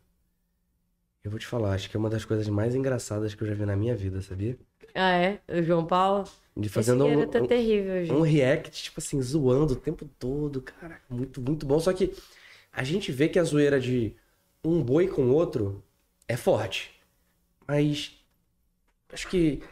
Eu 1.24 1.32
vou 1.32 1.39
te 1.39 1.47
falar, 1.47 1.76
acho 1.76 1.89
que 1.89 1.95
é 1.95 1.99
uma 1.99 2.10
das 2.10 2.26
coisas 2.26 2.49
mais 2.49 2.76
engraçadas 2.76 3.34
que 3.34 3.41
eu 3.41 3.47
já 3.47 3.53
vi 3.53 3.66
na 3.66 3.78
minha 3.78 3.95
vida, 3.95 4.22
sabia? 4.22 4.57
Ah, 4.93 5.12
é? 5.14 5.39
O 5.47 5.64
João 5.64 5.86
Paulo? 5.86 6.26
De 6.57 6.68
fazendo 6.68 7.05
um, 7.05 7.26
tá 7.26 7.41
um- 7.41 7.47
terrível, 7.47 8.03
gente. 8.05 8.12
um 8.14 8.20
react, 8.22 8.84
tipo 8.84 8.99
assim, 8.99 9.22
zoando 9.22 9.74
o 9.74 9.78
tempo 9.78 10.10
todo, 10.20 10.62
cara. 10.62 10.99
Muito, 11.10 11.39
muito 11.41 11.66
bom. 11.66 11.80
Só 11.80 11.93
que 11.93 12.14
a 12.70 12.84
gente 12.84 13.14
vê 13.14 13.30
que 13.30 13.39
a 13.39 13.43
zoeira 13.45 13.80
de 13.80 14.14
um 14.62 14.84
boi 14.84 15.07
com 15.07 15.30
outro 15.30 15.82
é 16.30 16.38
forte. 16.38 16.91
Mas 17.67 18.17
acho 19.13 19.27
que 19.30 19.63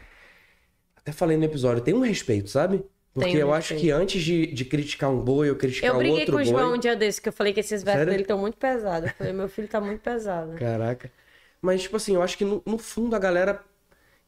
até 0.96 1.12
falei 1.12 1.36
no 1.36 1.44
episódio, 1.44 1.82
tem 1.82 1.94
um 1.94 2.00
respeito, 2.00 2.50
sabe? 2.50 2.84
Porque 3.14 3.32
Tem 3.32 3.40
eu 3.40 3.52
acho 3.52 3.74
respeito. 3.74 3.80
que 3.80 3.90
antes 3.90 4.22
de, 4.22 4.46
de 4.46 4.64
criticar 4.64 5.10
um 5.10 5.20
boi 5.22 5.50
ou 5.50 5.56
criticar 5.56 5.94
Eu 5.94 5.96
briguei 5.98 6.26
outro 6.26 6.34
com 6.34 6.42
o 6.42 6.44
boi. 6.44 6.44
João 6.44 6.74
um 6.74 6.78
dia 6.78 6.94
desse, 6.96 7.20
que 7.20 7.28
eu 7.28 7.32
falei 7.32 7.52
que 7.52 7.60
esses 7.60 7.82
versos 7.82 8.00
Sério? 8.00 8.10
dele 8.10 8.22
estão 8.22 8.38
muito 8.38 8.58
pesados. 8.58 9.10
Eu 9.10 9.16
falei, 9.16 9.32
meu 9.32 9.48
filho 9.48 9.68
tá 9.68 9.80
muito 9.80 10.00
pesado. 10.02 10.54
Caraca. 10.54 11.12
Mas, 11.60 11.82
tipo 11.82 11.96
assim, 11.96 12.14
eu 12.14 12.22
acho 12.22 12.38
que 12.38 12.44
no, 12.44 12.62
no 12.66 12.78
fundo 12.78 13.16
a 13.16 13.18
galera 13.18 13.64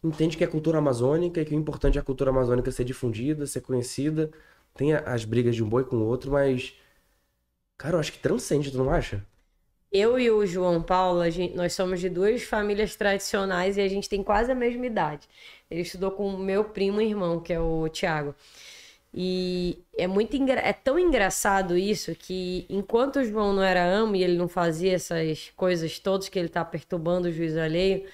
entende 0.02 0.36
que 0.36 0.44
é 0.44 0.46
cultura 0.46 0.78
amazônica 0.78 1.40
e 1.40 1.44
que 1.44 1.54
o 1.54 1.58
importante 1.58 1.98
é 1.98 2.00
a 2.00 2.04
cultura 2.04 2.30
amazônica 2.30 2.70
ser 2.72 2.84
difundida, 2.84 3.46
ser 3.46 3.60
conhecida. 3.60 4.30
Tem 4.74 4.94
as 4.94 5.24
brigas 5.24 5.56
de 5.56 5.62
um 5.64 5.68
boi 5.68 5.84
com 5.84 5.96
o 5.96 6.06
outro, 6.06 6.30
mas. 6.32 6.74
Cara, 7.78 7.96
eu 7.96 8.00
acho 8.00 8.12
que 8.12 8.18
transcende, 8.18 8.70
tu 8.70 8.78
não 8.78 8.90
acha? 8.90 9.24
Eu 9.92 10.18
e 10.20 10.30
o 10.30 10.46
João 10.46 10.82
Paulo, 10.82 11.28
gente- 11.30 11.54
nós 11.56 11.72
somos 11.72 12.00
de 12.00 12.08
duas 12.08 12.42
famílias 12.44 12.94
tradicionais 12.96 13.76
e 13.76 13.80
a 13.80 13.88
gente 13.88 14.08
tem 14.08 14.22
quase 14.22 14.52
a 14.52 14.54
mesma 14.54 14.86
idade. 14.86 15.28
Ele 15.70 15.80
estudou 15.82 16.12
com 16.12 16.28
o 16.28 16.38
meu 16.38 16.64
primo 16.64 17.00
irmão, 17.00 17.40
que 17.40 17.52
é 17.52 17.60
o 17.60 17.88
Tiago. 17.88 18.34
E 19.12 19.78
é 19.98 20.06
muito 20.06 20.36
engra... 20.36 20.60
é 20.60 20.72
tão 20.72 20.98
engraçado 20.98 21.76
isso 21.76 22.14
que 22.14 22.64
enquanto 22.68 23.16
o 23.16 23.24
João 23.24 23.52
não 23.52 23.62
era 23.62 23.84
amo 23.84 24.14
e 24.14 24.22
ele 24.22 24.36
não 24.36 24.48
fazia 24.48 24.94
essas 24.94 25.50
coisas 25.56 25.98
todas 25.98 26.28
que 26.28 26.38
ele 26.38 26.48
tá 26.48 26.64
perturbando 26.64 27.28
o 27.28 27.32
juiz 27.32 27.56
alheio, 27.56 28.06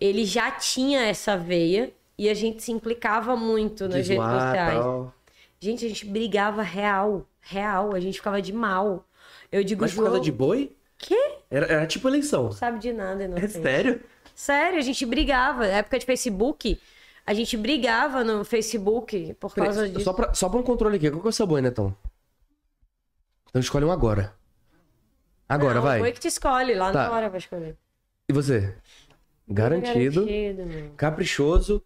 ele 0.00 0.24
já 0.26 0.50
tinha 0.50 1.02
essa 1.02 1.36
veia 1.36 1.92
e 2.18 2.28
a 2.28 2.34
gente 2.34 2.62
se 2.62 2.72
implicava 2.72 3.36
muito 3.36 3.88
nas 3.88 4.06
De 4.06 4.08
redes 4.08 4.28
sociais. 4.30 4.84
tal. 4.84 5.14
Gente, 5.60 5.86
a 5.86 5.88
gente 5.88 6.06
brigava 6.06 6.62
real, 6.62 7.26
real, 7.40 7.94
a 7.94 8.00
gente 8.00 8.16
ficava 8.18 8.42
de 8.42 8.52
mal. 8.52 9.06
Eu 9.50 9.64
digo, 9.64 9.82
Mas 9.82 9.92
por 9.92 9.96
João, 9.96 10.04
causa 10.04 10.20
de 10.20 10.32
boi? 10.32 10.74
Quê? 11.02 11.34
Era, 11.50 11.66
era 11.66 11.86
tipo 11.86 12.08
eleição. 12.08 12.44
Não 12.44 12.52
sabe 12.52 12.78
de 12.78 12.92
nada, 12.92 13.26
não 13.28 13.36
É 13.36 13.46
sério? 13.48 14.00
Sério, 14.34 14.78
a 14.78 14.82
gente 14.82 15.04
brigava. 15.04 15.60
Na 15.66 15.74
época 15.78 15.98
de 15.98 16.06
Facebook, 16.06 16.80
a 17.26 17.34
gente 17.34 17.56
brigava 17.56 18.24
no 18.24 18.44
Facebook 18.44 19.34
por 19.34 19.54
causa 19.54 19.88
disso. 19.88 20.04
só, 20.04 20.12
pra, 20.12 20.32
só 20.34 20.48
pra 20.48 20.58
um 20.58 20.62
controle 20.62 20.96
aqui, 20.96 21.10
qual 21.10 21.20
que 21.20 21.28
é 21.28 21.30
o 21.30 21.32
seu 21.32 21.46
boi, 21.46 21.60
Netão? 21.60 21.94
Então 23.50 23.60
escolhe 23.60 23.84
um 23.84 23.92
agora. 23.92 24.34
Agora, 25.48 25.74
não, 25.74 25.82
vai. 25.82 25.98
Foi 26.00 26.12
que 26.12 26.20
te 26.20 26.28
escolhe, 26.28 26.74
lá 26.74 26.90
Tá. 26.92 27.04
na 27.08 27.12
hora 27.14 27.28
vai 27.28 27.38
escolher. 27.38 27.76
E 28.28 28.32
você? 28.32 28.74
Garantido. 29.46 30.24
Garantido, 30.24 30.92
caprichoso. 30.96 31.82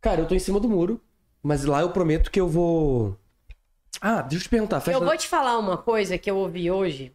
Cara, 0.00 0.22
eu 0.22 0.26
tô 0.26 0.34
em 0.34 0.38
cima 0.38 0.58
do 0.58 0.68
muro, 0.68 1.00
mas 1.42 1.64
lá 1.64 1.82
eu 1.82 1.90
prometo 1.90 2.30
que 2.30 2.40
eu 2.40 2.48
vou. 2.48 3.16
Ah, 4.00 4.22
deixa 4.22 4.36
eu 4.36 4.42
te 4.44 4.48
perguntar, 4.48 4.80
festa. 4.80 4.98
Eu 4.98 5.04
vou 5.04 5.16
te 5.16 5.28
falar 5.28 5.58
uma 5.58 5.76
coisa 5.76 6.16
que 6.16 6.30
eu 6.30 6.36
ouvi 6.36 6.70
hoje, 6.70 7.14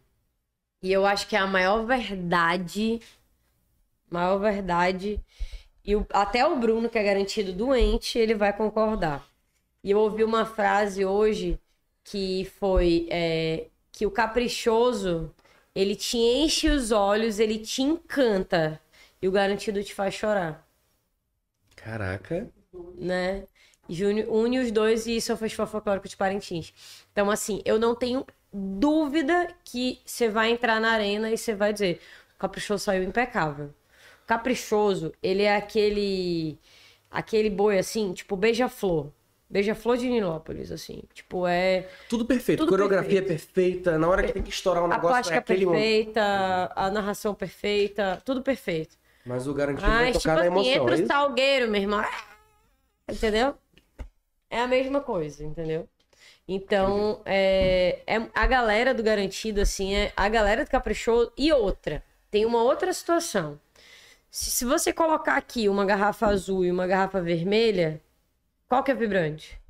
e 0.82 0.92
eu 0.92 1.06
acho 1.06 1.28
que 1.28 1.36
é 1.36 1.38
a 1.38 1.46
maior 1.46 1.84
verdade, 1.86 3.00
maior 4.10 4.38
verdade, 4.38 5.20
e 5.84 5.96
o- 5.96 6.06
até 6.12 6.46
o 6.46 6.58
Bruno, 6.58 6.88
que 6.90 6.98
é 6.98 7.04
garantido 7.04 7.52
doente, 7.52 8.18
ele 8.18 8.34
vai 8.34 8.52
concordar. 8.56 9.26
E 9.84 9.90
eu 9.90 9.98
ouvi 10.00 10.24
uma 10.24 10.46
frase 10.46 11.04
hoje 11.06 11.58
que 12.04 12.46
foi 12.58 13.08
é, 13.10 13.66
que 13.92 14.06
o 14.06 14.12
caprichoso, 14.12 15.34
ele 15.74 15.96
te 15.96 16.18
enche 16.18 16.70
os 16.70 16.92
olhos, 16.92 17.38
ele 17.40 17.58
te 17.58 17.82
encanta, 17.82 18.80
e 19.22 19.28
o 19.28 19.32
garantido 19.32 19.82
te 19.84 19.94
faz 19.94 20.14
chorar 20.14 20.66
Caraca. 21.76 22.50
né? 22.94 23.46
Une, 23.88 24.24
une 24.26 24.58
os 24.58 24.70
dois 24.70 25.06
e 25.06 25.16
isso 25.16 25.32
o 25.32 25.36
Festival 25.36 25.66
Folclórico 25.66 26.08
de 26.08 26.16
Parintins. 26.16 26.72
Então, 27.12 27.30
assim, 27.30 27.62
eu 27.64 27.78
não 27.78 27.94
tenho 27.94 28.26
dúvida 28.52 29.54
que 29.64 30.00
você 30.04 30.28
vai 30.28 30.50
entrar 30.50 30.80
na 30.80 30.90
arena 30.92 31.30
e 31.30 31.38
você 31.38 31.54
vai 31.54 31.72
dizer: 31.72 32.00
o 32.36 32.38
Caprichoso 32.38 32.84
saiu 32.84 33.02
impecável. 33.02 33.72
Caprichoso, 34.26 35.12
ele 35.22 35.42
é 35.42 35.56
aquele 35.56 36.58
aquele 37.10 37.50
boi 37.50 37.78
assim, 37.78 38.12
tipo 38.12 38.36
beija-flor. 38.36 39.10
Beija-flor 39.50 39.96
de 39.96 40.10
Nilópolis, 40.10 40.70
assim. 40.70 41.02
Tipo, 41.14 41.46
é 41.46 41.88
Tudo 42.08 42.26
perfeito. 42.26 42.60
Tudo 42.60 42.68
Coreografia 42.68 43.22
perfeita. 43.22 43.96
Na 43.98 44.06
hora 44.06 44.22
que 44.22 44.32
tem 44.32 44.42
que 44.42 44.50
estourar 44.50 44.82
um 44.82 44.86
a 44.86 44.88
negócio, 44.88 45.08
plástica 45.08 45.36
é 45.36 45.38
aquele 45.38 45.64
momento. 45.64 45.80
perfeita, 45.80 46.72
a 46.76 46.90
narração 46.90 47.34
perfeita, 47.34 48.22
tudo 48.26 48.42
perfeito. 48.42 48.98
Mas 49.24 49.46
o 49.46 49.54
garantido 49.54 49.86
vai 49.90 50.12
Mas, 50.12 50.18
tipo 50.18 50.22
tocar 50.22 50.34
na 50.34 50.40
assim, 50.42 50.70
emoção. 50.70 50.82
entra 50.82 50.98
é 50.98 51.02
o 51.02 51.06
salgueiro, 51.06 51.70
meu 51.70 51.80
irmão. 51.80 52.04
Entendeu? 53.10 53.54
É 54.50 54.60
a 54.60 54.66
mesma 54.66 55.00
coisa, 55.00 55.44
entendeu? 55.44 55.88
Então, 56.48 57.20
é, 57.26 58.00
é 58.06 58.16
a 58.34 58.46
galera 58.46 58.94
do 58.94 59.02
Garantido, 59.02 59.60
assim, 59.60 59.94
é 59.94 60.12
a 60.16 60.28
galera 60.30 60.64
do 60.64 60.70
Caprichoso. 60.70 61.30
E 61.36 61.52
outra, 61.52 62.02
tem 62.30 62.46
uma 62.46 62.62
outra 62.62 62.92
situação. 62.92 63.60
Se, 64.30 64.50
se 64.50 64.64
você 64.64 64.92
colocar 64.92 65.36
aqui 65.36 65.68
uma 65.68 65.84
garrafa 65.84 66.26
azul 66.26 66.64
e 66.64 66.70
uma 66.70 66.86
garrafa 66.86 67.20
vermelha, 67.20 68.00
qual 68.68 68.82
que 68.82 68.90
é 68.90 68.94
vibrante? 68.94 69.60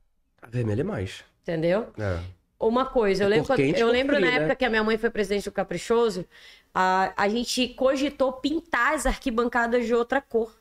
A 0.43 0.47
vermelha 0.47 0.83
é 0.83 0.85
mais. 0.85 1.24
Entendeu? 1.43 1.93
É. 1.99 2.22
Uma 2.61 2.87
coisa, 2.87 3.24
eu 3.24 3.29
É 3.29 3.31
lembro, 3.31 3.47
por 3.47 3.57
quente 3.57 3.81
eu 3.81 3.89
lembro 3.89 4.16
frio, 4.16 4.26
na 4.26 4.33
né? 4.33 4.37
época 4.39 4.57
que 4.57 4.64
a 4.64 4.70
minha 4.70 4.83
mãe 4.85 4.99
foi 4.99 5.11
presidente 5.11 5.45
do 5.45 5.53
Caprichoso, 5.53 6.26
a, 6.74 7.12
a 7.16 7.29
gente 7.29 7.68
cogitou 7.68 8.33
pintar 8.35 8.95
as 8.95 9.07
arquibancadas 9.07 9.87
de 9.87 9.95
outra 9.95 10.20
cor. 10.20 10.57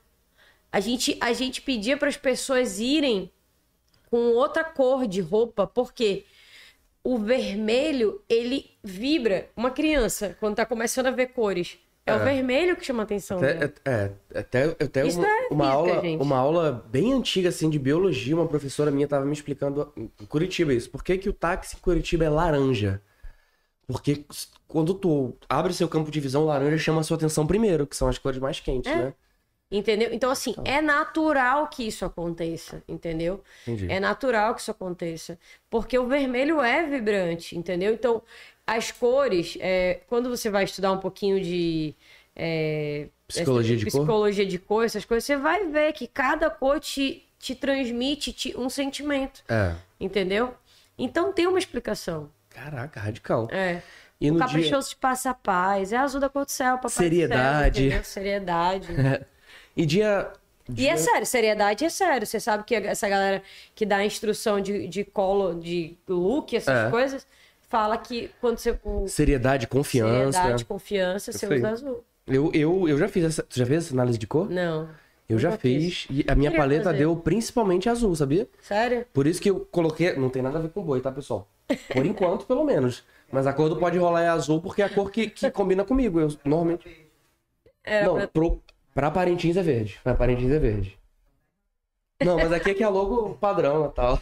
A 0.72 0.80
gente, 0.80 1.18
a 1.22 1.34
gente 1.34 1.62
pedia 1.62 1.98
para 1.98 2.10
as 2.10 2.18
pessoas 2.18 2.80
irem 2.80 3.32
com 4.10 4.18
outra 4.34 4.64
cor 4.64 5.08
de 5.08 5.22
roupa, 5.22 5.68
porque 5.68 6.26
o 7.04 7.18
vermelho, 7.18 8.22
ele 8.30 8.72
vibra. 8.84 9.50
Uma 9.56 9.72
criança, 9.72 10.36
quando 10.40 10.56
tá 10.56 10.66
começando 10.66 11.08
a 11.08 11.12
ver 11.12 11.28
cores, 11.28 11.78
é, 12.06 12.14
o 12.14 12.18
É. 12.20 12.24
vermelho 12.24 12.76
que 12.76 12.86
chama 12.86 13.04
a 13.04 13.06
atenção. 13.06 13.38
Até, 13.38 13.66
é, 13.66 13.72
é, 13.86 14.40
até, 14.40 14.64
até 14.84 15.08
Isso 15.08 15.20
uma, 15.20 15.28
é 15.28 15.48
uma 15.52 15.66
física, 15.66 15.74
aula, 15.74 16.02
gente. 16.02 16.22
uma 16.24 16.38
aula 16.38 16.86
bem 16.90 17.14
antiga, 17.14 17.50
assim, 17.50 17.70
de 17.70 17.78
biologia, 17.80 18.36
uma 18.36 18.48
professora 18.48 18.90
minha 18.92 19.08
tava 19.08 19.26
me 19.26 19.34
explicando 19.34 19.92
em 19.96 20.08
Curitiba 20.28 20.74
isso. 20.74 20.90
Por 20.90 21.04
que, 21.04 21.18
que 21.18 21.30
o 21.30 21.34
táxi 21.34 21.76
em 21.76 21.80
Curitiba 21.80 22.26
é 22.26 22.30
laranja? 22.30 23.02
Porque 23.88 24.26
quando 24.68 24.94
tu 24.94 25.34
abre 25.48 25.74
seu 25.74 25.88
campo 25.88 26.12
de 26.12 26.20
visão, 26.20 26.46
laranja 26.46 26.78
chama 26.78 27.00
a 27.02 27.04
sua 27.04 27.16
atenção 27.16 27.48
primeiro, 27.48 27.88
que 27.88 27.96
são 27.96 28.08
as 28.10 28.18
cores 28.18 28.40
mais 28.40 28.60
quentes, 28.60 28.92
É. 28.92 28.96
né? 28.96 29.14
Entendeu? 29.70 30.10
Então, 30.14 30.32
assim, 30.32 30.56
é 30.64 30.82
natural 30.82 31.68
que 31.68 31.86
isso 31.86 32.06
aconteça, 32.06 32.82
entendeu? 32.88 33.44
Entendi. 33.68 33.92
É 33.92 34.00
natural 34.00 34.56
que 34.56 34.62
isso 34.62 34.72
aconteça. 34.72 35.38
Porque 35.70 36.00
o 36.00 36.08
vermelho 36.08 36.62
é 36.62 36.86
vibrante, 36.86 37.58
entendeu? 37.58 37.94
Então, 37.94 38.22
as 38.66 38.92
cores, 38.94 39.58
é, 39.60 40.00
quando 40.08 40.30
você 40.30 40.50
vai 40.50 40.64
estudar 40.64 40.92
um 40.94 41.00
pouquinho 41.00 41.42
de. 41.42 41.94
é, 42.36 43.08
Psicologia 43.28 43.76
essa- 43.76 43.86
de 43.86 43.92
cor? 43.92 44.00
psicologia 44.02 44.46
de 44.46 44.58
cor, 44.60 44.86
essas 44.86 45.04
coisas, 45.04 45.26
você 45.26 45.36
vai 45.36 45.68
ver 45.68 45.92
que 45.92 46.08
cada 46.08 46.50
cor 46.50 46.80
te, 46.80 47.26
te 47.38 47.54
transmite 47.54 48.32
te- 48.32 48.56
um 48.58 48.70
sentimento, 48.70 49.44
É. 49.50 49.76
entendeu? 50.00 50.54
Então 50.98 51.34
tem 51.34 51.46
uma 51.46 51.60
explicação. 51.60 52.30
Caraca, 52.50 53.02
radical. 53.02 53.50
É. 53.52 53.82
E 54.20 54.30
o 54.32 54.34
no 54.34 54.40
dia... 54.40 54.48
caprichoso 54.48 54.90
te 54.90 54.96
passa 54.96 55.32
a 55.32 55.34
paz, 55.34 55.92
é 55.92 55.98
azul 55.98 56.22
da 56.22 56.30
cor 56.30 56.46
do 56.46 56.52
céu, 56.52 56.76
papai 56.78 56.90
do 56.90 56.90
céu, 56.90 58.04
Seriedade. 58.04 58.90
E 59.78 59.86
dia... 59.86 60.32
E 60.76 60.86
é 60.90 60.98
sério, 60.98 61.26
seriedade 61.26 61.86
é 61.86 61.90
sério. 61.90 62.28
Você 62.28 62.42
sabe 62.42 62.66
que 62.66 62.76
essa 62.76 63.08
galera 63.08 63.42
que 63.74 63.86
dá 63.86 64.04
instrução 64.04 64.60
de, 64.60 64.86
de 64.88 65.06
colo, 65.06 65.56
de 65.56 65.96
look, 66.10 66.54
essas 66.58 66.88
É. 66.88 66.90
coisas, 66.90 67.26
fala 67.70 67.98
que 67.98 68.30
quando 68.42 68.58
você. 68.58 68.78
Seriedade, 69.08 69.66
confiança. 69.68 70.34
seriedade, 70.40 70.66
confiança, 70.66 71.32
você 71.32 71.48
usa 71.48 71.70
azul. 71.70 72.04
Eu, 72.26 72.52
eu, 72.54 72.90
eu 72.90 72.98
já 72.98 73.08
fiz 73.08 73.24
essa... 73.24 73.44
Tu 73.44 73.58
já 73.60 73.66
fez 73.66 73.86
essa 73.86 73.94
análise 73.94 74.18
de 74.18 74.28
cor? 74.28 74.50
Não. 74.50 74.90
Eu 75.30 75.40
já 75.40 75.52
nunca 75.52 75.62
fiz. 75.62 76.06
E 76.10 76.26
a 76.28 76.36
minha 76.36 76.52
paleta 76.54 76.86
fazer. 76.86 76.98
deu 77.00 77.16
principalmente 77.16 77.88
azul, 77.88 78.14
sabia? 78.16 78.50
Sério? 78.62 79.06
Por 79.14 79.26
isso 79.28 79.42
que 79.42 79.50
eu 79.50 79.62
coloquei. 79.72 80.14
Não 80.18 80.30
tem 80.30 80.42
nada 80.42 80.58
a 80.58 80.62
ver 80.62 80.70
com 80.70 80.82
boi, 80.82 81.00
tá, 81.00 81.12
pessoal? 81.12 81.48
Por 81.94 82.04
enquanto, 82.06 82.46
pelo 82.46 82.66
menos. 82.66 83.06
Mas 83.32 83.46
a 83.48 83.54
cor 83.54 83.70
do 83.70 83.78
pode 83.78 83.98
rolar 83.98 84.22
é 84.24 84.28
azul 84.30 84.62
porque 84.62 84.82
é 84.82 84.86
a 84.86 84.90
cor 84.90 85.12
que, 85.12 85.30
que 85.30 85.50
combina 85.52 85.86
comigo. 85.86 86.20
Eu 86.20 86.30
normalmente. 86.44 87.10
Era 87.84 88.06
não, 88.06 88.16
pra- 88.16 88.28
pro, 88.28 88.62
pra 88.98 89.12
Parintins 89.12 89.56
é 89.56 89.62
verde. 89.62 90.00
Pra 90.04 90.16
Parintins 90.16 90.50
é 90.50 90.58
verde. 90.58 90.98
Não, 92.20 92.36
mas 92.36 92.52
aqui 92.52 92.72
é 92.72 92.74
que 92.74 92.84
é 92.84 92.88
logo 92.88 93.36
padrão 93.36 93.84
Natal. 93.84 94.20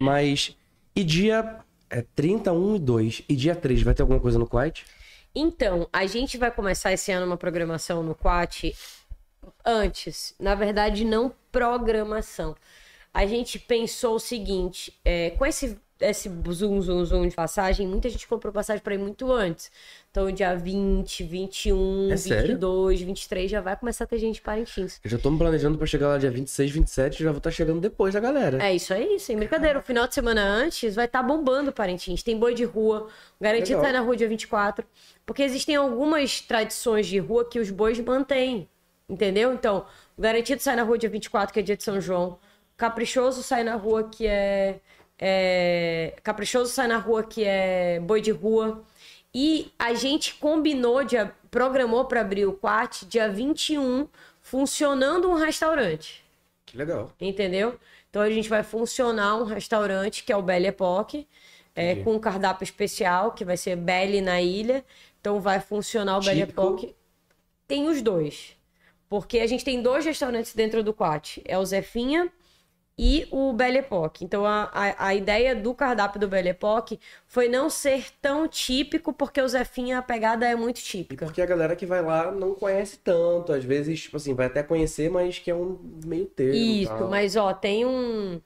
Mas. 0.00 0.56
E 0.96 1.04
dia. 1.04 1.58
É 1.90 2.00
31 2.14 2.76
e 2.76 2.78
2. 2.78 3.22
E 3.28 3.36
dia 3.36 3.54
3, 3.54 3.82
vai 3.82 3.92
ter 3.92 4.00
alguma 4.00 4.18
coisa 4.18 4.38
no 4.38 4.48
Quiet? 4.48 4.86
Então, 5.34 5.86
a 5.92 6.06
gente 6.06 6.38
vai 6.38 6.50
começar 6.50 6.92
esse 6.92 7.12
ano 7.12 7.26
uma 7.26 7.36
programação 7.36 8.02
no 8.02 8.14
Quat 8.14 8.74
antes. 9.66 10.34
Na 10.38 10.54
verdade, 10.54 11.04
não 11.04 11.30
programação. 11.52 12.56
A 13.12 13.26
gente 13.26 13.58
pensou 13.58 14.14
o 14.14 14.20
seguinte: 14.20 14.98
é, 15.04 15.30
com 15.30 15.44
esse 15.44 15.78
esse 16.00 16.28
zoom, 16.50 16.80
zoom, 16.80 17.04
zoom 17.04 17.28
de 17.28 17.34
passagem, 17.34 17.86
muita 17.86 18.08
gente 18.08 18.26
comprou 18.26 18.52
passagem 18.52 18.82
pra 18.82 18.94
ir 18.94 18.98
muito 18.98 19.30
antes. 19.30 19.70
Então, 20.10 20.30
dia 20.32 20.54
20, 20.54 21.22
21, 21.22 22.10
É 22.10 22.16
sério? 22.16 22.48
22, 22.48 23.00
23, 23.02 23.50
já 23.50 23.60
vai 23.60 23.76
começar 23.76 24.04
a 24.04 24.06
ter 24.06 24.18
gente 24.18 24.38
em 24.40 24.42
Parintins. 24.42 25.00
Eu 25.04 25.10
já 25.10 25.18
tô 25.18 25.30
me 25.30 25.38
planejando 25.38 25.76
pra 25.78 25.86
chegar 25.86 26.08
lá 26.08 26.18
dia 26.18 26.30
26, 26.30 26.70
27 26.70 27.20
e 27.20 27.24
já 27.24 27.30
vou 27.30 27.38
estar 27.38 27.50
chegando 27.50 27.80
depois 27.80 28.14
da 28.14 28.20
galera. 28.20 28.62
É 28.64 28.74
isso 28.74 28.92
aí, 28.92 29.20
sem 29.20 29.36
brincadeira. 29.36 29.78
O 29.78 29.82
final 29.82 30.08
de 30.08 30.14
semana 30.14 30.42
antes 30.42 30.94
vai 30.94 31.04
estar 31.04 31.22
bombando 31.22 31.70
Parintins. 31.72 32.22
Tem 32.22 32.36
boi 32.38 32.54
de 32.54 32.64
rua, 32.64 33.08
garantido 33.40 33.78
Legal. 33.78 33.84
sai 33.84 33.92
na 33.92 34.00
rua 34.00 34.16
dia 34.16 34.28
24. 34.28 34.84
Porque 35.24 35.42
existem 35.42 35.76
algumas 35.76 36.40
tradições 36.40 37.06
de 37.06 37.18
rua 37.18 37.44
que 37.44 37.60
os 37.60 37.70
bois 37.70 38.00
mantêm. 38.00 38.68
Entendeu? 39.08 39.52
Então, 39.52 39.84
o 40.16 40.22
garantido 40.22 40.62
sai 40.62 40.76
na 40.76 40.82
rua 40.82 40.96
dia 40.96 41.08
24, 41.10 41.52
que 41.52 41.60
é 41.60 41.62
dia 41.62 41.76
de 41.76 41.82
São 41.84 42.00
João. 42.00 42.38
Caprichoso 42.76 43.42
sai 43.42 43.62
na 43.62 43.74
rua, 43.76 44.04
que 44.08 44.26
é. 44.26 44.80
É... 45.20 46.14
Caprichoso 46.22 46.72
sai 46.72 46.88
na 46.88 46.96
rua, 46.96 47.22
que 47.22 47.44
é 47.44 48.00
boi 48.00 48.22
de 48.22 48.30
rua. 48.30 48.82
E 49.34 49.70
a 49.78 49.92
gente 49.94 50.34
combinou, 50.34 51.04
de, 51.04 51.16
programou 51.50 52.06
para 52.06 52.22
abrir 52.22 52.46
o 52.46 52.52
Quat 52.52 53.04
dia 53.06 53.28
21, 53.28 54.08
funcionando 54.40 55.28
um 55.28 55.34
restaurante. 55.34 56.24
Que 56.64 56.76
legal. 56.76 57.12
Entendeu? 57.20 57.78
Então 58.08 58.22
a 58.22 58.30
gente 58.30 58.48
vai 58.48 58.62
funcionar 58.62 59.36
um 59.36 59.44
restaurante 59.44 60.24
que 60.24 60.32
é 60.32 60.36
o 60.36 60.42
Belle 60.42 60.68
Époque, 60.68 61.28
é, 61.76 61.96
com 61.96 62.14
um 62.14 62.18
cardápio 62.18 62.64
especial, 62.64 63.32
que 63.32 63.44
vai 63.44 63.56
ser 63.56 63.76
Belle 63.76 64.20
na 64.20 64.40
ilha. 64.40 64.84
Então 65.20 65.40
vai 65.40 65.60
funcionar 65.60 66.18
o 66.18 66.24
Belle. 66.24 66.42
Époque. 66.42 66.94
Tem 67.68 67.88
os 67.88 68.02
dois. 68.02 68.56
Porque 69.08 69.38
a 69.38 69.46
gente 69.46 69.64
tem 69.64 69.80
dois 69.82 70.04
restaurantes 70.04 70.54
dentro 70.54 70.82
do 70.82 70.92
Quat. 70.92 71.40
É 71.44 71.58
o 71.58 71.64
Zefinha 71.64 72.32
e 73.00 73.26
o 73.30 73.52
Belle 73.52 73.78
Époque. 73.78 74.24
Então 74.24 74.44
a, 74.46 74.64
a, 74.72 75.06
a 75.08 75.14
ideia 75.14 75.54
do 75.56 75.74
cardápio 75.74 76.20
do 76.20 76.28
Belle 76.28 76.50
Époque 76.50 77.00
foi 77.26 77.48
não 77.48 77.70
ser 77.70 78.06
tão 78.20 78.46
típico, 78.48 79.12
porque 79.12 79.40
o 79.40 79.48
Zefinha, 79.48 79.98
a 79.98 80.02
pegada 80.02 80.46
é 80.46 80.54
muito 80.56 80.80
E 81.10 81.16
típica. 81.16 81.16
porque 81.16 81.42
a 81.42 81.46
galera 81.46 81.74
que 81.76 81.84
vai 81.86 82.00
lá 82.02 82.30
não 82.32 82.54
conhece 82.54 82.98
tanto, 82.98 83.52
às 83.52 83.64
vezes, 83.64 84.00
tipo 84.02 84.16
assim, 84.16 84.34
vai 84.34 84.46
até 84.46 84.62
conhecer, 84.62 85.10
mas 85.10 85.38
que 85.38 85.50
é 85.50 85.54
um 85.54 85.78
meio 86.06 86.26
termo. 86.26 86.72
e 86.72 86.78
Isso, 86.82 87.06
tal. 87.06 87.08
mas 87.08 87.36
ó, 87.36 87.52
tem 87.54 87.84
um. 87.86 88.40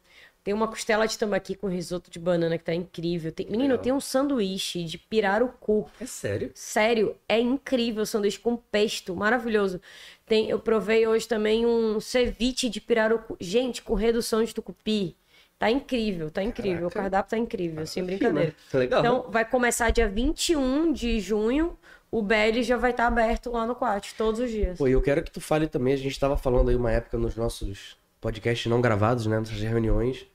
Tem 0.45 0.53
uma 0.53 0.68
costela 0.68 1.09
de 1.09 1.18
tambaqui 1.18 1.55
com 1.55 1.68
risoto 1.68 2.11
de 2.11 2.18
banana 2.18 2.59
que 2.59 2.64
tá 2.64 2.74
incrível. 2.74 3.32
Tem, 3.32 3.47
menino, 3.49 3.78
tem 3.78 3.95
um 3.95 4.01
sanduíche 4.01 4.84
de 4.84 4.99
pirarucu. 4.99 5.88
É 5.99 6.05
sério? 6.05 6.51
Sério, 6.55 7.16
é 7.26 7.40
incrível 7.40 8.03
o 8.03 8.07
sanduíche 8.07 8.38
com 8.38 8.55
pesto, 8.55 9.16
maravilhoso. 9.16 9.80
Tem, 10.26 10.51
eu 10.51 10.59
provei 10.59 11.07
hoje 11.07 11.26
também 11.26 11.64
um 11.64 11.99
ceviche 11.99 12.68
de 12.68 12.78
pirarucu. 12.78 13.38
Gente, 13.40 13.80
com 13.80 13.95
redução 13.95 14.45
de 14.45 14.55
tucupi. 14.55 15.16
Tá 15.59 15.70
incrível, 15.70 16.30
tá 16.30 16.42
incrível. 16.42 16.88
O 16.88 16.90
Caraca. 16.90 17.01
cardápio 17.01 17.30
tá 17.30 17.38
incrível, 17.38 17.86
sem 17.86 18.05
Fina. 18.05 18.16
brincadeira. 18.18 18.55
Legal. 18.74 19.01
Então, 19.01 19.30
vai 19.30 19.47
começar 19.47 19.88
dia 19.88 20.07
21 20.07 20.92
de 20.92 21.20
junho. 21.20 21.78
O 22.11 22.20
Belly 22.20 22.62
já 22.62 22.76
vai 22.76 22.90
estar 22.90 23.07
aberto 23.07 23.51
lá 23.51 23.66
no 23.66 23.74
Quat, 23.74 24.12
todos 24.14 24.40
os 24.40 24.51
dias. 24.51 24.76
Pô, 24.76 24.86
e 24.86 24.92
eu 24.92 25.01
quero 25.01 25.22
que 25.22 25.30
tu 25.30 25.40
fale 25.40 25.66
também, 25.66 25.95
a 25.95 25.97
gente 25.97 26.20
tava 26.20 26.36
falando 26.36 26.68
aí 26.68 26.76
uma 26.76 26.92
época 26.92 27.16
nos 27.16 27.34
nossos 27.34 27.97
podcasts 28.20 28.70
não 28.70 28.80
gravados, 28.80 29.26
né, 29.26 29.38
nossas 29.38 29.59
reuniões, 29.59 30.26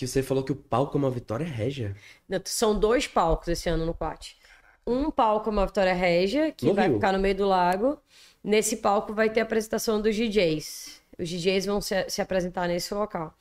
que 0.00 0.06
você 0.06 0.22
falou 0.22 0.42
que 0.42 0.52
o 0.52 0.56
palco 0.56 0.96
é 0.96 0.98
uma 0.98 1.10
vitória 1.10 1.46
régia. 1.46 1.94
Não, 2.28 2.40
São 2.44 2.78
dois 2.78 3.06
palcos 3.06 3.48
esse 3.48 3.68
ano 3.68 3.84
no 3.86 3.94
Quat. 3.94 4.36
Um 4.86 5.10
palco 5.10 5.50
é 5.50 5.52
uma 5.52 5.66
Vitória 5.66 5.92
Régia, 5.94 6.52
que 6.52 6.66
No 6.66 6.74
vai 6.74 6.86
Rio. 6.88 6.96
ficar 6.96 7.12
no 7.12 7.18
meio 7.18 7.34
do 7.34 7.46
lago. 7.46 7.98
Nesse 8.42 8.78
palco 8.78 9.12
vai 9.12 9.30
ter 9.30 9.40
a 9.40 9.42
apresentação 9.42 10.00
dos 10.00 10.16
DJs. 10.16 11.00
Os 11.18 11.28
DJs 11.28 11.66
vão 11.66 11.80
se, 11.80 12.08
se 12.08 12.22
apresentar 12.22 12.66
nesse 12.66 12.92
local. 12.94 13.34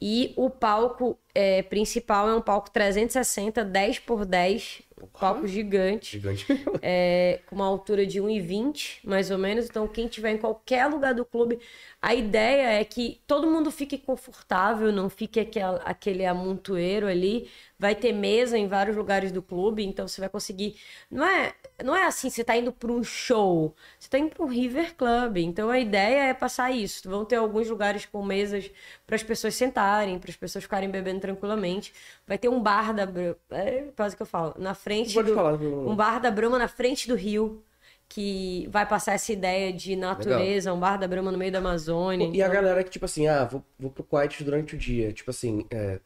E 0.00 0.34
o 0.36 0.50
palco 0.50 1.16
é, 1.34 1.62
principal 1.62 2.28
é 2.28 2.34
um 2.34 2.40
palco 2.40 2.70
360, 2.70 3.64
10 3.64 3.98
por 4.00 4.24
10, 4.26 4.82
um 5.02 5.06
palco 5.06 5.46
gigante, 5.46 6.12
Gigante. 6.12 6.46
é, 6.82 7.40
com 7.46 7.56
uma 7.56 7.66
altura 7.66 8.06
de 8.06 8.20
1,20 8.20 9.00
mais 9.04 9.30
ou 9.30 9.38
menos. 9.38 9.66
Então, 9.66 9.86
quem 9.88 10.08
tiver 10.08 10.32
em 10.32 10.38
qualquer 10.38 10.86
lugar 10.86 11.14
do 11.14 11.24
clube, 11.24 11.58
a 12.00 12.14
ideia 12.14 12.80
é 12.80 12.84
que 12.84 13.20
todo 13.26 13.50
mundo 13.50 13.70
fique 13.70 13.98
confortável, 13.98 14.92
não 14.92 15.08
fique 15.10 15.40
aquele, 15.40 15.80
aquele 15.84 16.26
amontoeiro 16.26 17.06
ali. 17.06 17.48
Vai 17.80 17.94
ter 17.94 18.12
mesa 18.12 18.58
em 18.58 18.68
vários 18.68 18.94
lugares 18.94 19.32
do 19.32 19.40
clube, 19.40 19.82
então 19.82 20.06
você 20.06 20.20
vai 20.20 20.28
conseguir. 20.28 20.76
Não 21.10 21.24
é, 21.24 21.54
não 21.82 21.96
é 21.96 22.04
assim, 22.04 22.28
você 22.28 22.44
tá 22.44 22.54
indo 22.54 22.70
para 22.70 22.92
um 22.92 23.02
show, 23.02 23.74
você 23.98 24.06
tá 24.06 24.18
indo 24.18 24.28
para 24.28 24.44
um 24.44 24.48
River 24.48 24.94
Club. 24.94 25.38
Então 25.38 25.70
a 25.70 25.78
ideia 25.78 26.24
é 26.24 26.34
passar 26.34 26.70
isso. 26.70 27.08
Vão 27.08 27.24
ter 27.24 27.36
alguns 27.36 27.70
lugares 27.70 28.04
com 28.04 28.22
mesas 28.22 28.70
para 29.06 29.16
as 29.16 29.22
pessoas 29.22 29.54
sentarem, 29.54 30.18
para 30.18 30.28
as 30.28 30.36
pessoas 30.36 30.62
ficarem 30.64 30.90
bebendo 30.90 31.20
tranquilamente. 31.20 31.94
Vai 32.28 32.36
ter 32.36 32.50
um 32.50 32.60
bar 32.60 32.92
da. 32.92 33.08
É 33.50 33.84
quase 33.96 34.14
que 34.14 34.20
eu 34.20 34.26
falo. 34.26 34.54
Na 34.58 34.74
frente 34.74 35.14
Pode 35.14 35.30
do, 35.30 35.34
falar. 35.34 35.54
um 35.54 35.96
bar 35.96 36.20
da 36.20 36.30
Brahma 36.30 36.58
na 36.58 36.68
frente 36.68 37.08
do 37.08 37.14
rio, 37.14 37.64
que 38.10 38.68
vai 38.70 38.84
passar 38.84 39.12
essa 39.14 39.32
ideia 39.32 39.72
de 39.72 39.96
natureza, 39.96 40.70
um 40.74 40.78
bar 40.78 40.98
da 40.98 41.08
Brahma 41.08 41.32
no 41.32 41.38
meio 41.38 41.50
da 41.50 41.60
Amazônia. 41.60 42.26
E 42.26 42.42
a 42.42 42.46
então- 42.46 42.50
galera 42.60 42.84
que, 42.84 42.90
tipo 42.90 43.06
assim, 43.06 43.26
ah, 43.26 43.44
vou, 43.44 43.64
vou 43.78 43.90
pro 43.90 44.04
Quiet 44.04 44.44
durante 44.44 44.74
o 44.74 44.78
dia. 44.78 45.12
Tipo 45.14 45.30
assim, 45.30 45.64
é, 45.70 45.98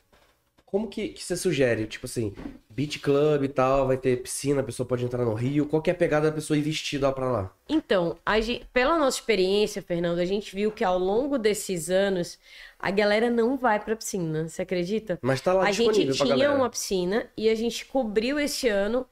como 0.74 0.88
que, 0.88 1.10
que 1.10 1.22
você 1.22 1.36
sugere? 1.36 1.86
Tipo 1.86 2.06
assim, 2.06 2.34
beach 2.68 2.98
club 2.98 3.44
e 3.44 3.48
tal, 3.48 3.86
vai 3.86 3.96
ter 3.96 4.20
piscina, 4.20 4.60
a 4.60 4.64
pessoa 4.64 4.84
pode 4.88 5.04
entrar 5.04 5.24
no 5.24 5.32
rio. 5.34 5.66
Qual 5.66 5.80
que 5.80 5.88
é 5.88 5.92
a 5.92 5.96
pegada 5.96 6.28
da 6.28 6.34
pessoa 6.34 6.58
ir 6.58 6.62
vestida 6.62 7.12
pra 7.12 7.30
lá? 7.30 7.52
Então, 7.68 8.18
a 8.26 8.40
gen- 8.40 8.62
pela 8.72 8.98
nossa 8.98 9.18
experiência, 9.18 9.80
Fernando, 9.80 10.18
a 10.18 10.24
gente 10.24 10.54
viu 10.54 10.72
que 10.72 10.82
ao 10.82 10.98
longo 10.98 11.38
desses 11.38 11.88
anos 11.90 12.38
a 12.78 12.90
galera 12.90 13.30
não 13.30 13.56
vai 13.56 13.78
pra 13.78 13.94
piscina, 13.96 14.48
você 14.48 14.62
acredita? 14.62 15.18
Mas 15.22 15.40
tá 15.40 15.52
lá 15.52 15.64
a 15.64 15.72
gente 15.72 16.10
tinha 16.10 16.28
galera. 16.28 16.52
uma 16.54 16.68
piscina 16.68 17.30
e 17.36 17.48
a 17.48 17.54
gente 17.54 17.86
cobriu 17.86 18.38
esse 18.38 18.68
ano 18.68 19.06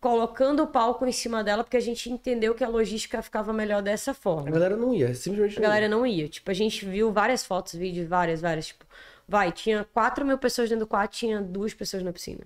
colocando 0.00 0.62
o 0.62 0.66
palco 0.66 1.04
em 1.06 1.12
cima 1.12 1.44
dela 1.44 1.64
porque 1.64 1.76
a 1.76 1.80
gente 1.80 2.10
entendeu 2.10 2.54
que 2.54 2.64
a 2.64 2.68
logística 2.68 3.20
ficava 3.22 3.52
melhor 3.52 3.82
dessa 3.82 4.14
forma. 4.14 4.48
A 4.48 4.52
galera 4.52 4.76
não 4.76 4.94
ia, 4.94 5.14
simplesmente 5.14 5.58
A 5.58 5.60
não 5.60 5.68
galera 5.68 5.84
ia. 5.84 5.88
não 5.88 6.06
ia. 6.06 6.28
Tipo, 6.28 6.50
a 6.50 6.54
gente 6.54 6.84
viu 6.86 7.12
várias 7.12 7.44
fotos, 7.44 7.74
vídeos, 7.74 8.08
várias, 8.08 8.40
várias. 8.40 8.68
Tipo, 8.68 8.84
vai, 9.30 9.52
tinha 9.52 9.86
4 9.94 10.26
mil 10.26 10.36
pessoas 10.36 10.68
dentro 10.68 10.84
do 10.84 10.88
quarto, 10.88 11.12
tinha 11.12 11.40
duas 11.40 11.72
pessoas 11.72 12.02
na 12.02 12.12
piscina. 12.12 12.44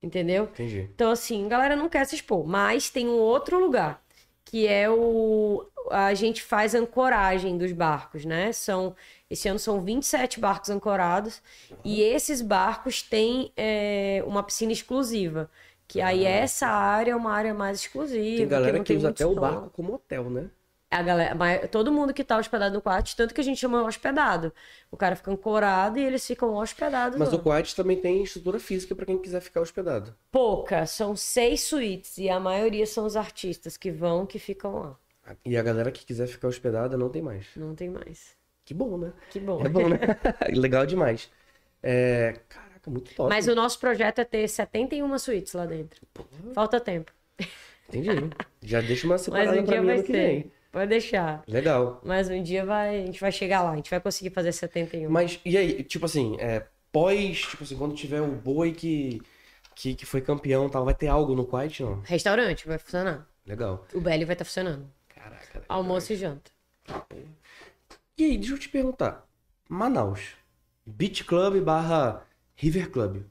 Entendeu? 0.00 0.44
Entendi. 0.44 0.88
Então, 0.94 1.10
assim, 1.10 1.44
a 1.46 1.48
galera 1.48 1.74
não 1.74 1.88
quer 1.88 2.06
se 2.06 2.14
expor. 2.14 2.46
Mas 2.46 2.88
tem 2.88 3.08
um 3.08 3.18
outro 3.18 3.58
lugar, 3.58 4.00
que 4.44 4.68
é 4.68 4.88
o. 4.88 5.66
A 5.90 6.14
gente 6.14 6.42
faz 6.42 6.76
ancoragem 6.76 7.58
dos 7.58 7.72
barcos, 7.72 8.24
né? 8.24 8.52
São. 8.52 8.94
Esse 9.28 9.48
ano 9.48 9.58
são 9.58 9.80
27 9.80 10.38
barcos 10.38 10.70
ancorados. 10.70 11.42
E 11.84 12.00
esses 12.02 12.40
barcos 12.40 13.02
têm 13.02 13.52
é, 13.56 14.22
uma 14.26 14.44
piscina 14.44 14.70
exclusiva. 14.70 15.50
Que 15.88 16.00
aí 16.00 16.24
essa 16.24 16.68
área 16.68 17.12
é 17.12 17.16
uma 17.16 17.32
área 17.32 17.52
mais 17.52 17.80
exclusiva. 17.80 18.36
Tem 18.36 18.48
galera 18.48 18.78
que 18.78 18.84
tem 18.84 18.96
usa 18.96 19.08
até 19.08 19.26
o 19.26 19.34
barco 19.34 19.70
como 19.70 19.94
hotel, 19.94 20.30
né? 20.30 20.50
A 20.88 21.02
galera, 21.02 21.66
todo 21.68 21.92
mundo 21.92 22.14
que 22.14 22.22
tá 22.22 22.38
hospedado 22.38 22.74
no 22.74 22.80
quarto, 22.80 23.14
tanto 23.16 23.34
que 23.34 23.40
a 23.40 23.44
gente 23.44 23.58
chama 23.58 23.82
hospedado. 23.82 24.52
O 24.90 24.96
cara 24.96 25.16
fica 25.16 25.32
ancorado 25.32 25.98
e 25.98 26.04
eles 26.04 26.24
ficam 26.24 26.54
hospedados. 26.54 27.18
Mas 27.18 27.32
lá. 27.32 27.38
o 27.38 27.42
Quiet 27.42 27.74
também 27.74 27.96
tem 28.00 28.22
estrutura 28.22 28.60
física 28.60 28.94
pra 28.94 29.04
quem 29.04 29.18
quiser 29.18 29.40
ficar 29.40 29.60
hospedado. 29.60 30.14
Pouca, 30.30 30.86
são 30.86 31.16
seis 31.16 31.62
suítes 31.62 32.18
e 32.18 32.28
a 32.28 32.38
maioria 32.38 32.86
são 32.86 33.04
os 33.04 33.16
artistas 33.16 33.76
que 33.76 33.90
vão, 33.90 34.24
que 34.24 34.38
ficam 34.38 34.78
lá. 34.78 34.96
E 35.44 35.56
a 35.56 35.62
galera 35.62 35.90
que 35.90 36.06
quiser 36.06 36.28
ficar 36.28 36.46
hospedada 36.46 36.96
não 36.96 37.08
tem 37.08 37.20
mais. 37.20 37.46
Não 37.56 37.74
tem 37.74 37.90
mais. 37.90 38.36
Que 38.64 38.72
bom, 38.72 38.96
né? 38.96 39.12
Que 39.30 39.40
bom. 39.40 39.60
É 39.64 39.68
bom, 39.68 39.88
né? 39.88 39.98
Legal 40.54 40.86
demais. 40.86 41.28
É... 41.82 42.40
Caraca, 42.48 42.90
muito 42.90 43.12
top. 43.12 43.28
Mas 43.28 43.48
o 43.48 43.54
nosso 43.54 43.78
projeto 43.80 44.20
é 44.20 44.24
ter 44.24 44.48
71 44.48 45.18
suítes 45.18 45.52
lá 45.52 45.66
dentro. 45.66 46.00
Falta 46.54 46.80
tempo. 46.80 47.12
Entendi. 47.88 48.30
Já 48.62 48.80
deixa 48.80 49.06
uma 49.06 49.14
Mas 49.18 49.22
separada 49.22 49.60
um 49.60 49.64
pra 49.64 49.82
mim 49.82 49.90
ano 49.90 50.02
que 50.04 50.12
vem. 50.12 50.52
Pode 50.76 50.90
deixar. 50.90 51.42
Legal. 51.48 52.02
Mas 52.04 52.28
um 52.28 52.42
dia 52.42 52.62
vai, 52.62 53.02
a 53.02 53.06
gente 53.06 53.18
vai 53.18 53.32
chegar 53.32 53.62
lá, 53.62 53.70
a 53.70 53.76
gente 53.76 53.88
vai 53.88 53.98
conseguir 53.98 54.28
fazer 54.28 54.52
71. 54.52 55.08
Mas, 55.08 55.40
e 55.42 55.56
aí, 55.56 55.82
tipo 55.82 56.04
assim, 56.04 56.36
é, 56.38 56.66
pós, 56.92 57.40
tipo 57.40 57.64
assim, 57.64 57.78
quando 57.78 57.94
tiver 57.94 58.20
o 58.20 58.32
boi 58.32 58.72
que, 58.72 59.22
que, 59.74 59.94
que 59.94 60.04
foi 60.04 60.20
campeão 60.20 60.66
e 60.66 60.70
tal, 60.70 60.84
vai 60.84 60.92
ter 60.92 61.06
algo 61.06 61.34
no 61.34 61.46
Quiet, 61.46 61.82
não? 61.82 62.02
Restaurante 62.02 62.68
vai 62.68 62.76
funcionar. 62.76 63.26
Legal. 63.46 63.86
O 63.94 64.02
Belly 64.02 64.26
vai 64.26 64.34
estar 64.34 64.44
funcionando. 64.44 64.86
Caraca. 65.08 65.46
legal. 65.54 65.64
Almoço 65.66 66.12
e 66.12 66.16
janta. 66.16 66.50
E 68.18 68.24
aí, 68.24 68.36
deixa 68.36 68.52
eu 68.52 68.58
te 68.58 68.68
perguntar. 68.68 69.26
Manaus. 69.70 70.34
Beach 70.84 71.24
Club 71.24 71.58
barra 71.62 72.22
River 72.54 72.90
Club. 72.90 73.22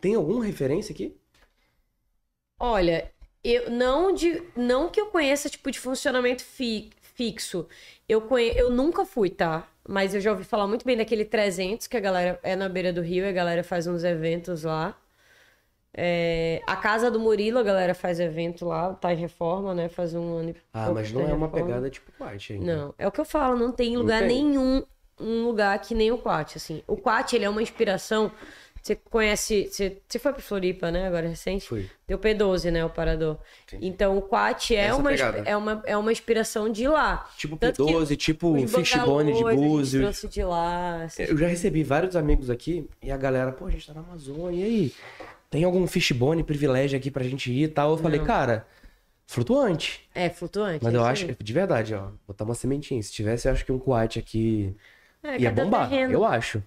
Tem 0.00 0.14
alguma 0.14 0.42
referência 0.42 0.94
aqui? 0.94 1.14
Olha, 2.58 3.12
eu 3.44 3.70
não 3.70 4.12
de 4.12 4.42
não 4.56 4.88
que 4.88 5.00
eu 5.00 5.06
conheça 5.06 5.48
tipo 5.48 5.70
de 5.70 5.78
funcionamento 5.78 6.42
fi- 6.44 6.90
fixo. 7.00 7.66
Eu 8.08 8.22
conhe, 8.22 8.52
eu 8.56 8.70
nunca 8.70 9.04
fui, 9.04 9.30
tá? 9.30 9.66
Mas 9.88 10.14
eu 10.14 10.20
já 10.20 10.30
ouvi 10.32 10.44
falar 10.44 10.66
muito 10.66 10.84
bem 10.84 10.96
daquele 10.96 11.24
300 11.24 11.86
que 11.86 11.96
a 11.96 12.00
galera 12.00 12.38
é 12.42 12.54
na 12.56 12.68
beira 12.68 12.92
do 12.92 13.00
rio, 13.00 13.26
a 13.28 13.32
galera 13.32 13.64
faz 13.64 13.86
uns 13.86 14.04
eventos 14.04 14.64
lá. 14.64 14.96
É, 16.00 16.62
a 16.66 16.76
casa 16.76 17.10
do 17.10 17.18
Murilo, 17.18 17.58
a 17.58 17.62
galera 17.62 17.94
faz 17.94 18.20
evento 18.20 18.64
lá, 18.66 18.94
tá 18.94 19.12
em 19.12 19.16
reforma, 19.16 19.74
né? 19.74 19.88
Faz 19.88 20.14
um 20.14 20.36
ano 20.36 20.50
e 20.50 20.56
Ah, 20.72 20.90
mas 20.90 21.10
não 21.10 21.22
tá 21.24 21.30
é 21.30 21.34
uma 21.34 21.46
reforma. 21.46 21.66
pegada 21.66 21.90
tipo 21.90 22.12
Quiet 22.12 22.52
ainda. 22.52 22.76
Não, 22.76 22.94
é 22.98 23.08
o 23.08 23.10
que 23.10 23.20
eu 23.20 23.24
falo, 23.24 23.58
não 23.58 23.72
tem 23.72 23.96
lugar 23.96 24.20
tem? 24.20 24.28
nenhum 24.28 24.84
um 25.20 25.44
lugar 25.46 25.76
que 25.80 25.94
nem 25.96 26.12
o 26.12 26.18
Quat, 26.18 26.54
assim. 26.56 26.82
O 26.86 26.96
Quat, 26.96 27.32
ele 27.32 27.44
é 27.44 27.50
uma 27.50 27.60
inspiração 27.62 28.30
Você 28.88 28.96
conhece. 28.96 29.68
Você, 29.70 29.98
você 30.08 30.18
foi 30.18 30.32
pro 30.32 30.40
Floripa, 30.40 30.90
né? 30.90 31.06
Agora 31.06 31.28
recente? 31.28 31.68
Fui. 31.68 31.90
O 32.08 32.16
P12, 32.16 32.70
né? 32.70 32.82
O 32.82 32.88
parador. 32.88 33.36
Então 33.82 34.16
o 34.16 34.22
Quat 34.22 34.70
é 34.70 34.76
Essa 34.76 34.96
uma, 34.96 35.10
pegada. 35.10 35.38
é, 35.44 35.54
uma, 35.54 35.82
é 35.84 35.94
uma 35.94 36.10
inspiração 36.10 36.70
de 36.70 36.88
lá. 36.88 37.28
Tipo 37.36 37.58
Tanto 37.58 37.84
que 37.84 37.92
P12, 37.92 38.16
tipo 38.16 38.66
Fishbone 38.66 39.34
de 39.34 39.44
Búzios. 39.44 40.22
de 40.30 40.42
lá. 40.42 41.06
Eu 41.18 41.36
já 41.36 41.46
recebi 41.48 41.82
vários 41.82 42.16
amigos 42.16 42.48
aqui 42.48 42.88
e 43.02 43.10
a 43.10 43.16
galera, 43.18 43.52
pô, 43.52 43.66
a 43.66 43.70
gente 43.70 43.86
tá 43.86 43.92
na 43.92 44.00
Amazônia, 44.00 44.58
e 44.58 44.64
aí? 44.64 44.94
Tem 45.50 45.64
algum 45.64 45.86
fishbone 45.86 46.42
privilégio 46.42 46.96
aqui 46.98 47.10
pra 47.10 47.24
gente 47.24 47.52
ir 47.52 47.64
e 47.64 47.68
tal? 47.68 47.90
Eu 47.90 47.98
falei, 47.98 48.20
cara, 48.20 48.66
flutuante. 49.26 50.08
É, 50.14 50.30
flutuante. 50.30 50.82
Mas 50.82 50.94
é 50.94 50.96
eu 50.96 51.04
acho, 51.04 51.26
aí. 51.26 51.36
de 51.38 51.52
verdade, 51.52 51.94
ó, 51.94 52.08
botar 52.26 52.44
uma 52.44 52.54
sementinha. 52.54 53.02
Se 53.02 53.12
tivesse, 53.12 53.48
eu 53.48 53.52
acho 53.52 53.66
que 53.66 53.72
um 53.72 53.78
coate 53.78 54.18
aqui 54.18 54.74
É, 55.22 55.38
ia 55.38 55.50
bombar. 55.50 55.90
terreno. 55.90 56.10
Eu 56.14 56.24
acho. 56.24 56.62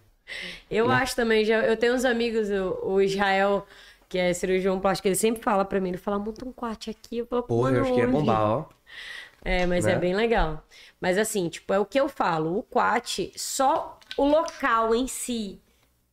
Eu 0.69 0.87
né? 0.87 0.95
acho 0.95 1.15
também, 1.15 1.45
já, 1.45 1.59
eu 1.59 1.77
tenho 1.77 1.93
uns 1.93 2.05
amigos, 2.05 2.49
o, 2.49 2.93
o 2.93 3.01
Israel, 3.01 3.65
que 4.09 4.17
é 4.17 4.33
cirurgião 4.33 4.79
plástico, 4.79 5.07
ele 5.07 5.15
sempre 5.15 5.41
fala 5.41 5.65
pra 5.65 5.79
mim, 5.79 5.89
ele 5.89 5.97
fala, 5.97 6.19
monta 6.19 6.45
um 6.45 6.51
quarto 6.53 6.89
aqui. 6.89 7.19
Eu 7.19 7.25
falo, 7.27 7.43
Porra, 7.43 7.71
"Mano, 7.71 7.77
eu 7.77 7.81
acho 7.81 7.93
que 7.93 7.99
ia 7.99 8.07
onde?" 8.07 8.13
bombar, 8.13 8.41
ó. 8.41 8.65
É, 9.43 9.65
mas 9.65 9.85
né? 9.85 9.93
é 9.93 9.95
bem 9.97 10.15
legal. 10.15 10.63
Mas 10.99 11.17
assim, 11.17 11.49
tipo, 11.49 11.73
é 11.73 11.79
o 11.79 11.85
que 11.85 11.99
eu 11.99 12.07
falo, 12.07 12.57
o 12.57 12.63
Quat, 12.63 13.31
só 13.35 13.99
o 14.17 14.25
local 14.25 14.93
em 14.93 15.07
si 15.07 15.59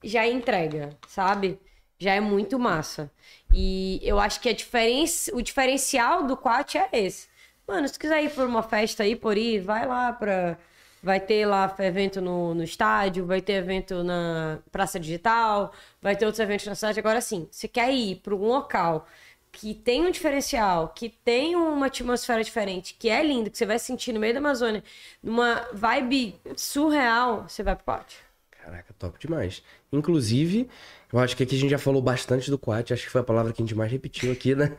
já 0.03 0.27
entrega, 0.27 0.91
sabe? 1.07 1.59
Já 1.99 2.15
é 2.15 2.21
muito 2.21 2.59
massa. 2.59 3.11
E 3.53 4.01
eu 4.03 4.19
acho 4.19 4.41
que 4.41 4.49
a 4.49 4.53
diferença, 4.55 5.35
o 5.35 5.43
diferencial 5.43 6.25
do 6.27 6.37
Quat 6.37 6.77
é 6.77 6.89
esse. 6.93 7.29
Mano, 7.67 7.87
se 7.87 7.95
tu 7.95 8.01
quiser 8.01 8.23
ir 8.23 8.31
por 8.31 8.47
uma 8.47 8.63
festa 8.63 9.03
aí, 9.03 9.15
por 9.17 9.37
ir, 9.37 9.61
vai 9.61 9.87
lá 9.87 10.13
pra. 10.13 10.59
Vai 11.03 11.21
ter 11.21 11.47
lá 11.47 11.75
evento 11.79 12.21
no, 12.21 12.55
no 12.55 12.63
estádio, 12.65 13.25
vai 13.25 13.41
ter 13.41 13.55
evento 13.55 14.03
na 14.03 14.59
Praça 14.73 14.99
Digital, 14.99 15.73
vai 16.03 16.17
ter 16.17 16.25
outros 16.25 16.41
eventos 16.41 16.67
na 16.67 16.75
cidade. 16.75 16.99
Agora 16.99 17.21
sim, 17.21 17.49
você 17.51 17.69
quer 17.69 17.93
ir 17.93 18.17
para 18.17 18.35
um 18.35 18.47
local 18.47 19.07
que 19.51 19.75
tem 19.75 20.07
um 20.07 20.11
diferencial, 20.11 20.89
que 20.89 21.09
tem 21.09 21.57
uma 21.57 21.87
atmosfera 21.87 22.43
diferente, 22.45 22.95
que 22.99 23.09
é 23.09 23.23
lindo, 23.23 23.51
que 23.51 23.59
você 23.59 23.67
vai 23.67 23.79
sentir 23.79 24.13
no 24.13 24.21
meio 24.21 24.33
da 24.33 24.41
Amazônia, 24.41 24.85
numa 25.23 25.67
vibe 25.73 26.37
surreal, 26.57 27.45
você 27.49 27.63
vai 27.63 27.75
pro 27.75 27.85
Quat. 27.85 28.17
Caraca, 28.51 28.95
top 28.99 29.19
demais. 29.19 29.63
Inclusive, 29.93 30.69
eu 31.13 31.19
acho 31.19 31.37
que 31.37 31.43
aqui 31.43 31.57
a 31.57 31.59
gente 31.59 31.71
já 31.71 31.79
falou 31.79 32.03
bastante 32.03 32.51
do 32.51 32.59
Quat, 32.59 32.93
acho 32.93 33.05
que 33.05 33.11
foi 33.11 33.21
a 33.21 33.25
palavra 33.25 33.53
que 33.53 33.63
a 33.63 33.65
gente 33.65 33.75
mais 33.75 33.91
repetiu 33.91 34.31
aqui, 34.31 34.55
né? 34.55 34.77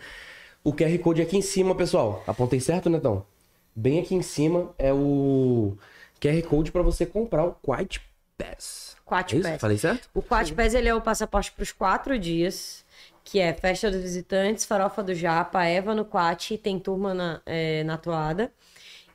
O 0.63 0.73
QR 0.73 0.97
Code 0.99 1.21
aqui 1.21 1.37
em 1.37 1.41
cima, 1.41 1.73
pessoal. 1.73 2.23
Apontei 2.27 2.59
certo, 2.59 2.89
Netão? 2.89 3.25
Bem 3.75 3.99
aqui 3.99 4.13
em 4.13 4.21
cima 4.21 4.73
é 4.77 4.93
o 4.93 5.77
QR 6.19 6.41
Code 6.43 6.71
pra 6.71 6.81
você 6.81 7.05
comprar 7.05 7.45
o 7.45 7.53
Quat 7.53 7.99
Pass. 8.37 8.95
Quat 9.05 9.33
É 9.33 9.39
isso? 9.39 9.49
Pass. 9.49 9.61
Falei 9.61 9.77
certo? 9.77 10.09
O 10.13 10.21
Quat 10.21 10.53
Pass, 10.53 10.73
ele 10.73 10.87
é 10.87 10.95
o 10.95 11.01
passaporte 11.01 11.51
para 11.51 11.63
os 11.63 11.71
quatro 11.71 12.17
dias, 12.17 12.85
que 13.23 13.39
é 13.39 13.53
Festa 13.53 13.89
dos 13.91 14.01
Visitantes, 14.01 14.65
Farofa 14.65 15.03
do 15.03 15.13
Japa, 15.13 15.63
Eva 15.65 15.93
no 15.93 16.05
Quat, 16.05 16.51
e 16.51 16.57
tem 16.57 16.79
turma 16.79 17.13
na, 17.13 17.41
é, 17.45 17.83
na 17.83 17.97
toada. 17.97 18.51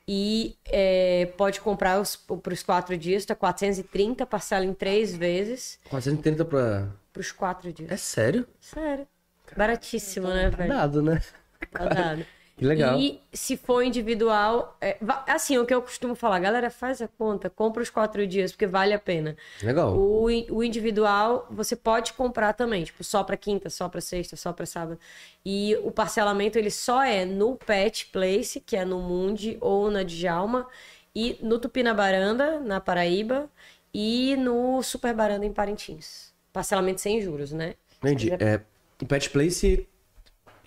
E 0.06 0.56
é, 0.66 1.32
pode 1.38 1.60
comprar 1.60 2.02
para 2.42 2.52
os 2.52 2.62
quatro 2.62 2.96
dias, 2.96 3.24
tá 3.24 3.34
430, 3.34 4.26
parcela 4.26 4.64
em 4.64 4.74
três 4.74 5.14
vezes, 5.16 5.78
430 5.88 6.44
pra. 6.44 6.88
para 7.10 7.20
os 7.20 7.32
quatro 7.32 7.72
dias. 7.72 7.90
É 7.90 7.96
sério? 7.96 8.46
Sério. 8.60 9.08
Baratíssimo, 9.56 10.28
né, 10.28 10.50
velho? 10.50 10.68
Dado, 10.68 11.02
né? 11.02 11.22
Tá 11.70 11.86
dado. 11.86 12.26
Que 12.56 12.64
legal. 12.64 12.98
E 12.98 13.20
se 13.32 13.56
for 13.56 13.82
individual, 13.82 14.76
é, 14.80 14.96
assim, 15.26 15.58
o 15.58 15.66
que 15.66 15.74
eu 15.74 15.82
costumo 15.82 16.14
falar, 16.14 16.38
galera, 16.38 16.70
faz 16.70 17.02
a 17.02 17.08
conta, 17.08 17.50
compra 17.50 17.82
os 17.82 17.90
quatro 17.90 18.24
dias, 18.26 18.52
porque 18.52 18.66
vale 18.66 18.94
a 18.94 18.98
pena. 18.98 19.36
Legal. 19.60 19.96
O, 19.96 20.26
o 20.26 20.62
individual 20.62 21.48
você 21.50 21.74
pode 21.74 22.12
comprar 22.12 22.52
também, 22.52 22.84
tipo, 22.84 23.02
só 23.02 23.24
pra 23.24 23.36
quinta, 23.36 23.68
só 23.68 23.88
pra 23.88 24.00
sexta, 24.00 24.36
só 24.36 24.52
pra 24.52 24.66
sábado. 24.66 25.00
E 25.44 25.76
o 25.82 25.90
parcelamento 25.90 26.56
ele 26.56 26.70
só 26.70 27.02
é 27.02 27.24
no 27.24 27.56
Pet 27.56 28.06
Place, 28.12 28.60
que 28.60 28.76
é 28.76 28.84
no 28.84 29.00
Mundi 29.00 29.58
ou 29.60 29.90
na 29.90 30.04
Djalma, 30.04 30.68
e 31.12 31.36
no 31.42 31.58
Tupinabaranda, 31.58 32.60
na 32.60 32.80
Paraíba, 32.80 33.50
e 33.92 34.36
no 34.36 34.80
Super 34.82 35.12
Baranda 35.12 35.44
em 35.44 35.52
Parintins. 35.52 36.32
Parcelamento 36.52 37.00
sem 37.00 37.20
juros, 37.20 37.52
né? 37.52 37.74
Entendi. 37.98 38.32
É, 38.32 38.60
o 39.02 39.06
Pet 39.06 39.28
Place 39.30 39.88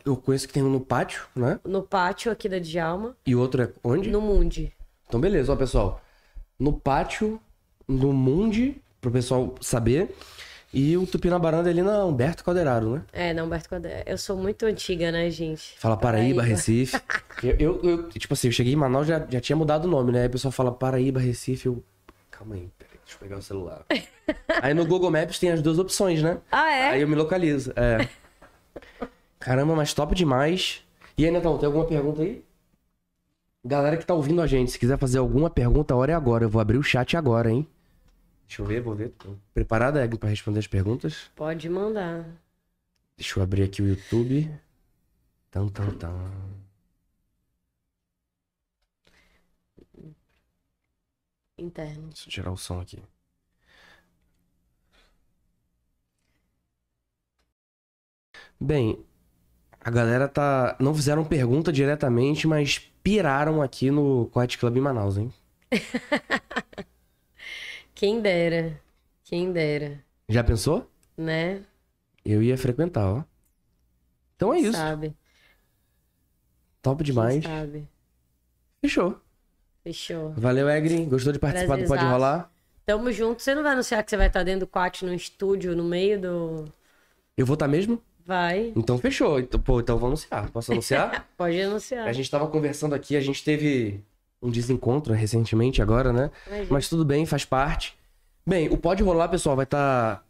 eu 0.08 0.16
conheço 0.18 0.48
que 0.48 0.54
tem 0.54 0.64
um 0.64 0.70
no 0.70 0.80
pátio, 0.80 1.24
né? 1.36 1.60
No 1.66 1.82
pátio 1.84 2.32
aqui 2.32 2.48
da 2.50 2.60
Djalma, 2.60 3.16
E 3.26 3.36
outro 3.36 3.62
é 3.64 3.70
onde? 3.84 4.10
no 4.10 4.22
Mundi. 4.22 4.74
Então, 5.08 5.20
beleza, 5.20 5.52
ó, 5.54 5.56
pessoal. 5.56 6.02
No 6.60 6.74
pátio, 6.74 7.40
no 7.88 8.12
Mundi, 8.14 8.82
pro 9.00 9.12
pessoal 9.12 9.56
saber. 9.62 10.16
E 10.74 10.98
o 10.98 11.08
Tupinabaranda 11.08 11.70
ali 11.70 11.82
na 11.82 12.04
Humberto 12.04 12.44
Calderaro, 12.44 12.90
né? 12.96 13.02
É, 13.14 13.34
não, 13.34 13.46
Humberto 13.46 13.70
Caldeira. 13.70 14.04
Eu 14.06 14.18
sou 14.18 14.36
muito 14.36 14.66
antiga, 14.66 15.12
né, 15.12 15.30
gente? 15.30 15.76
Fala 15.80 15.96
Paraíba, 15.96 16.42
Recife. 16.44 17.00
Eu, 17.44 17.56
eu, 17.60 17.82
eu, 17.84 18.10
tipo 18.10 18.34
assim, 18.34 18.48
eu 18.48 18.52
cheguei 18.52 18.74
em 18.74 18.76
Manaus 18.76 19.06
já, 19.06 19.24
já 19.30 19.40
tinha 19.40 19.56
mudado 19.56 19.86
o 19.86 19.88
nome, 19.88 20.12
né? 20.12 20.22
Aí 20.22 20.28
o 20.28 20.32
pessoal 20.32 20.52
fala 20.52 20.72
Paraíba, 20.72 21.20
Recife. 21.20 21.68
Eu. 21.68 21.84
Calma 22.32 22.56
aí, 22.56 22.68
peraí, 22.80 22.98
deixa 23.06 23.16
eu 23.16 23.20
pegar 23.20 23.38
o 23.38 23.42
celular. 23.44 23.86
aí 24.60 24.74
no 24.74 24.84
Google 24.88 25.12
Maps 25.12 25.38
tem 25.38 25.52
as 25.52 25.62
duas 25.62 25.78
opções, 25.78 26.24
né? 26.24 26.40
Ah, 26.52 26.72
é? 26.72 26.90
Aí 26.90 27.02
eu 27.02 27.08
me 27.08 27.14
localizo. 27.14 27.72
É. 27.76 28.08
Caramba, 29.40 29.76
mas 29.76 29.94
top 29.94 30.16
demais. 30.16 30.84
E 31.18 31.26
aí, 31.26 31.32
Netão, 31.32 31.58
tem 31.58 31.68
alguma 31.68 31.86
pergunta 31.86 32.22
aí? 32.22 32.44
Galera 33.64 33.98
que 33.98 34.06
tá 34.06 34.14
ouvindo 34.14 34.42
a 34.42 34.48
gente, 34.48 34.72
se 34.72 34.80
quiser 34.80 34.98
fazer 34.98 35.18
alguma 35.18 35.50
pergunta, 35.50 35.94
a 35.94 35.98
hora 35.98 36.12
é 36.12 36.16
agora. 36.16 36.46
Eu 36.46 36.50
vou 36.50 36.62
abrir 36.62 36.78
o 36.78 36.84
chat 36.84 37.18
agora, 37.18 37.52
hein? 37.52 37.68
Deixa 38.48 38.62
eu 38.62 38.66
ver, 38.66 38.82
vou 38.82 38.96
ver. 38.96 39.10
Tô 39.10 39.36
preparada, 39.54 40.04
Egg, 40.04 40.18
pra 40.18 40.30
responder 40.30 40.60
as 40.60 40.68
perguntas? 40.68 41.30
Pode 41.36 41.68
mandar. 41.70 42.26
Deixa 43.18 43.40
eu 43.40 43.44
abrir 43.44 43.64
aqui 43.64 43.82
o 43.82 43.88
YouTube. 43.88 44.50
Tam, 45.52 45.68
tam, 45.68 45.92
tam. 45.98 46.32
Interno. 51.58 52.08
Deixa 52.08 52.30
eu 52.30 52.32
tirar 52.32 52.52
o 52.52 52.58
som 52.58 52.80
aqui. 52.80 53.02
Bem, 58.60 59.04
a 59.88 59.90
galera 59.90 60.28
tá. 60.28 60.76
Não 60.82 60.94
fizeram 60.94 61.24
pergunta 61.24 61.72
diretamente, 61.72 62.46
mas 62.46 62.78
piraram 63.02 63.62
aqui 63.62 63.90
no 63.90 64.30
Quiet 64.34 64.58
Club 64.58 64.76
em 64.76 64.82
Manaus, 64.82 65.18
hein? 65.18 65.34
Quem 67.96 68.20
dera. 68.20 68.82
Quem 69.24 69.50
dera. 69.50 70.04
Já 70.28 70.44
pensou? 70.44 70.92
Né? 71.18 71.62
Eu 72.26 72.44
ia 72.44 72.58
frequentar, 72.58 73.08
ó. 73.08 73.24
Então 74.36 74.54
é 74.54 74.60
isso. 74.60 74.74
Sabe? 74.74 75.16
Top 76.82 77.02
Quem 77.02 77.14
demais. 77.14 77.46
sabe? 77.46 77.88
Fechou. 78.82 79.18
Fechou. 79.86 80.34
Valeu, 80.34 80.70
Egri. 80.70 81.06
Gostou 81.06 81.32
de 81.32 81.40
participar 81.40 81.78
do 81.78 81.88
Pode. 81.88 82.04
Rolar? 82.04 82.52
Tamo 82.86 83.10
junto. 83.14 83.42
Você 83.42 83.56
não 83.56 83.64
vai 83.64 83.72
anunciar 83.72 84.04
que 84.04 84.10
você 84.10 84.18
vai 84.18 84.28
estar 84.28 84.44
dentro 84.44 84.62
do 84.62 84.68
quat 84.68 85.04
no 85.04 85.14
estúdio, 85.14 85.78
no 85.78 85.86
meio 85.86 86.20
do. 86.20 86.66
Eu 87.38 87.46
vou 87.46 87.54
estar 87.54 87.70
mesmo? 87.70 88.02
Vai. 88.28 88.74
Então 88.76 88.98
fechou. 88.98 89.40
Então, 89.40 89.58
pô, 89.58 89.80
então 89.80 89.96
eu 89.96 90.00
vou 90.00 90.08
anunciar. 90.08 90.50
Posso 90.52 90.74
anunciar? 90.74 91.26
Pode 91.38 91.62
anunciar. 91.62 92.06
A 92.06 92.12
gente 92.12 92.30
tava 92.30 92.46
conversando 92.48 92.94
aqui, 92.94 93.16
a 93.16 93.22
gente 93.22 93.42
teve 93.42 94.04
um 94.42 94.52
desencontro 94.52 95.14
recentemente 95.14 95.82
agora, 95.82 96.12
né? 96.12 96.30
Imagina. 96.46 96.68
Mas 96.70 96.90
tudo 96.90 97.06
bem, 97.06 97.26
faz 97.26 97.46
parte. 97.46 97.98
Bem, 98.46 98.68
o 98.68 98.78
Pode 98.78 99.02
Rolar, 99.02 99.30
pessoal, 99.30 99.56
vai 99.56 99.64
estar... 99.64 100.26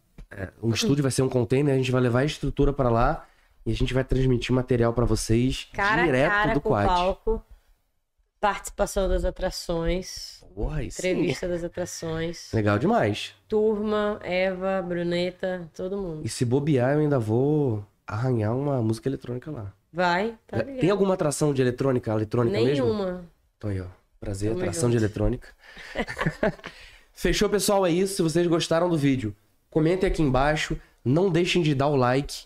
o 0.62 0.70
estúdio 0.70 1.02
vai 1.02 1.12
ser 1.12 1.24
um 1.24 1.30
container, 1.30 1.74
a 1.74 1.78
gente 1.78 1.92
vai 1.92 2.00
levar 2.00 2.20
a 2.20 2.26
estrutura 2.26 2.72
pra 2.72 2.90
lá 2.90 3.26
e 3.66 3.72
a 3.72 3.76
gente 3.76 3.96
vai 3.96 4.04
transmitir 4.04 4.54
material 4.54 4.94
pra 4.94 5.04
vocês 5.06 5.68
Cara 5.74 6.04
direto 6.04 6.32
cara 6.32 6.54
do 6.54 6.62
com 6.62 6.70
o 6.70 6.72
Quad. 6.74 6.88
palco. 6.88 7.44
Participação 8.40 9.10
das 9.10 9.26
atrações. 9.26 10.44
Porra, 10.54 10.80
aí 10.80 10.92
sim. 10.92 11.10
Entrevista 11.10 11.48
das 11.48 11.64
atrações. 11.64 12.52
Legal 12.54 12.78
demais. 12.78 13.34
Turma, 13.48 14.20
Eva, 14.24 14.82
Bruneta, 14.82 15.70
todo 15.76 15.98
mundo. 15.98 16.22
E 16.24 16.30
se 16.30 16.46
bobear, 16.46 16.94
eu 16.94 17.00
ainda 17.00 17.20
vou 17.20 17.86
arranhar 18.06 18.56
uma 18.56 18.82
música 18.82 19.10
eletrônica 19.10 19.50
lá. 19.52 19.74
Vai, 19.92 20.38
tá 20.48 20.58
ligado. 20.58 20.80
Tem 20.80 20.90
alguma 20.90 21.14
atração 21.14 21.54
de 21.54 21.62
eletrônica, 21.62 22.12
eletrônica 22.12 22.58
mesmo? 22.58 22.86
Nenhuma. 22.86 23.26
Então 23.58 23.70
aí, 23.70 23.82
ó. 23.82 23.86
Prazer, 24.20 24.50
Tamo 24.50 24.62
atração 24.62 24.90
de 24.90 24.98
eletrônica. 24.98 25.48
Fechou, 27.14 27.50
pessoal? 27.50 27.86
É 27.86 27.92
isso. 27.92 28.16
Se 28.16 28.22
vocês 28.22 28.46
gostaram 28.48 28.90
do 28.90 28.98
vídeo, 28.98 29.36
comentem 29.70 30.10
aqui 30.10 30.22
embaixo. 30.22 30.80
Não 31.04 31.30
deixem 31.30 31.62
de 31.62 31.74
dar 31.74 31.88
o 31.88 31.96
like. 31.96 32.46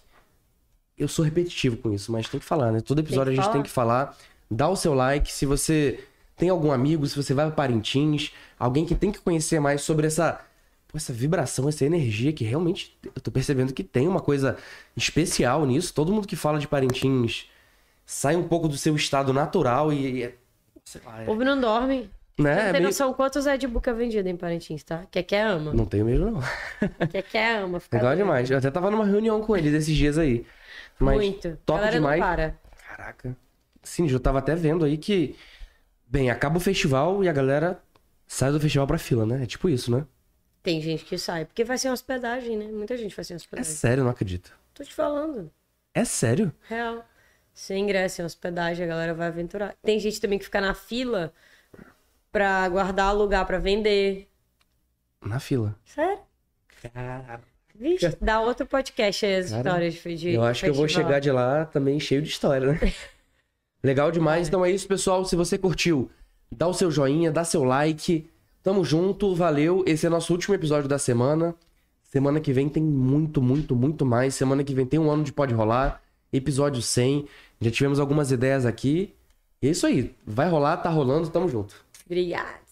Eu 0.98 1.08
sou 1.08 1.24
repetitivo 1.26 1.78
com 1.78 1.92
isso, 1.94 2.12
mas 2.12 2.28
tem 2.30 2.40
que 2.40 2.46
falar, 2.46 2.72
né? 2.72 2.82
Todo 2.82 3.00
episódio 3.00 3.32
a 3.32 3.36
gente 3.36 3.44
falar. 3.44 3.54
tem 3.54 3.64
que 3.64 3.70
falar. 3.70 4.18
Dá 4.52 4.68
o 4.68 4.76
seu 4.76 4.94
like. 4.94 5.32
Se 5.32 5.46
você 5.46 6.04
tem 6.36 6.50
algum 6.50 6.72
amigo, 6.72 7.06
se 7.08 7.16
você 7.16 7.34
vai 7.34 7.46
para 7.48 7.56
Parintins, 7.56 8.32
alguém 8.60 8.86
que 8.86 8.94
tem 8.96 9.12
que 9.12 9.20
conhecer 9.20 9.60
mais 9.62 9.82
sobre 9.82 10.06
essa, 10.08 10.42
essa 10.94 11.14
vibração, 11.14 11.70
essa 11.70 11.86
energia 11.86 12.34
que 12.34 12.44
realmente 12.44 12.98
eu 13.04 13.22
tô 13.22 13.32
percebendo 13.32 13.72
que 13.74 13.84
tem 13.84 14.08
uma 14.08 14.20
coisa 14.20 14.58
especial 14.98 15.66
nisso. 15.66 15.94
Todo 15.94 16.12
mundo 16.12 16.28
que 16.28 16.36
fala 16.36 16.60
de 16.60 16.68
Parintins 16.68 17.46
sai 18.06 18.36
um 18.36 18.48
pouco 18.48 18.68
do 18.68 18.78
seu 18.78 18.96
estado 18.96 19.32
natural 19.32 19.94
e, 19.94 20.18
e 20.20 20.24
é, 20.24 20.34
sei 20.84 21.02
lá, 21.06 21.18
O 21.18 21.22
é- 21.22 21.26
povo 21.26 21.44
não 21.46 21.60
dorme. 21.60 22.10
Né? 22.40 22.56
Não 22.56 22.62
É 22.62 22.64
tem 22.64 22.72
meio- 22.74 22.84
noção 22.86 23.14
quantos 23.14 23.46
Ed 23.46 23.68
Book 23.68 23.88
é 23.88 23.94
vendido 23.94 24.28
em 24.28 24.36
Parintins, 24.36 24.84
tá? 24.84 25.04
Quer 25.12 25.22
quer 25.24 25.44
ama. 25.46 25.74
Não 25.74 25.86
tenho 25.86 26.06
mesmo, 26.06 26.32
não. 26.32 26.42
Quer 27.12 27.22
quer 27.24 27.58
ama. 27.60 27.80
Fica 27.80 27.98
Legal 27.98 28.16
demais. 28.16 28.50
Eu 28.50 28.58
até 28.58 28.72
tava 28.72 28.90
numa 28.90 29.06
reunião 29.06 29.42
com 29.42 29.56
eles 29.56 29.74
esses 29.74 29.96
dias 29.96 30.18
aí. 30.18 30.44
Mas 31.00 31.16
Muito. 31.18 31.58
top 31.66 31.88
demais. 31.92 32.20
Caraca. 32.20 33.36
Sim, 33.84 34.08
eu 34.10 34.20
tava 34.20 34.40
até 34.40 34.56
vendo 34.56 34.86
aí 34.86 34.98
que. 34.98 35.36
Bem, 36.08 36.30
acaba 36.32 36.58
o 36.58 36.62
festival 36.62 37.24
e 37.24 37.30
a 37.30 37.34
galera 37.34 37.84
sai 38.28 38.52
do 38.52 38.60
festival 38.62 38.88
pra 38.88 38.98
fila, 39.00 39.26
né? 39.26 39.44
É 39.44 39.48
tipo 39.48 39.70
isso, 39.70 39.92
né? 39.92 40.06
Tem 40.64 40.82
gente 40.82 41.06
que 41.06 41.18
sai. 41.20 41.46
Porque 41.46 41.64
vai 41.64 41.78
ser 41.78 41.90
hospedagem, 41.92 42.58
né? 42.58 42.68
Muita 42.72 42.98
gente 42.98 43.16
vai 43.16 43.24
ser 43.26 43.34
É 43.34 43.36
hospedagem. 43.38 43.64
sério, 43.64 44.04
não 44.04 44.12
acredito. 44.12 44.54
Tô 44.74 44.84
te 44.84 44.94
falando. 44.94 45.52
É 45.94 46.04
sério? 46.06 46.54
Real. 46.68 47.06
Sem 47.54 47.84
ingresso, 47.84 48.16
sem 48.18 48.26
hospedagem, 48.26 48.86
a 48.86 48.88
galera 48.88 49.14
vai 49.14 49.28
aventurar. 49.28 49.76
Tem 49.84 50.00
gente 50.00 50.20
também 50.22 50.40
que 50.40 50.46
fica 50.46 50.62
na 50.62 50.74
fila 50.74 51.34
pra 52.32 52.68
guardar 52.70 53.16
lugar 53.16 53.46
pra 53.46 53.58
vender. 53.60 54.30
Na 55.22 55.40
fila. 55.40 55.76
Sério? 55.86 56.22
Vixe, 57.76 58.18
dá 58.22 58.40
outro 58.42 58.66
podcast 58.66 59.26
aí 59.26 59.36
as 59.36 59.50
Cara, 59.50 59.58
histórias 59.58 59.94
de 59.96 60.16
de 60.16 60.30
Eu 60.30 60.44
acho 60.44 60.64
que 60.64 60.70
eu 60.70 60.74
vou 60.74 60.86
festival. 60.86 61.06
chegar 61.06 61.20
de 61.20 61.32
lá 61.32 61.66
também 61.66 62.00
cheio 62.00 62.22
de 62.22 62.30
história, 62.30 62.74
né? 62.74 62.80
Legal 63.84 64.12
demais. 64.12 64.48
Então 64.48 64.64
é 64.66 64.72
isso, 64.72 64.88
pessoal. 64.88 65.26
Se 65.26 65.36
você 65.36 65.58
curtiu, 65.58 66.10
dá 66.52 66.68
o 66.68 66.74
seu 66.74 66.92
joinha, 66.92 67.32
dá 67.32 67.44
seu 67.44 67.64
like. 67.64 68.30
Tamo 68.64 68.84
junto, 68.84 69.34
valeu. 69.34 69.84
Esse 69.88 70.06
é 70.06 70.10
nosso 70.10 70.32
último 70.32 70.54
episódio 70.54 70.88
da 70.88 71.00
semana. 71.00 71.56
Semana 72.04 72.40
que 72.40 72.54
vem 72.54 72.68
tem 72.68 72.84
muito, 72.84 73.42
muito, 73.42 73.76
muito 73.76 74.06
mais. 74.06 74.36
Semana 74.36 74.64
que 74.64 74.74
vem 74.74 74.86
tem 74.86 75.00
um 75.00 75.10
ano 75.10 75.24
de 75.24 75.32
Pode 75.32 75.54
Rolar. 75.54 76.02
Episódio 76.32 76.82
100. 76.82 77.26
Já 77.60 77.72
tivemos 77.72 78.00
algumas 78.00 78.32
ideias 78.32 78.66
aqui. 78.66 79.14
E 79.62 79.68
é 79.68 79.72
isso 79.72 79.88
aí. 79.88 80.14
Vai 80.26 80.50
rolar, 80.50 80.78
tá 80.78 80.90
rolando, 80.90 81.30
tamo 81.30 81.48
junto. 81.48 81.76
Obrigados. 82.06 82.71